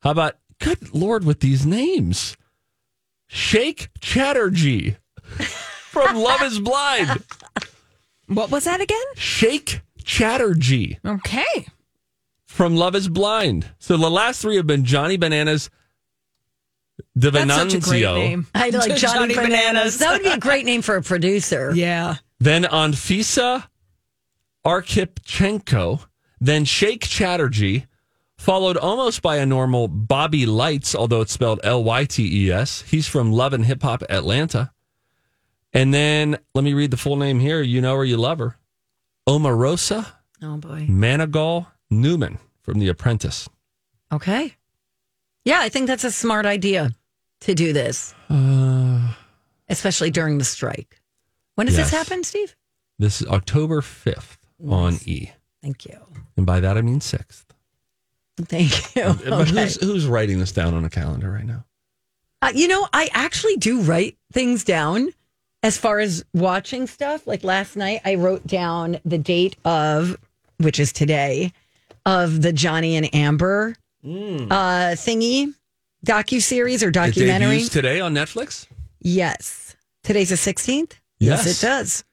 How 0.02 0.10
about, 0.12 0.36
good 0.60 0.94
Lord, 0.94 1.24
with 1.24 1.40
these 1.40 1.66
names? 1.66 2.36
Shake 3.26 3.88
Chatterjee 4.00 4.96
from 5.90 6.16
Love 6.22 6.42
is 6.42 6.58
Blind. 6.60 7.22
What 8.28 8.50
was 8.50 8.64
that 8.64 8.80
again? 8.80 9.04
Shake 9.16 9.80
Chatterjee 10.04 10.98
Okay. 11.04 11.66
from 12.46 12.76
Love 12.76 12.94
is 12.94 13.08
Blind. 13.08 13.68
So 13.78 13.96
the 13.96 14.10
last 14.10 14.42
three 14.42 14.56
have 14.56 14.66
been 14.66 14.84
Johnny 14.84 15.16
Bananas 15.16 15.70
That's 17.14 17.34
such 17.36 17.74
a 17.74 17.80
great 17.80 18.02
Devenanzio. 18.04 18.14
name. 18.16 18.46
I 18.54 18.70
like 18.70 18.88
Johnny, 18.96 18.98
Johnny 18.98 19.34
Bananas. 19.34 19.50
Bananas. 19.50 19.98
That 19.98 20.12
would 20.12 20.22
be 20.22 20.30
a 20.30 20.38
great 20.38 20.64
name 20.66 20.82
for 20.82 20.96
a 20.96 21.02
producer. 21.02 21.72
Yeah. 21.74 22.16
Then 22.40 22.64
Anfisa 22.64 23.64
Arkhipchenko, 24.66 26.06
then 26.40 26.64
Shake 26.64 27.02
Chatterjee, 27.06 27.86
followed 28.40 28.76
almost 28.78 29.20
by 29.20 29.36
a 29.36 29.44
normal 29.46 29.86
Bobby 29.86 30.46
Lights, 30.46 30.94
although 30.94 31.20
it's 31.20 31.32
spelled 31.32 31.60
L 31.62 31.84
Y 31.84 32.04
T 32.06 32.46
E 32.46 32.50
S. 32.50 32.82
He's 32.82 33.06
from 33.06 33.32
Love 33.32 33.52
and 33.52 33.64
Hip 33.66 33.82
Hop 33.82 34.02
Atlanta. 34.08 34.72
And 35.72 35.92
then 35.94 36.38
let 36.54 36.64
me 36.64 36.72
read 36.74 36.90
the 36.90 36.96
full 36.96 37.16
name 37.16 37.38
here. 37.38 37.60
You 37.62 37.80
know 37.80 37.94
her, 37.96 38.04
you 38.04 38.16
love 38.16 38.38
her. 38.38 38.56
Omarosa 39.28 40.06
Oh 40.42 40.56
boy. 40.56 40.86
Manigault 40.88 41.66
Newman 41.90 42.38
from 42.62 42.78
The 42.78 42.88
Apprentice. 42.88 43.48
Okay. 44.12 44.56
Yeah, 45.44 45.60
I 45.60 45.68
think 45.68 45.86
that's 45.86 46.04
a 46.04 46.10
smart 46.10 46.46
idea 46.46 46.92
to 47.40 47.54
do 47.54 47.72
this, 47.72 48.14
Uh, 48.30 49.12
especially 49.68 50.10
during 50.10 50.38
the 50.38 50.44
strike. 50.44 51.00
When 51.56 51.66
does 51.66 51.76
this 51.76 51.90
happen, 51.90 52.24
Steve? 52.24 52.56
this 52.98 53.20
is 53.22 53.28
October 53.28 53.80
5th 53.82 54.38
on 54.66 54.98
E. 55.04 55.30
Thank 55.62 55.84
you. 55.86 55.98
And 56.36 56.46
by 56.46 56.60
that 56.60 56.76
I 56.78 56.80
mean 56.82 57.00
6th. 57.00 57.44
Thank 58.48 58.94
you. 58.96 59.04
But 59.24 59.32
Okay. 59.32 59.50
who's, 59.62 59.80
who's 59.80 60.06
writing 60.06 60.38
this 60.38 60.52
down 60.52 60.74
on 60.74 60.84
a 60.84 60.90
calendar 60.90 61.30
right 61.30 61.46
now? 61.46 61.64
Uh, 62.42 62.52
you 62.54 62.68
know, 62.68 62.88
I 62.92 63.08
actually 63.12 63.56
do 63.56 63.80
write 63.82 64.16
things 64.32 64.64
down 64.64 65.12
as 65.62 65.76
far 65.76 65.98
as 66.00 66.24
watching 66.32 66.86
stuff. 66.86 67.26
Like 67.26 67.44
last 67.44 67.76
night, 67.76 68.00
I 68.04 68.14
wrote 68.14 68.46
down 68.46 68.98
the 69.04 69.18
date 69.18 69.56
of, 69.64 70.16
which 70.58 70.80
is 70.80 70.92
today, 70.92 71.52
of 72.06 72.40
the 72.42 72.52
Johnny 72.52 72.96
and 72.96 73.14
Amber 73.14 73.74
uh, 74.02 74.08
thingy 74.96 75.52
docu 76.06 76.40
series 76.40 76.82
or 76.82 76.90
documentary. 76.90 77.56
debuts 77.58 77.68
today 77.68 78.00
on 78.00 78.14
Netflix? 78.14 78.66
yes, 79.00 79.76
today's 80.02 80.30
the 80.30 80.36
sixteenth. 80.38 80.98
Yes. 81.18 81.46
it 81.62 81.64
does. 81.66 82.04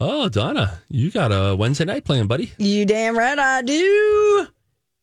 Oh, 0.00 0.28
Donna, 0.28 0.78
you 0.90 1.10
got 1.10 1.30
a 1.32 1.56
Wednesday 1.56 1.86
night 1.86 2.04
playing, 2.04 2.26
buddy. 2.26 2.52
You 2.58 2.84
damn 2.84 3.16
right 3.16 3.38
I 3.38 3.62
do. 3.62 4.46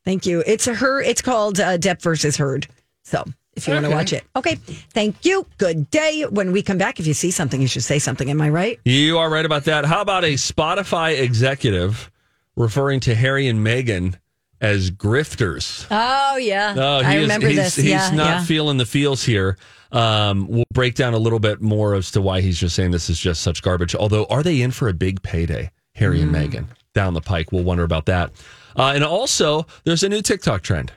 Thank 0.06 0.26
you. 0.26 0.44
It's 0.46 0.68
a 0.68 0.74
her. 0.74 1.02
It's 1.02 1.22
called 1.22 1.60
uh, 1.60 1.78
Depp 1.78 2.02
versus 2.02 2.38
Heard. 2.38 2.68
So 3.04 3.24
if 3.56 3.68
you 3.68 3.74
want 3.74 3.86
to 3.86 3.92
watch 3.92 4.14
it, 4.14 4.24
okay. 4.36 4.56
Thank 4.56 5.26
you. 5.26 5.46
Good 5.58 5.90
day. 5.92 6.24
When 6.30 6.52
we 6.52 6.62
come 6.64 6.78
back, 6.78 7.00
if 7.00 7.06
you 7.08 7.14
see 7.14 7.32
something, 7.32 7.62
you 7.62 7.68
should 7.68 7.84
say 7.84 8.00
something. 8.00 8.30
Am 8.30 8.42
I 8.42 8.50
right? 8.50 8.80
You 8.86 9.18
are 9.18 9.30
right 9.30 9.46
about 9.46 9.66
that. 9.66 9.86
How 9.86 10.02
about 10.02 10.24
a 10.24 10.34
Spotify 10.34 11.20
executive 11.20 12.10
referring 12.56 13.00
to 13.02 13.16
Harry 13.16 13.48
and 13.48 13.60
Meghan 13.66 14.16
as 14.60 14.90
grifters? 14.92 15.86
Oh 15.92 16.38
yeah, 16.38 16.74
Oh, 16.78 17.02
I 17.04 17.16
is- 17.16 17.22
remember 17.24 17.48
he's, 17.48 17.58
this. 17.58 17.76
He's 17.76 17.86
yeah, 17.86 18.10
not 18.12 18.26
yeah. 18.28 18.44
feeling 18.46 18.78
the 18.78 18.86
feels 18.86 19.24
here. 19.24 19.58
Um, 19.92 20.48
we'll 20.48 20.64
break 20.74 20.96
down 20.96 21.14
a 21.14 21.18
little 21.18 21.40
bit 21.40 21.62
more 21.62 21.96
as 21.96 22.12
to 22.12 22.22
why 22.22 22.40
he's 22.42 22.58
just 22.58 22.76
saying 22.76 22.92
this 22.92 23.10
is 23.10 23.20
just 23.20 23.42
such 23.42 23.62
garbage. 23.62 23.94
Although, 23.94 24.26
are 24.26 24.42
they 24.42 24.62
in 24.62 24.72
for 24.72 24.88
a 24.88 24.94
big 24.94 25.22
payday, 25.22 25.70
Harry 25.96 26.20
Mm. 26.20 26.24
and 26.24 26.32
Meghan, 26.54 26.66
down 26.94 27.14
the 27.14 27.20
pike? 27.22 27.52
We'll 27.52 27.64
wonder 27.66 27.84
about 27.84 28.06
that. 28.06 28.32
Uh, 28.76 28.94
and 28.96 29.04
also, 29.04 29.66
there's 29.84 30.04
a 30.04 30.10
new 30.10 30.22
TikTok 30.22 30.62
trend, 30.62 30.92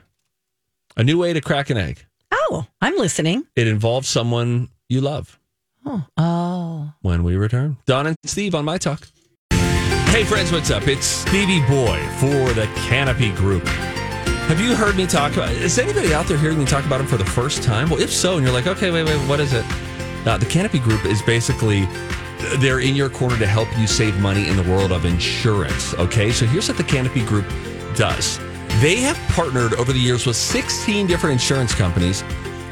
a 0.97 1.03
new 1.03 1.17
way 1.17 1.33
to 1.33 1.41
crack 1.41 1.69
an 1.69 1.77
egg. 1.77 2.05
Oh, 2.31 2.67
I'm 2.81 2.97
listening. 2.97 3.45
It 3.55 3.67
involves 3.67 4.07
someone 4.07 4.69
you 4.89 5.01
love. 5.01 5.39
Oh, 5.85 6.05
oh. 6.17 6.93
when 7.01 7.23
we 7.23 7.35
return. 7.35 7.77
Don 7.85 8.07
and 8.07 8.15
Steve 8.25 8.55
on 8.55 8.65
My 8.65 8.77
Talk. 8.77 9.07
Hey, 9.51 10.23
friends, 10.23 10.51
what's 10.51 10.71
up? 10.71 10.87
It's 10.87 11.05
Stevie 11.05 11.59
Boy 11.67 11.99
for 12.19 12.53
the 12.53 12.69
Canopy 12.87 13.31
Group. 13.33 13.67
Have 14.47 14.61
you 14.61 14.75
heard 14.75 14.95
me 14.95 15.05
talk 15.07 15.33
about 15.33 15.49
Is 15.51 15.77
anybody 15.77 16.13
out 16.13 16.27
there 16.27 16.37
hearing 16.37 16.59
me 16.59 16.65
talk 16.65 16.85
about 16.85 16.99
them 16.99 17.07
for 17.07 17.17
the 17.17 17.25
first 17.25 17.63
time? 17.63 17.89
Well, 17.89 17.99
if 17.99 18.11
so, 18.11 18.35
and 18.35 18.45
you're 18.45 18.53
like, 18.53 18.67
okay, 18.67 18.91
wait, 18.91 19.03
wait, 19.03 19.17
what 19.27 19.39
is 19.39 19.53
it? 19.53 19.65
Uh, 20.25 20.37
the 20.37 20.45
Canopy 20.45 20.79
Group 20.79 21.05
is 21.05 21.21
basically 21.23 21.87
they're 22.57 22.79
in 22.79 22.95
your 22.95 23.09
corner 23.09 23.37
to 23.37 23.47
help 23.47 23.67
you 23.77 23.87
save 23.87 24.19
money 24.19 24.47
in 24.47 24.55
the 24.55 24.63
world 24.63 24.91
of 24.91 25.05
insurance. 25.05 25.93
Okay, 25.95 26.31
so 26.31 26.45
here's 26.45 26.67
what 26.67 26.77
the 26.77 26.83
Canopy 26.83 27.25
Group 27.25 27.45
does. 27.95 28.39
They 28.81 28.97
have 28.97 29.17
partnered 29.29 29.73
over 29.75 29.93
the 29.93 29.99
years 29.99 30.25
with 30.25 30.35
16 30.35 31.07
different 31.07 31.33
insurance 31.33 31.73
companies. 31.73 32.23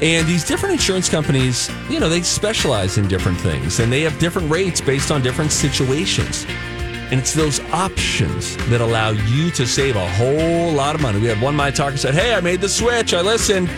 And 0.02 0.26
these 0.26 0.44
different 0.44 0.74
insurance 0.74 1.08
companies, 1.08 1.70
you 1.88 1.98
know, 1.98 2.08
they 2.08 2.20
specialize 2.20 2.98
in 2.98 3.08
different 3.08 3.38
things 3.40 3.80
and 3.80 3.90
they 3.90 4.02
have 4.02 4.18
different 4.18 4.50
rates 4.50 4.80
based 4.80 5.10
on 5.10 5.22
different 5.22 5.50
situations. 5.50 6.44
And 7.10 7.20
it's 7.20 7.32
those 7.32 7.60
options 7.70 8.56
that 8.68 8.80
allow 8.80 9.10
you 9.10 9.50
to 9.52 9.66
save 9.66 9.96
a 9.96 10.08
whole 10.10 10.72
lot 10.72 10.94
of 10.94 11.00
money. 11.00 11.20
We 11.20 11.26
had 11.28 11.40
one 11.40 11.54
My 11.54 11.70
Talker 11.70 11.96
said, 11.96 12.14
Hey, 12.14 12.34
I 12.34 12.40
made 12.40 12.60
the 12.60 12.68
switch. 12.68 13.14
I 13.14 13.20
listened, 13.20 13.68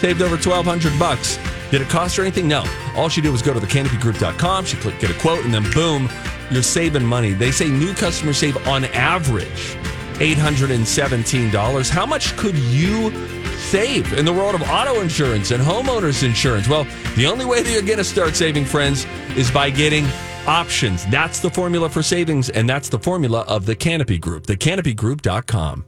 saved 0.00 0.22
over 0.22 0.36
1200 0.36 0.98
bucks. 0.98 1.38
Did 1.70 1.82
it 1.82 1.88
cost 1.88 2.16
her 2.16 2.22
anything? 2.22 2.48
No. 2.48 2.64
All 2.96 3.08
she 3.08 3.20
did 3.20 3.30
was 3.30 3.42
go 3.42 3.54
to 3.54 3.60
thecanopygroup.com. 3.60 4.64
She 4.64 4.76
clicked 4.76 5.00
get 5.00 5.10
a 5.10 5.18
quote, 5.20 5.44
and 5.44 5.54
then 5.54 5.70
boom, 5.70 6.08
you're 6.50 6.62
saving 6.62 7.04
money. 7.04 7.32
They 7.32 7.52
say 7.52 7.68
new 7.68 7.94
customers 7.94 8.38
save 8.38 8.56
on 8.66 8.86
average 8.86 9.76
$817. 10.20 11.90
How 11.90 12.06
much 12.06 12.36
could 12.36 12.56
you 12.56 13.10
save 13.56 14.12
in 14.12 14.24
the 14.24 14.32
world 14.32 14.54
of 14.54 14.62
auto 14.62 15.00
insurance 15.00 15.50
and 15.50 15.62
homeowners 15.62 16.22
insurance? 16.22 16.68
Well, 16.68 16.86
the 17.16 17.26
only 17.26 17.44
way 17.44 17.62
that 17.62 17.70
you're 17.70 17.82
going 17.82 17.98
to 17.98 18.04
start 18.04 18.36
saving, 18.36 18.64
friends, 18.64 19.06
is 19.36 19.50
by 19.50 19.70
getting 19.70 20.06
options. 20.46 21.06
That's 21.06 21.40
the 21.40 21.50
formula 21.50 21.88
for 21.88 22.02
savings, 22.02 22.50
and 22.50 22.68
that's 22.68 22.88
the 22.88 22.98
formula 22.98 23.40
of 23.48 23.66
the 23.66 23.74
Canopy 23.74 24.18
Group, 24.18 24.46
thecanopygroup.com. 24.46 25.84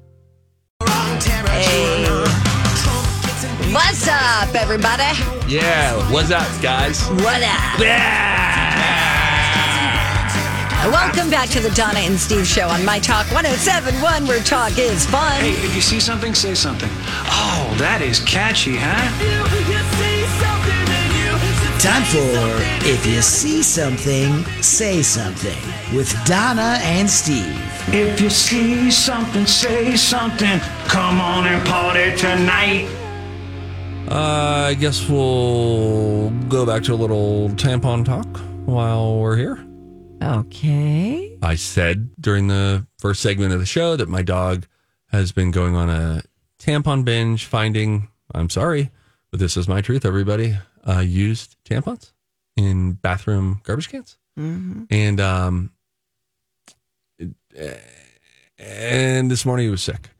Hey. 0.82 2.02
What's 3.72 4.06
up, 4.06 4.54
everybody? 4.54 5.18
Yeah, 5.48 6.12
what's 6.12 6.30
up, 6.30 6.46
guys? 6.60 7.02
What 7.08 7.42
up? 7.42 8.41
Welcome 10.90 11.30
back 11.30 11.48
to 11.50 11.60
the 11.60 11.70
Donna 11.70 12.00
and 12.00 12.18
Steve 12.18 12.44
show 12.44 12.66
on 12.66 12.84
My 12.84 12.98
Talk 12.98 13.30
1071, 13.30 14.26
where 14.26 14.42
talk 14.42 14.76
is 14.78 15.06
fun. 15.06 15.40
Hey, 15.40 15.52
if 15.52 15.76
you 15.76 15.80
see 15.80 16.00
something, 16.00 16.34
say 16.34 16.56
something. 16.56 16.90
Oh, 16.90 17.72
that 17.78 18.02
is 18.02 18.18
catchy, 18.18 18.74
huh? 18.76 18.98
Time 21.78 22.02
for 22.02 22.88
If 22.88 23.06
You 23.06 23.22
See 23.22 23.62
Something, 23.62 24.44
Say 24.60 25.02
Something 25.02 25.56
with 25.96 26.12
Donna 26.24 26.80
and 26.82 27.08
Steve. 27.08 27.56
If 27.94 28.20
you 28.20 28.28
see 28.28 28.90
something, 28.90 29.46
say 29.46 29.94
something. 29.94 30.58
Come 30.88 31.20
on 31.20 31.46
and 31.46 31.64
party 31.64 32.16
tonight. 32.16 32.88
Uh, 34.10 34.66
I 34.70 34.74
guess 34.74 35.08
we'll 35.08 36.30
go 36.48 36.66
back 36.66 36.82
to 36.84 36.92
a 36.92 36.96
little 36.96 37.50
tampon 37.50 38.04
talk 38.04 38.26
while 38.66 39.20
we're 39.20 39.36
here. 39.36 39.64
Okay. 40.22 41.36
I 41.42 41.54
said 41.56 42.10
during 42.20 42.46
the 42.48 42.86
first 42.98 43.20
segment 43.22 43.52
of 43.52 43.60
the 43.60 43.66
show 43.66 43.96
that 43.96 44.08
my 44.08 44.22
dog 44.22 44.66
has 45.08 45.32
been 45.32 45.50
going 45.50 45.74
on 45.74 45.90
a 45.90 46.22
tampon 46.58 47.04
binge, 47.04 47.44
finding, 47.44 48.08
I'm 48.34 48.48
sorry, 48.50 48.90
but 49.30 49.40
this 49.40 49.56
is 49.56 49.66
my 49.68 49.80
truth, 49.80 50.04
everybody, 50.04 50.56
uh, 50.86 51.00
used 51.00 51.56
tampons 51.64 52.12
in 52.56 52.92
bathroom 52.92 53.60
garbage 53.64 53.88
cans. 53.88 54.16
Mhm. 54.38 54.86
And, 54.90 55.20
um, 55.20 55.70
and 58.58 59.30
this 59.30 59.44
morning 59.44 59.66
he 59.66 59.70
was 59.70 59.82
sick. 59.82 60.10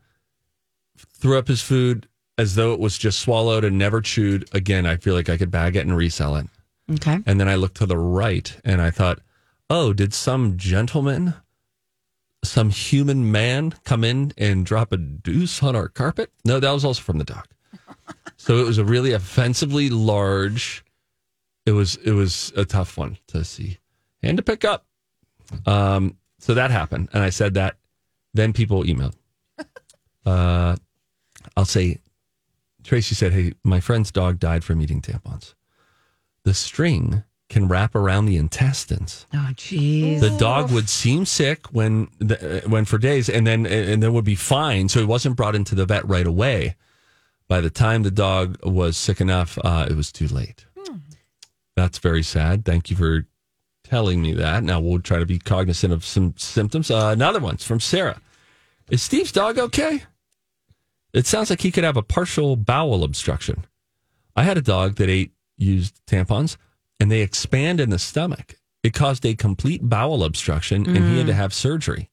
Threw 0.96 1.38
up 1.38 1.48
his 1.48 1.62
food 1.62 2.08
as 2.36 2.54
though 2.56 2.72
it 2.72 2.80
was 2.80 2.98
just 2.98 3.20
swallowed 3.20 3.64
and 3.64 3.78
never 3.78 4.00
chewed. 4.00 4.48
Again, 4.52 4.86
I 4.86 4.96
feel 4.96 5.14
like 5.14 5.28
I 5.28 5.36
could 5.36 5.50
bag 5.50 5.76
it 5.76 5.86
and 5.86 5.96
resell 5.96 6.36
it. 6.36 6.46
Okay. 6.90 7.20
And 7.26 7.38
then 7.38 7.48
I 7.48 7.54
looked 7.54 7.76
to 7.76 7.86
the 7.86 7.96
right 7.98 8.54
and 8.64 8.80
I 8.82 8.90
thought, 8.90 9.20
oh, 9.72 9.94
did 9.94 10.12
some 10.12 10.58
gentleman, 10.58 11.32
some 12.44 12.68
human 12.68 13.32
man 13.32 13.74
come 13.84 14.04
in 14.04 14.32
and 14.36 14.66
drop 14.66 14.92
a 14.92 14.98
deuce 14.98 15.62
on 15.62 15.74
our 15.74 15.88
carpet? 15.88 16.30
No, 16.44 16.60
that 16.60 16.70
was 16.70 16.84
also 16.84 17.00
from 17.02 17.18
the 17.18 17.24
dog. 17.24 17.46
So 18.36 18.56
it 18.56 18.64
was 18.64 18.78
a 18.78 18.84
really 18.84 19.12
offensively 19.12 19.88
large. 19.88 20.84
It 21.64 21.70
was 21.70 21.94
it 22.04 22.10
was 22.10 22.52
a 22.56 22.64
tough 22.64 22.98
one 22.98 23.18
to 23.28 23.44
see 23.44 23.78
and 24.20 24.36
to 24.36 24.42
pick 24.42 24.64
up. 24.64 24.84
Um, 25.64 26.16
so 26.40 26.54
that 26.54 26.72
happened, 26.72 27.08
and 27.12 27.22
I 27.22 27.30
said 27.30 27.54
that. 27.54 27.76
Then 28.34 28.52
people 28.52 28.82
emailed. 28.84 29.14
Uh, 30.24 30.76
I'll 31.56 31.64
say, 31.64 31.98
Tracy 32.84 33.14
said, 33.14 33.32
"Hey, 33.32 33.54
my 33.64 33.80
friend's 33.80 34.10
dog 34.10 34.38
died 34.38 34.62
from 34.64 34.80
eating 34.80 35.02
tampons. 35.02 35.54
The 36.44 36.54
string 36.54 37.22
can 37.52 37.68
wrap 37.68 37.94
around 37.94 38.24
the 38.24 38.38
intestines. 38.38 39.26
Oh, 39.34 39.50
jeez. 39.52 40.20
The 40.20 40.34
dog 40.38 40.72
would 40.72 40.88
seem 40.88 41.26
sick 41.26 41.66
when 41.66 42.08
the, 42.18 42.64
uh, 42.64 42.68
when 42.68 42.86
for 42.86 42.96
days, 42.96 43.28
and 43.28 43.46
then 43.46 43.66
and 43.66 44.02
then 44.02 44.14
would 44.14 44.24
be 44.24 44.34
fine. 44.34 44.88
So 44.88 45.00
he 45.00 45.06
wasn't 45.06 45.36
brought 45.36 45.54
into 45.54 45.74
the 45.74 45.84
vet 45.84 46.08
right 46.08 46.26
away. 46.26 46.76
By 47.48 47.60
the 47.60 47.68
time 47.68 48.02
the 48.02 48.10
dog 48.10 48.58
was 48.64 48.96
sick 48.96 49.20
enough, 49.20 49.58
uh, 49.62 49.86
it 49.88 49.94
was 49.94 50.10
too 50.10 50.28
late. 50.28 50.64
That's 51.76 51.98
very 51.98 52.22
sad. 52.22 52.64
Thank 52.64 52.90
you 52.90 52.96
for 52.96 53.26
telling 53.84 54.22
me 54.22 54.32
that. 54.32 54.64
Now 54.64 54.80
we'll 54.80 55.00
try 55.00 55.18
to 55.18 55.26
be 55.26 55.38
cognizant 55.38 55.92
of 55.92 56.04
some 56.04 56.34
symptoms. 56.38 56.90
Uh, 56.90 57.10
another 57.12 57.40
one's 57.40 57.64
from 57.64 57.80
Sarah. 57.80 58.20
Is 58.90 59.02
Steve's 59.02 59.32
dog 59.32 59.58
okay? 59.58 60.04
It 61.12 61.26
sounds 61.26 61.50
like 61.50 61.60
he 61.60 61.70
could 61.70 61.84
have 61.84 61.98
a 61.98 62.02
partial 62.02 62.56
bowel 62.56 63.04
obstruction. 63.04 63.66
I 64.34 64.44
had 64.44 64.56
a 64.56 64.62
dog 64.62 64.96
that 64.96 65.10
ate 65.10 65.32
used 65.58 65.94
tampons 66.06 66.56
and 67.02 67.10
they 67.10 67.20
expand 67.20 67.80
in 67.80 67.90
the 67.90 67.98
stomach. 67.98 68.54
It 68.84 68.94
caused 68.94 69.26
a 69.26 69.34
complete 69.34 69.80
bowel 69.82 70.22
obstruction 70.22 70.86
and 70.86 71.10
he 71.10 71.18
had 71.18 71.26
to 71.26 71.34
have 71.34 71.52
surgery. 71.52 72.10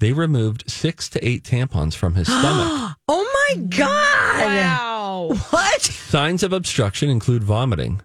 They 0.00 0.12
removed 0.12 0.68
six 0.68 1.08
to 1.10 1.24
eight 1.24 1.44
tampons 1.44 1.94
from 1.94 2.16
his 2.16 2.26
stomach. 2.26 2.96
oh 3.08 3.54
my 3.56 3.62
God. 3.66 4.44
Wow. 4.44 5.30
What? 5.50 5.80
Signs 5.80 6.42
of 6.42 6.52
obstruction 6.52 7.08
include 7.08 7.44
vomiting. 7.44 8.02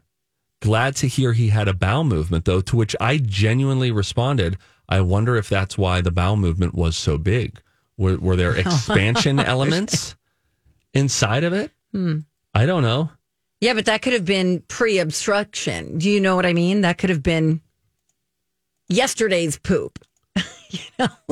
Glad 0.61 0.95
to 0.97 1.07
hear 1.07 1.33
he 1.33 1.47
had 1.47 1.67
a 1.67 1.73
bowel 1.73 2.03
movement, 2.03 2.45
though, 2.45 2.61
to 2.61 2.75
which 2.75 2.95
I 3.01 3.17
genuinely 3.17 3.89
responded, 3.89 4.59
I 4.87 5.01
wonder 5.01 5.37
if 5.37 5.49
that's 5.49 5.75
why 5.75 6.01
the 6.01 6.11
bowel 6.11 6.37
movement 6.37 6.75
was 6.75 6.95
so 6.95 7.17
big. 7.17 7.59
Were, 7.97 8.17
were 8.17 8.35
there 8.35 8.55
expansion 8.59 9.39
elements 9.39 10.15
inside 10.93 11.43
of 11.43 11.53
it? 11.53 11.71
Hmm. 11.91 12.19
I 12.53 12.67
don't 12.67 12.83
know. 12.83 13.09
Yeah, 13.61 13.75
but 13.75 13.85
that 13.85 14.01
could 14.01 14.13
have 14.13 14.25
been 14.25 14.61
pre 14.67 14.97
obstruction. 14.97 15.99
Do 15.99 16.09
you 16.09 16.19
know 16.19 16.35
what 16.35 16.47
I 16.47 16.53
mean? 16.53 16.81
That 16.81 16.97
could 16.97 17.11
have 17.11 17.23
been 17.23 17.61
yesterday's 18.89 19.57
poop. 19.57 19.99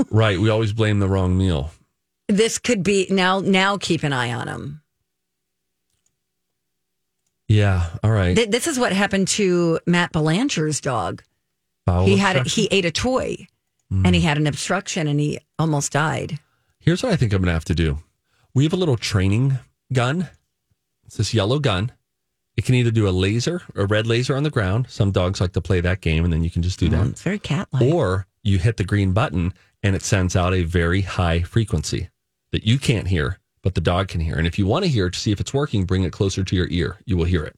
Right. 0.09 0.39
We 0.39 0.49
always 0.49 0.73
blame 0.73 0.99
the 0.99 1.07
wrong 1.07 1.37
meal. 1.37 1.71
This 2.27 2.57
could 2.57 2.83
be 2.83 3.07
now, 3.09 3.39
now 3.39 3.77
keep 3.77 4.03
an 4.03 4.13
eye 4.13 4.33
on 4.33 4.47
him. 4.47 4.81
Yeah. 7.47 7.85
All 8.03 8.11
right. 8.11 8.35
Th- 8.35 8.49
This 8.49 8.67
is 8.67 8.79
what 8.79 8.93
happened 8.93 9.27
to 9.29 9.79
Matt 9.85 10.11
Belanger's 10.11 10.81
dog. 10.81 11.23
Bowel 11.85 12.05
he 12.05 12.17
had 12.17 12.37
a, 12.37 12.43
he 12.43 12.67
ate 12.71 12.85
a 12.85 12.91
toy 12.91 13.47
and 13.91 14.15
he 14.15 14.21
hmm. 14.21 14.27
had 14.27 14.37
an 14.37 14.47
obstruction 14.47 15.07
and 15.07 15.19
he 15.19 15.39
almost 15.57 15.91
died. 15.91 16.39
Here's 16.79 17.03
what 17.03 17.11
I 17.11 17.15
think 17.15 17.33
I'm 17.33 17.41
going 17.41 17.47
to 17.47 17.53
have 17.53 17.65
to 17.65 17.75
do. 17.75 17.99
We 18.53 18.63
have 18.63 18.73
a 18.73 18.77
little 18.77 18.97
training 18.97 19.59
gun. 19.93 20.29
It's 21.05 21.17
this 21.17 21.33
yellow 21.33 21.59
gun. 21.59 21.91
It 22.59 22.65
can 22.65 22.75
either 22.75 22.91
do 22.91 23.07
a 23.07 23.09
laser, 23.09 23.61
a 23.73 23.85
red 23.85 24.05
laser 24.05 24.35
on 24.35 24.43
the 24.43 24.49
ground. 24.49 24.87
Some 24.89 25.11
dogs 25.11 25.39
like 25.39 25.53
to 25.53 25.61
play 25.61 25.79
that 25.79 26.01
game, 26.01 26.25
and 26.25 26.33
then 26.33 26.43
you 26.43 26.49
can 26.49 26.61
just 26.61 26.77
do 26.77 26.89
that. 26.89 27.05
Mm, 27.05 27.11
it's 27.11 27.21
very 27.21 27.39
cat 27.39 27.69
like. 27.71 27.83
Or 27.83 28.27
you 28.43 28.57
hit 28.57 28.75
the 28.75 28.83
green 28.83 29.13
button 29.13 29.53
and 29.81 29.95
it 29.95 30.01
sends 30.01 30.35
out 30.35 30.53
a 30.53 30.63
very 30.63 30.99
high 30.99 31.41
frequency 31.41 32.09
that 32.51 32.65
you 32.65 32.77
can't 32.77 33.07
hear, 33.07 33.39
but 33.61 33.75
the 33.75 33.79
dog 33.79 34.09
can 34.09 34.19
hear. 34.19 34.35
And 34.35 34.45
if 34.45 34.59
you 34.59 34.65
want 34.65 34.83
to 34.83 34.91
hear 34.91 35.05
it 35.05 35.13
to 35.13 35.19
see 35.19 35.31
if 35.31 35.39
it's 35.39 35.53
working, 35.53 35.85
bring 35.85 36.03
it 36.03 36.11
closer 36.11 36.43
to 36.43 36.53
your 36.53 36.67
ear. 36.69 36.97
You 37.05 37.15
will 37.15 37.23
hear 37.23 37.45
it. 37.45 37.55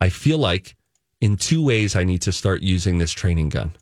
I 0.00 0.08
feel 0.08 0.38
like 0.38 0.74
in 1.20 1.36
two 1.36 1.64
ways 1.64 1.94
I 1.94 2.02
need 2.02 2.22
to 2.22 2.32
start 2.32 2.60
using 2.60 2.98
this 2.98 3.12
training 3.12 3.50
gun. 3.50 3.76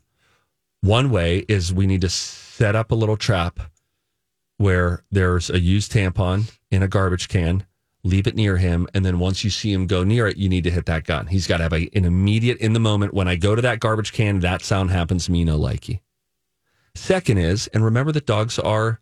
One 0.81 1.09
way 1.09 1.45
is 1.49 1.73
we 1.73 1.87
need 1.87 2.01
to 2.01 2.09
set 2.09 2.75
up 2.75 2.91
a 2.91 2.95
little 2.95 3.17
trap 3.17 3.59
where 4.57 5.03
there's 5.09 5.49
a 5.49 5.59
used 5.59 5.91
tampon 5.91 6.55
in 6.69 6.83
a 6.83 6.87
garbage 6.87 7.27
can, 7.27 7.65
leave 8.07 8.27
it 8.27 8.35
near 8.35 8.57
him, 8.57 8.87
and 8.93 9.05
then 9.05 9.19
once 9.19 9.43
you 9.43 9.49
see 9.49 9.71
him 9.71 9.85
go 9.85 10.03
near 10.03 10.27
it, 10.27 10.37
you 10.37 10.49
need 10.49 10.63
to 10.63 10.71
hit 10.71 10.85
that 10.85 11.03
gun. 11.03 11.27
He's 11.27 11.47
got 11.47 11.57
to 11.57 11.63
have 11.63 11.73
a, 11.73 11.89
an 11.93 12.05
immediate 12.05 12.57
in 12.57 12.73
the 12.73 12.79
moment. 12.79 13.13
When 13.13 13.27
I 13.27 13.35
go 13.35 13.55
to 13.55 13.61
that 13.61 13.79
garbage 13.79 14.13
can, 14.13 14.39
that 14.39 14.61
sound 14.61 14.91
happens 14.91 15.25
to 15.25 15.31
me, 15.31 15.43
no 15.43 15.59
likey. 15.59 15.99
Second 16.95 17.37
is, 17.37 17.67
and 17.67 17.83
remember 17.83 18.11
that 18.13 18.25
dogs 18.25 18.57
are 18.57 19.01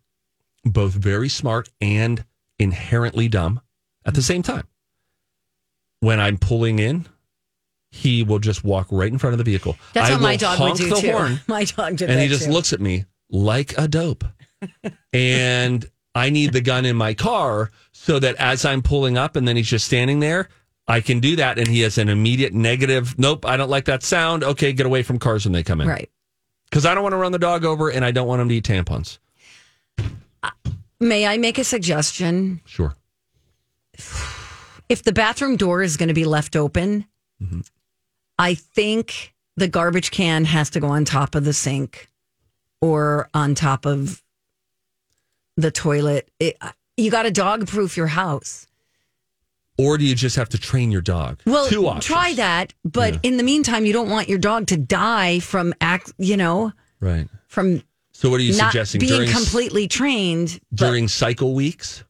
both 0.63 0.93
very 0.93 1.29
smart 1.29 1.69
and 1.79 2.25
inherently 2.59 3.27
dumb 3.27 3.61
at 4.05 4.13
the 4.13 4.21
mm-hmm. 4.21 4.25
same 4.25 4.43
time. 4.43 4.67
When 5.99 6.19
I'm 6.19 6.37
pulling 6.37 6.79
in, 6.79 7.07
he 7.89 8.23
will 8.23 8.39
just 8.39 8.63
walk 8.63 8.87
right 8.91 9.11
in 9.11 9.17
front 9.17 9.33
of 9.33 9.37
the 9.37 9.43
vehicle. 9.43 9.77
That's 9.93 10.09
I 10.09 10.13
what 10.13 10.21
my 10.21 10.35
dog 10.35 10.59
would 10.59 10.75
do 10.75 10.89
the 10.89 10.95
too. 10.95 11.11
horn, 11.11 11.39
My 11.47 11.63
dog 11.63 11.95
did 11.97 12.09
and 12.09 12.19
he 12.19 12.27
just 12.27 12.45
too. 12.45 12.51
looks 12.51 12.73
at 12.73 12.81
me 12.81 13.05
like 13.29 13.77
a 13.77 13.87
dope. 13.87 14.25
and 15.13 15.89
I 16.15 16.29
need 16.29 16.53
the 16.53 16.61
gun 16.61 16.85
in 16.85 16.95
my 16.95 17.13
car 17.13 17.69
so 17.91 18.17
that 18.19 18.35
as 18.37 18.65
I'm 18.65 18.81
pulling 18.81 19.17
up 19.17 19.35
and 19.35 19.47
then 19.47 19.55
he's 19.55 19.69
just 19.69 19.85
standing 19.85 20.21
there, 20.21 20.49
I 20.87 21.01
can 21.01 21.19
do 21.19 21.35
that. 21.35 21.59
And 21.59 21.67
he 21.67 21.81
has 21.81 21.97
an 21.97 22.09
immediate 22.09 22.53
negative, 22.53 23.19
nope, 23.19 23.45
I 23.45 23.57
don't 23.57 23.69
like 23.69 23.85
that 23.85 24.01
sound. 24.01 24.43
Okay, 24.43 24.73
get 24.73 24.85
away 24.85 25.03
from 25.03 25.19
cars 25.19 25.45
when 25.45 25.51
they 25.51 25.63
come 25.63 25.81
in. 25.81 25.87
Right. 25.87 26.09
Because 26.69 26.85
I 26.85 26.95
don't 26.95 27.03
want 27.03 27.13
to 27.13 27.17
run 27.17 27.31
the 27.31 27.39
dog 27.39 27.65
over 27.65 27.89
and 27.89 28.03
I 28.03 28.11
don't 28.11 28.27
want 28.27 28.41
him 28.41 28.49
to 28.49 28.55
eat 28.55 28.63
tampons. 28.63 29.19
May 30.99 31.27
I 31.27 31.37
make 31.37 31.57
a 31.57 31.63
suggestion? 31.63 32.61
Sure. 32.65 32.95
If 34.87 35.03
the 35.03 35.11
bathroom 35.11 35.57
door 35.57 35.83
is 35.83 35.97
going 35.97 36.07
to 36.07 36.13
be 36.13 36.25
left 36.25 36.55
open, 36.55 37.05
Mm-hmm. 37.41 37.61
I 38.37 38.53
think 38.53 39.33
the 39.55 39.67
garbage 39.67 40.11
can 40.11 40.45
has 40.45 40.69
to 40.71 40.79
go 40.79 40.87
on 40.87 41.05
top 41.05 41.35
of 41.35 41.45
the 41.45 41.53
sink 41.53 42.09
or 42.81 43.29
on 43.33 43.55
top 43.55 43.85
of 43.85 44.21
the 45.57 45.71
toilet. 45.71 46.29
It, 46.39 46.57
you 46.97 47.11
got 47.11 47.23
to 47.23 47.31
dog 47.31 47.67
proof 47.67 47.97
your 47.97 48.07
house. 48.07 48.67
Or 49.77 49.97
do 49.97 50.05
you 50.05 50.15
just 50.15 50.37
have 50.37 50.47
to 50.49 50.57
train 50.57 50.91
your 50.91 51.01
dog? 51.01 51.41
Well, 51.45 51.67
Two 51.67 51.87
options. 51.87 52.05
try 52.05 52.33
that, 52.35 52.73
but 52.85 53.15
Yeah. 53.15 53.19
in 53.23 53.37
the 53.37 53.43
meantime, 53.43 53.85
you 53.85 53.91
don't 53.91 54.09
want 54.09 54.29
your 54.29 54.37
dog 54.37 54.67
to 54.67 54.77
die 54.77 55.39
from 55.39 55.73
act. 55.81 56.13
You 56.17 56.37
know, 56.37 56.71
Right. 57.01 57.27
from 57.47 57.83
So 58.13 58.29
what 58.29 58.39
are 58.39 58.43
you 58.43 58.55
not 58.55 58.71
suggesting 58.71 58.99
being 59.01 59.11
during 59.11 59.29
completely 59.31 59.87
trained. 59.89 60.61
but 60.71 60.77
during 60.87 61.07
cycle 61.09 61.53
weeks? 61.53 62.03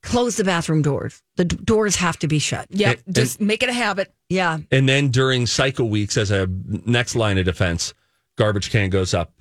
close 0.00 0.36
the 0.36 0.44
bathroom 0.44 0.80
doors. 0.80 1.22
The 1.36 1.44
d- 1.44 1.56
doors 1.64 1.96
have 1.96 2.18
to 2.20 2.28
be 2.28 2.38
shut. 2.38 2.66
Yeah, 2.70 2.92
It- 2.92 3.02
just 3.10 3.40
make 3.40 3.62
it 3.64 3.68
a 3.68 3.72
habit. 3.72 4.14
Yeah. 4.28 4.58
And 4.70 4.88
then 4.88 5.08
during 5.10 5.44
cycle 5.46 5.88
weeks, 5.88 6.16
as 6.16 6.30
a 6.30 6.48
next 6.86 7.14
line 7.16 7.36
of 7.36 7.44
defense, 7.44 7.92
garbage 8.36 8.70
can 8.70 8.90
goes 8.90 9.12
up. 9.12 9.32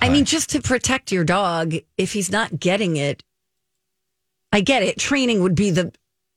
I 0.00 0.08
mean, 0.08 0.22
uh, 0.22 0.26
just 0.26 0.50
to 0.50 0.60
protect 0.60 1.12
your 1.12 1.24
dog, 1.24 1.74
if 1.96 2.12
he's 2.12 2.30
not 2.30 2.58
getting 2.60 2.96
it, 2.96 3.22
I 4.52 4.60
get 4.60 4.82
it. 4.82 4.98
Training 4.98 5.42
would 5.42 5.54
be 5.54 5.70
the 5.70 5.92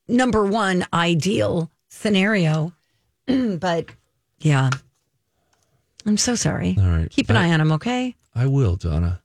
number 0.06 0.44
one 0.44 0.86
ideal 0.92 1.70
scenario. 1.88 2.72
but 3.26 3.86
yeah, 4.40 4.70
I'm 6.06 6.16
so 6.16 6.34
sorry. 6.34 6.76
All 6.80 6.88
right. 6.88 7.10
Keep 7.10 7.30
an 7.30 7.36
I- 7.36 7.48
eye 7.48 7.52
on 7.52 7.60
him, 7.60 7.72
okay? 7.72 8.16
I 8.34 8.46
will, 8.46 8.76
Donna. 8.76 9.22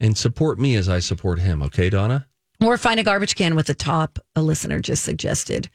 And 0.00 0.18
support 0.18 0.58
me 0.58 0.74
as 0.74 0.88
I 0.88 0.98
support 0.98 1.38
him, 1.38 1.62
okay, 1.62 1.88
Donna? 1.88 2.26
Or 2.60 2.76
find 2.76 2.98
a 2.98 3.04
garbage 3.04 3.36
can 3.36 3.54
with 3.54 3.68
a 3.68 3.74
top, 3.74 4.18
a 4.34 4.42
listener 4.42 4.80
just 4.80 5.04
suggested. 5.04 5.70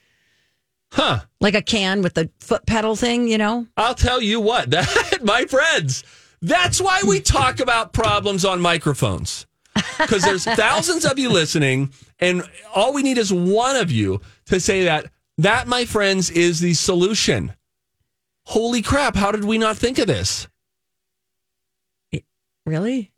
Huh. 0.91 1.21
Like 1.39 1.55
a 1.55 1.61
can 1.61 2.01
with 2.01 2.15
the 2.15 2.29
foot 2.39 2.65
pedal 2.65 2.95
thing, 2.95 3.27
you 3.27 3.37
know? 3.37 3.67
I'll 3.77 3.95
tell 3.95 4.21
you 4.21 4.39
what, 4.39 4.69
that 4.71 5.19
my 5.23 5.45
friends, 5.45 6.03
that's 6.41 6.79
why 6.81 7.01
we 7.07 7.19
talk 7.19 7.59
about 7.59 7.93
problems 7.93 8.45
on 8.45 8.61
microphones. 8.61 9.45
Because 9.97 10.23
there's 10.23 10.43
thousands 10.55 11.05
of 11.05 11.19
you 11.19 11.29
listening, 11.29 11.91
and 12.19 12.43
all 12.73 12.93
we 12.93 13.03
need 13.03 13.17
is 13.17 13.31
one 13.31 13.75
of 13.75 13.91
you 13.91 14.21
to 14.45 14.59
say 14.59 14.83
that 14.85 15.05
that, 15.37 15.67
my 15.67 15.85
friends, 15.85 16.29
is 16.29 16.59
the 16.59 16.73
solution. 16.73 17.53
Holy 18.45 18.81
crap, 18.81 19.15
how 19.15 19.31
did 19.31 19.45
we 19.45 19.57
not 19.57 19.77
think 19.77 19.97
of 19.99 20.07
this? 20.07 20.47
Really? 22.65 23.11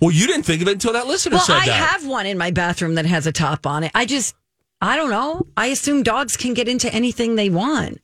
Well, 0.00 0.10
you 0.10 0.26
didn't 0.26 0.44
think 0.44 0.62
of 0.62 0.68
it 0.68 0.72
until 0.72 0.92
that 0.92 1.06
listener 1.06 1.36
Well, 1.36 1.44
said 1.44 1.56
I 1.56 1.66
that. 1.66 1.88
have 1.90 2.06
one 2.06 2.26
in 2.26 2.38
my 2.38 2.50
bathroom 2.50 2.94
that 2.94 3.06
has 3.06 3.26
a 3.26 3.32
top 3.32 3.66
on 3.66 3.84
it. 3.84 3.92
I 3.94 4.06
just, 4.06 4.34
I 4.80 4.96
don't 4.96 5.10
know. 5.10 5.46
I 5.56 5.66
assume 5.66 6.02
dogs 6.02 6.36
can 6.36 6.54
get 6.54 6.68
into 6.68 6.92
anything 6.92 7.34
they 7.34 7.50
want. 7.50 8.00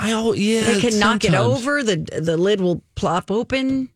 I 0.00 0.12
oh 0.12 0.32
yeah, 0.32 0.62
they 0.62 0.80
can 0.80 0.98
knock 0.98 1.24
it 1.24 1.34
over. 1.34 1.82
the 1.82 1.96
The 1.96 2.36
lid 2.36 2.60
will 2.60 2.82
plop 2.94 3.30
open. 3.30 3.90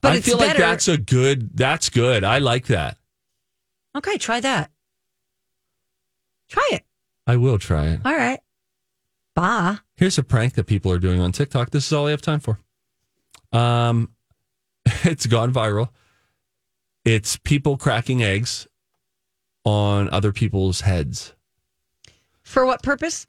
But 0.00 0.12
I 0.12 0.20
feel 0.20 0.38
like 0.38 0.56
that's 0.56 0.88
a 0.88 0.96
good. 0.96 1.56
That's 1.56 1.90
good. 1.90 2.24
I 2.24 2.38
like 2.38 2.66
that. 2.66 2.96
okay. 3.96 4.16
Try 4.18 4.40
that. 4.40 4.70
Try 6.48 6.68
it. 6.72 6.84
I 7.26 7.36
will 7.36 7.58
try 7.58 7.88
it. 7.88 8.00
All 8.04 8.14
right. 8.14 8.40
Bah. 9.34 9.78
Here's 9.96 10.16
a 10.16 10.22
prank 10.22 10.54
that 10.54 10.66
people 10.66 10.90
are 10.92 10.98
doing 10.98 11.20
on 11.20 11.32
TikTok. 11.32 11.70
This 11.70 11.86
is 11.86 11.92
all 11.92 12.06
I 12.06 12.10
have 12.12 12.22
time 12.22 12.40
for. 12.40 12.60
Um, 13.52 14.10
it's 15.04 15.26
gone 15.26 15.52
viral. 15.52 15.90
It's 17.04 17.36
people 17.36 17.76
cracking 17.76 18.22
eggs 18.22 18.66
on 19.64 20.08
other 20.10 20.32
people's 20.32 20.82
heads. 20.82 21.34
For 22.42 22.64
what 22.64 22.82
purpose? 22.82 23.26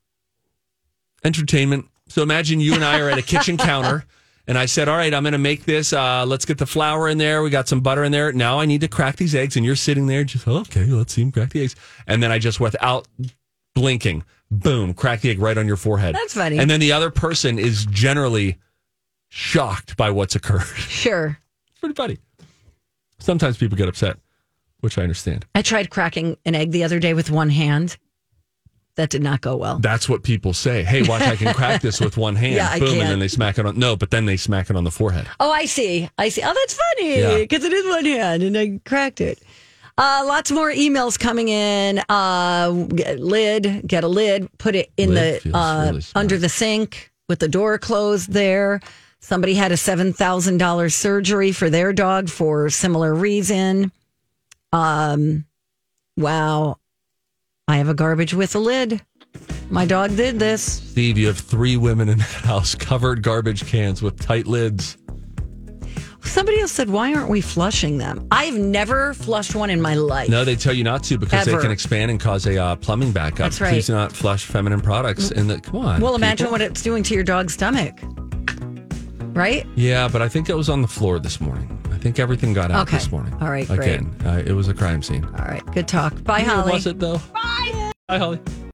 Entertainment. 1.24 1.88
So 2.08 2.22
imagine 2.22 2.60
you 2.60 2.74
and 2.74 2.84
I 2.84 3.00
are 3.00 3.10
at 3.10 3.18
a 3.18 3.22
kitchen 3.22 3.58
counter, 3.72 4.06
and 4.48 4.58
I 4.58 4.66
said, 4.66 4.88
"All 4.88 4.98
right, 4.98 5.14
I'm 5.14 5.24
going 5.24 5.34
to 5.34 5.38
make 5.38 5.66
this. 5.66 5.94
Uh, 5.94 6.26
let's 6.26 6.46
get 6.46 6.58
the 6.58 6.66
flour 6.66 7.10
in 7.10 7.18
there. 7.18 7.42
We 7.42 7.50
got 7.50 7.68
some 7.68 7.82
butter 7.82 8.04
in 8.04 8.12
there. 8.12 8.32
Now 8.32 8.60
I 8.60 8.66
need 8.66 8.82
to 8.82 8.88
crack 8.88 9.18
these 9.18 9.36
eggs." 9.36 9.56
And 9.56 9.66
you're 9.66 9.76
sitting 9.76 10.08
there, 10.08 10.24
just 10.24 10.48
okay. 10.48 10.86
Let's 10.86 11.14
see 11.14 11.22
him 11.22 11.32
crack 11.32 11.50
the 11.52 11.64
eggs. 11.64 11.76
And 12.08 12.22
then 12.24 12.32
I 12.32 12.40
just, 12.40 12.60
without 12.60 13.08
blinking, 13.76 14.24
boom, 14.50 14.94
crack 14.94 15.22
the 15.22 15.30
egg 15.30 15.40
right 15.40 15.58
on 15.58 15.68
your 15.68 15.78
forehead. 15.78 16.16
That's 16.16 16.34
funny. 16.34 16.58
And 16.58 16.70
then 16.70 16.80
the 16.80 16.92
other 16.94 17.12
person 17.12 17.60
is 17.60 17.86
generally 17.86 18.58
shocked 19.30 19.98
by 19.98 20.10
what's 20.10 20.36
occurred. 20.36 20.64
Sure. 20.88 21.38
It's 21.70 21.80
pretty 21.80 21.96
funny. 21.96 22.18
Sometimes 23.20 23.58
people 23.58 23.78
get 23.78 23.88
upset, 23.88 24.18
which 24.80 24.98
I 24.98 25.04
understand. 25.04 25.46
I 25.54 25.62
tried 25.62 25.90
cracking 25.92 26.38
an 26.46 26.56
egg 26.56 26.72
the 26.72 26.84
other 26.84 27.00
day 27.00 27.14
with 27.14 27.30
one 27.30 27.50
hand. 27.50 27.98
That 28.98 29.10
did 29.10 29.24
not 29.24 29.42
go 29.42 29.56
well. 29.56 29.80
That's 29.80 30.10
what 30.10 30.24
people 30.24 30.54
say. 30.54 30.84
Hey, 30.84 31.04
watch, 31.04 31.22
I 31.22 31.36
can 31.36 31.54
crack 31.54 31.82
this 31.82 32.00
with 32.02 32.18
one 32.18 32.36
hand. 32.44 32.56
Yeah, 32.56 32.70
I 32.70 32.80
Boom, 32.80 33.00
and 33.00 33.10
then 33.10 33.20
they 33.20 33.28
smack 33.30 33.58
it 33.58 33.66
on. 33.66 33.78
No, 33.80 33.96
but 33.96 34.12
then 34.12 34.26
they 34.26 34.38
smack 34.38 34.70
it 34.70 34.76
on 34.76 34.84
the 34.84 34.92
forehead. 34.92 35.28
Oh, 35.40 35.52
I 35.52 35.66
see. 35.66 36.10
I 36.18 36.30
see. 36.30 36.42
Oh, 36.44 36.54
that's 36.54 36.74
funny 36.74 37.20
Yeah. 37.20 37.38
because 37.38 37.64
it 37.64 37.72
is 37.74 37.86
one 37.88 38.06
hand 38.06 38.44
and 38.44 38.58
I 38.58 38.80
cracked 38.86 39.22
it. 39.22 39.40
Uh, 40.00 40.24
lots 40.28 40.52
more 40.52 40.70
emails 40.72 41.18
coming 41.20 41.48
in. 41.50 42.00
Uh, 42.10 42.72
get- 42.94 43.20
lid, 43.20 43.84
get 43.88 44.04
a 44.04 44.08
lid, 44.08 44.48
put 44.60 44.76
it 44.76 44.92
in 44.98 45.14
Lid 45.14 45.42
the 45.42 45.58
uh, 45.58 45.86
really 45.86 46.04
under 46.14 46.38
the 46.38 46.50
sink 46.50 47.12
with 47.30 47.40
the 47.40 47.48
door 47.48 47.78
closed 47.80 48.32
there. 48.32 48.80
Somebody 49.20 49.56
had 49.56 49.72
a 49.72 49.78
seven 49.78 50.14
thousand 50.14 50.58
dollars 50.60 50.94
surgery 50.94 51.52
for 51.52 51.70
their 51.70 51.94
dog 51.94 52.30
for 52.30 52.70
similar 52.70 53.14
reason. 53.14 53.92
Um, 54.72 55.46
wow. 56.16 56.78
I 57.70 57.78
have 57.78 57.90
a 57.90 57.94
garbage 57.94 58.34
with 58.34 58.56
a 58.56 58.60
lid. 58.60 59.02
My 59.70 59.86
dog 59.86 60.16
did 60.16 60.40
this. 60.40 60.62
Steve, 60.64 61.18
you 61.18 61.28
have 61.28 61.38
three 61.38 61.76
women 61.76 62.08
in 62.08 62.20
that 62.20 62.28
house 62.28 62.76
covered 62.76 63.22
garbage 63.22 63.66
cans 63.66 64.02
with 64.02 64.18
tight 64.22 64.48
lids. 64.48 64.98
Somebody 66.24 66.62
else 66.62 66.72
said, 66.72 66.90
"Why 66.90 67.14
aren't 67.14 67.30
we 67.30 67.42
flushing 67.42 67.98
them?" 67.98 68.26
I've 68.32 68.58
never 68.58 69.14
flushed 69.14 69.54
one 69.54 69.70
in 69.70 69.82
my 69.82 69.96
life. 69.96 70.30
No, 70.30 70.46
they 70.46 70.56
tell 70.56 70.74
you 70.74 70.84
not 70.86 71.04
to 71.04 71.18
because 71.18 71.46
Ever. 71.48 71.58
they 71.58 71.64
can 71.64 71.72
expand 71.72 72.10
and 72.10 72.20
cause 72.20 72.46
a 72.48 72.58
uh, 72.58 72.76
plumbing 72.78 73.12
backup. 73.12 73.38
That's 73.40 73.60
right. 73.60 73.74
Please 73.74 73.88
do 73.88 73.94
not 73.94 74.14
flush 74.14 74.46
feminine 74.46 74.82
products 74.82 75.32
in 75.32 75.48
the. 75.48 75.60
Come 75.60 75.82
on. 75.82 76.02
Well, 76.02 76.16
imagine 76.16 76.46
people. 76.46 76.52
what 76.54 76.62
it's 76.62 76.82
doing 76.82 77.04
to 77.04 77.14
your 77.14 77.24
dog's 77.24 77.54
stomach. 77.54 78.00
Right? 79.34 79.66
Yeah, 79.76 80.08
but 80.08 80.22
I 80.22 80.30
think 80.30 80.50
it 80.50 80.56
was 80.56 80.70
on 80.70 80.82
the 80.82 80.88
floor 80.88 81.20
this 81.20 81.42
morning. 81.42 81.77
I 82.08 82.10
think 82.10 82.20
everything 82.20 82.54
got 82.54 82.72
out 82.72 82.88
Okay. 82.88 82.96
this 82.96 83.12
morning. 83.12 83.34
All 83.42 83.50
right, 83.50 83.68
great. 83.68 83.80
Again, 83.80 84.16
uh, 84.26 84.42
it 84.46 84.54
was 84.54 84.70
a 84.70 84.74
crime 84.74 85.04
scene. 85.04 85.26
All 85.26 85.46
right. 85.46 85.62
Good 85.74 85.90
talk. 85.90 86.24
Bye, 86.24 86.40
Holly. 86.40 86.72
Was 86.72 86.88
it 86.88 87.00
though? 87.00 87.18
Bye. 87.34 87.92
Bye, 88.08 88.18
Holly. 88.18 88.40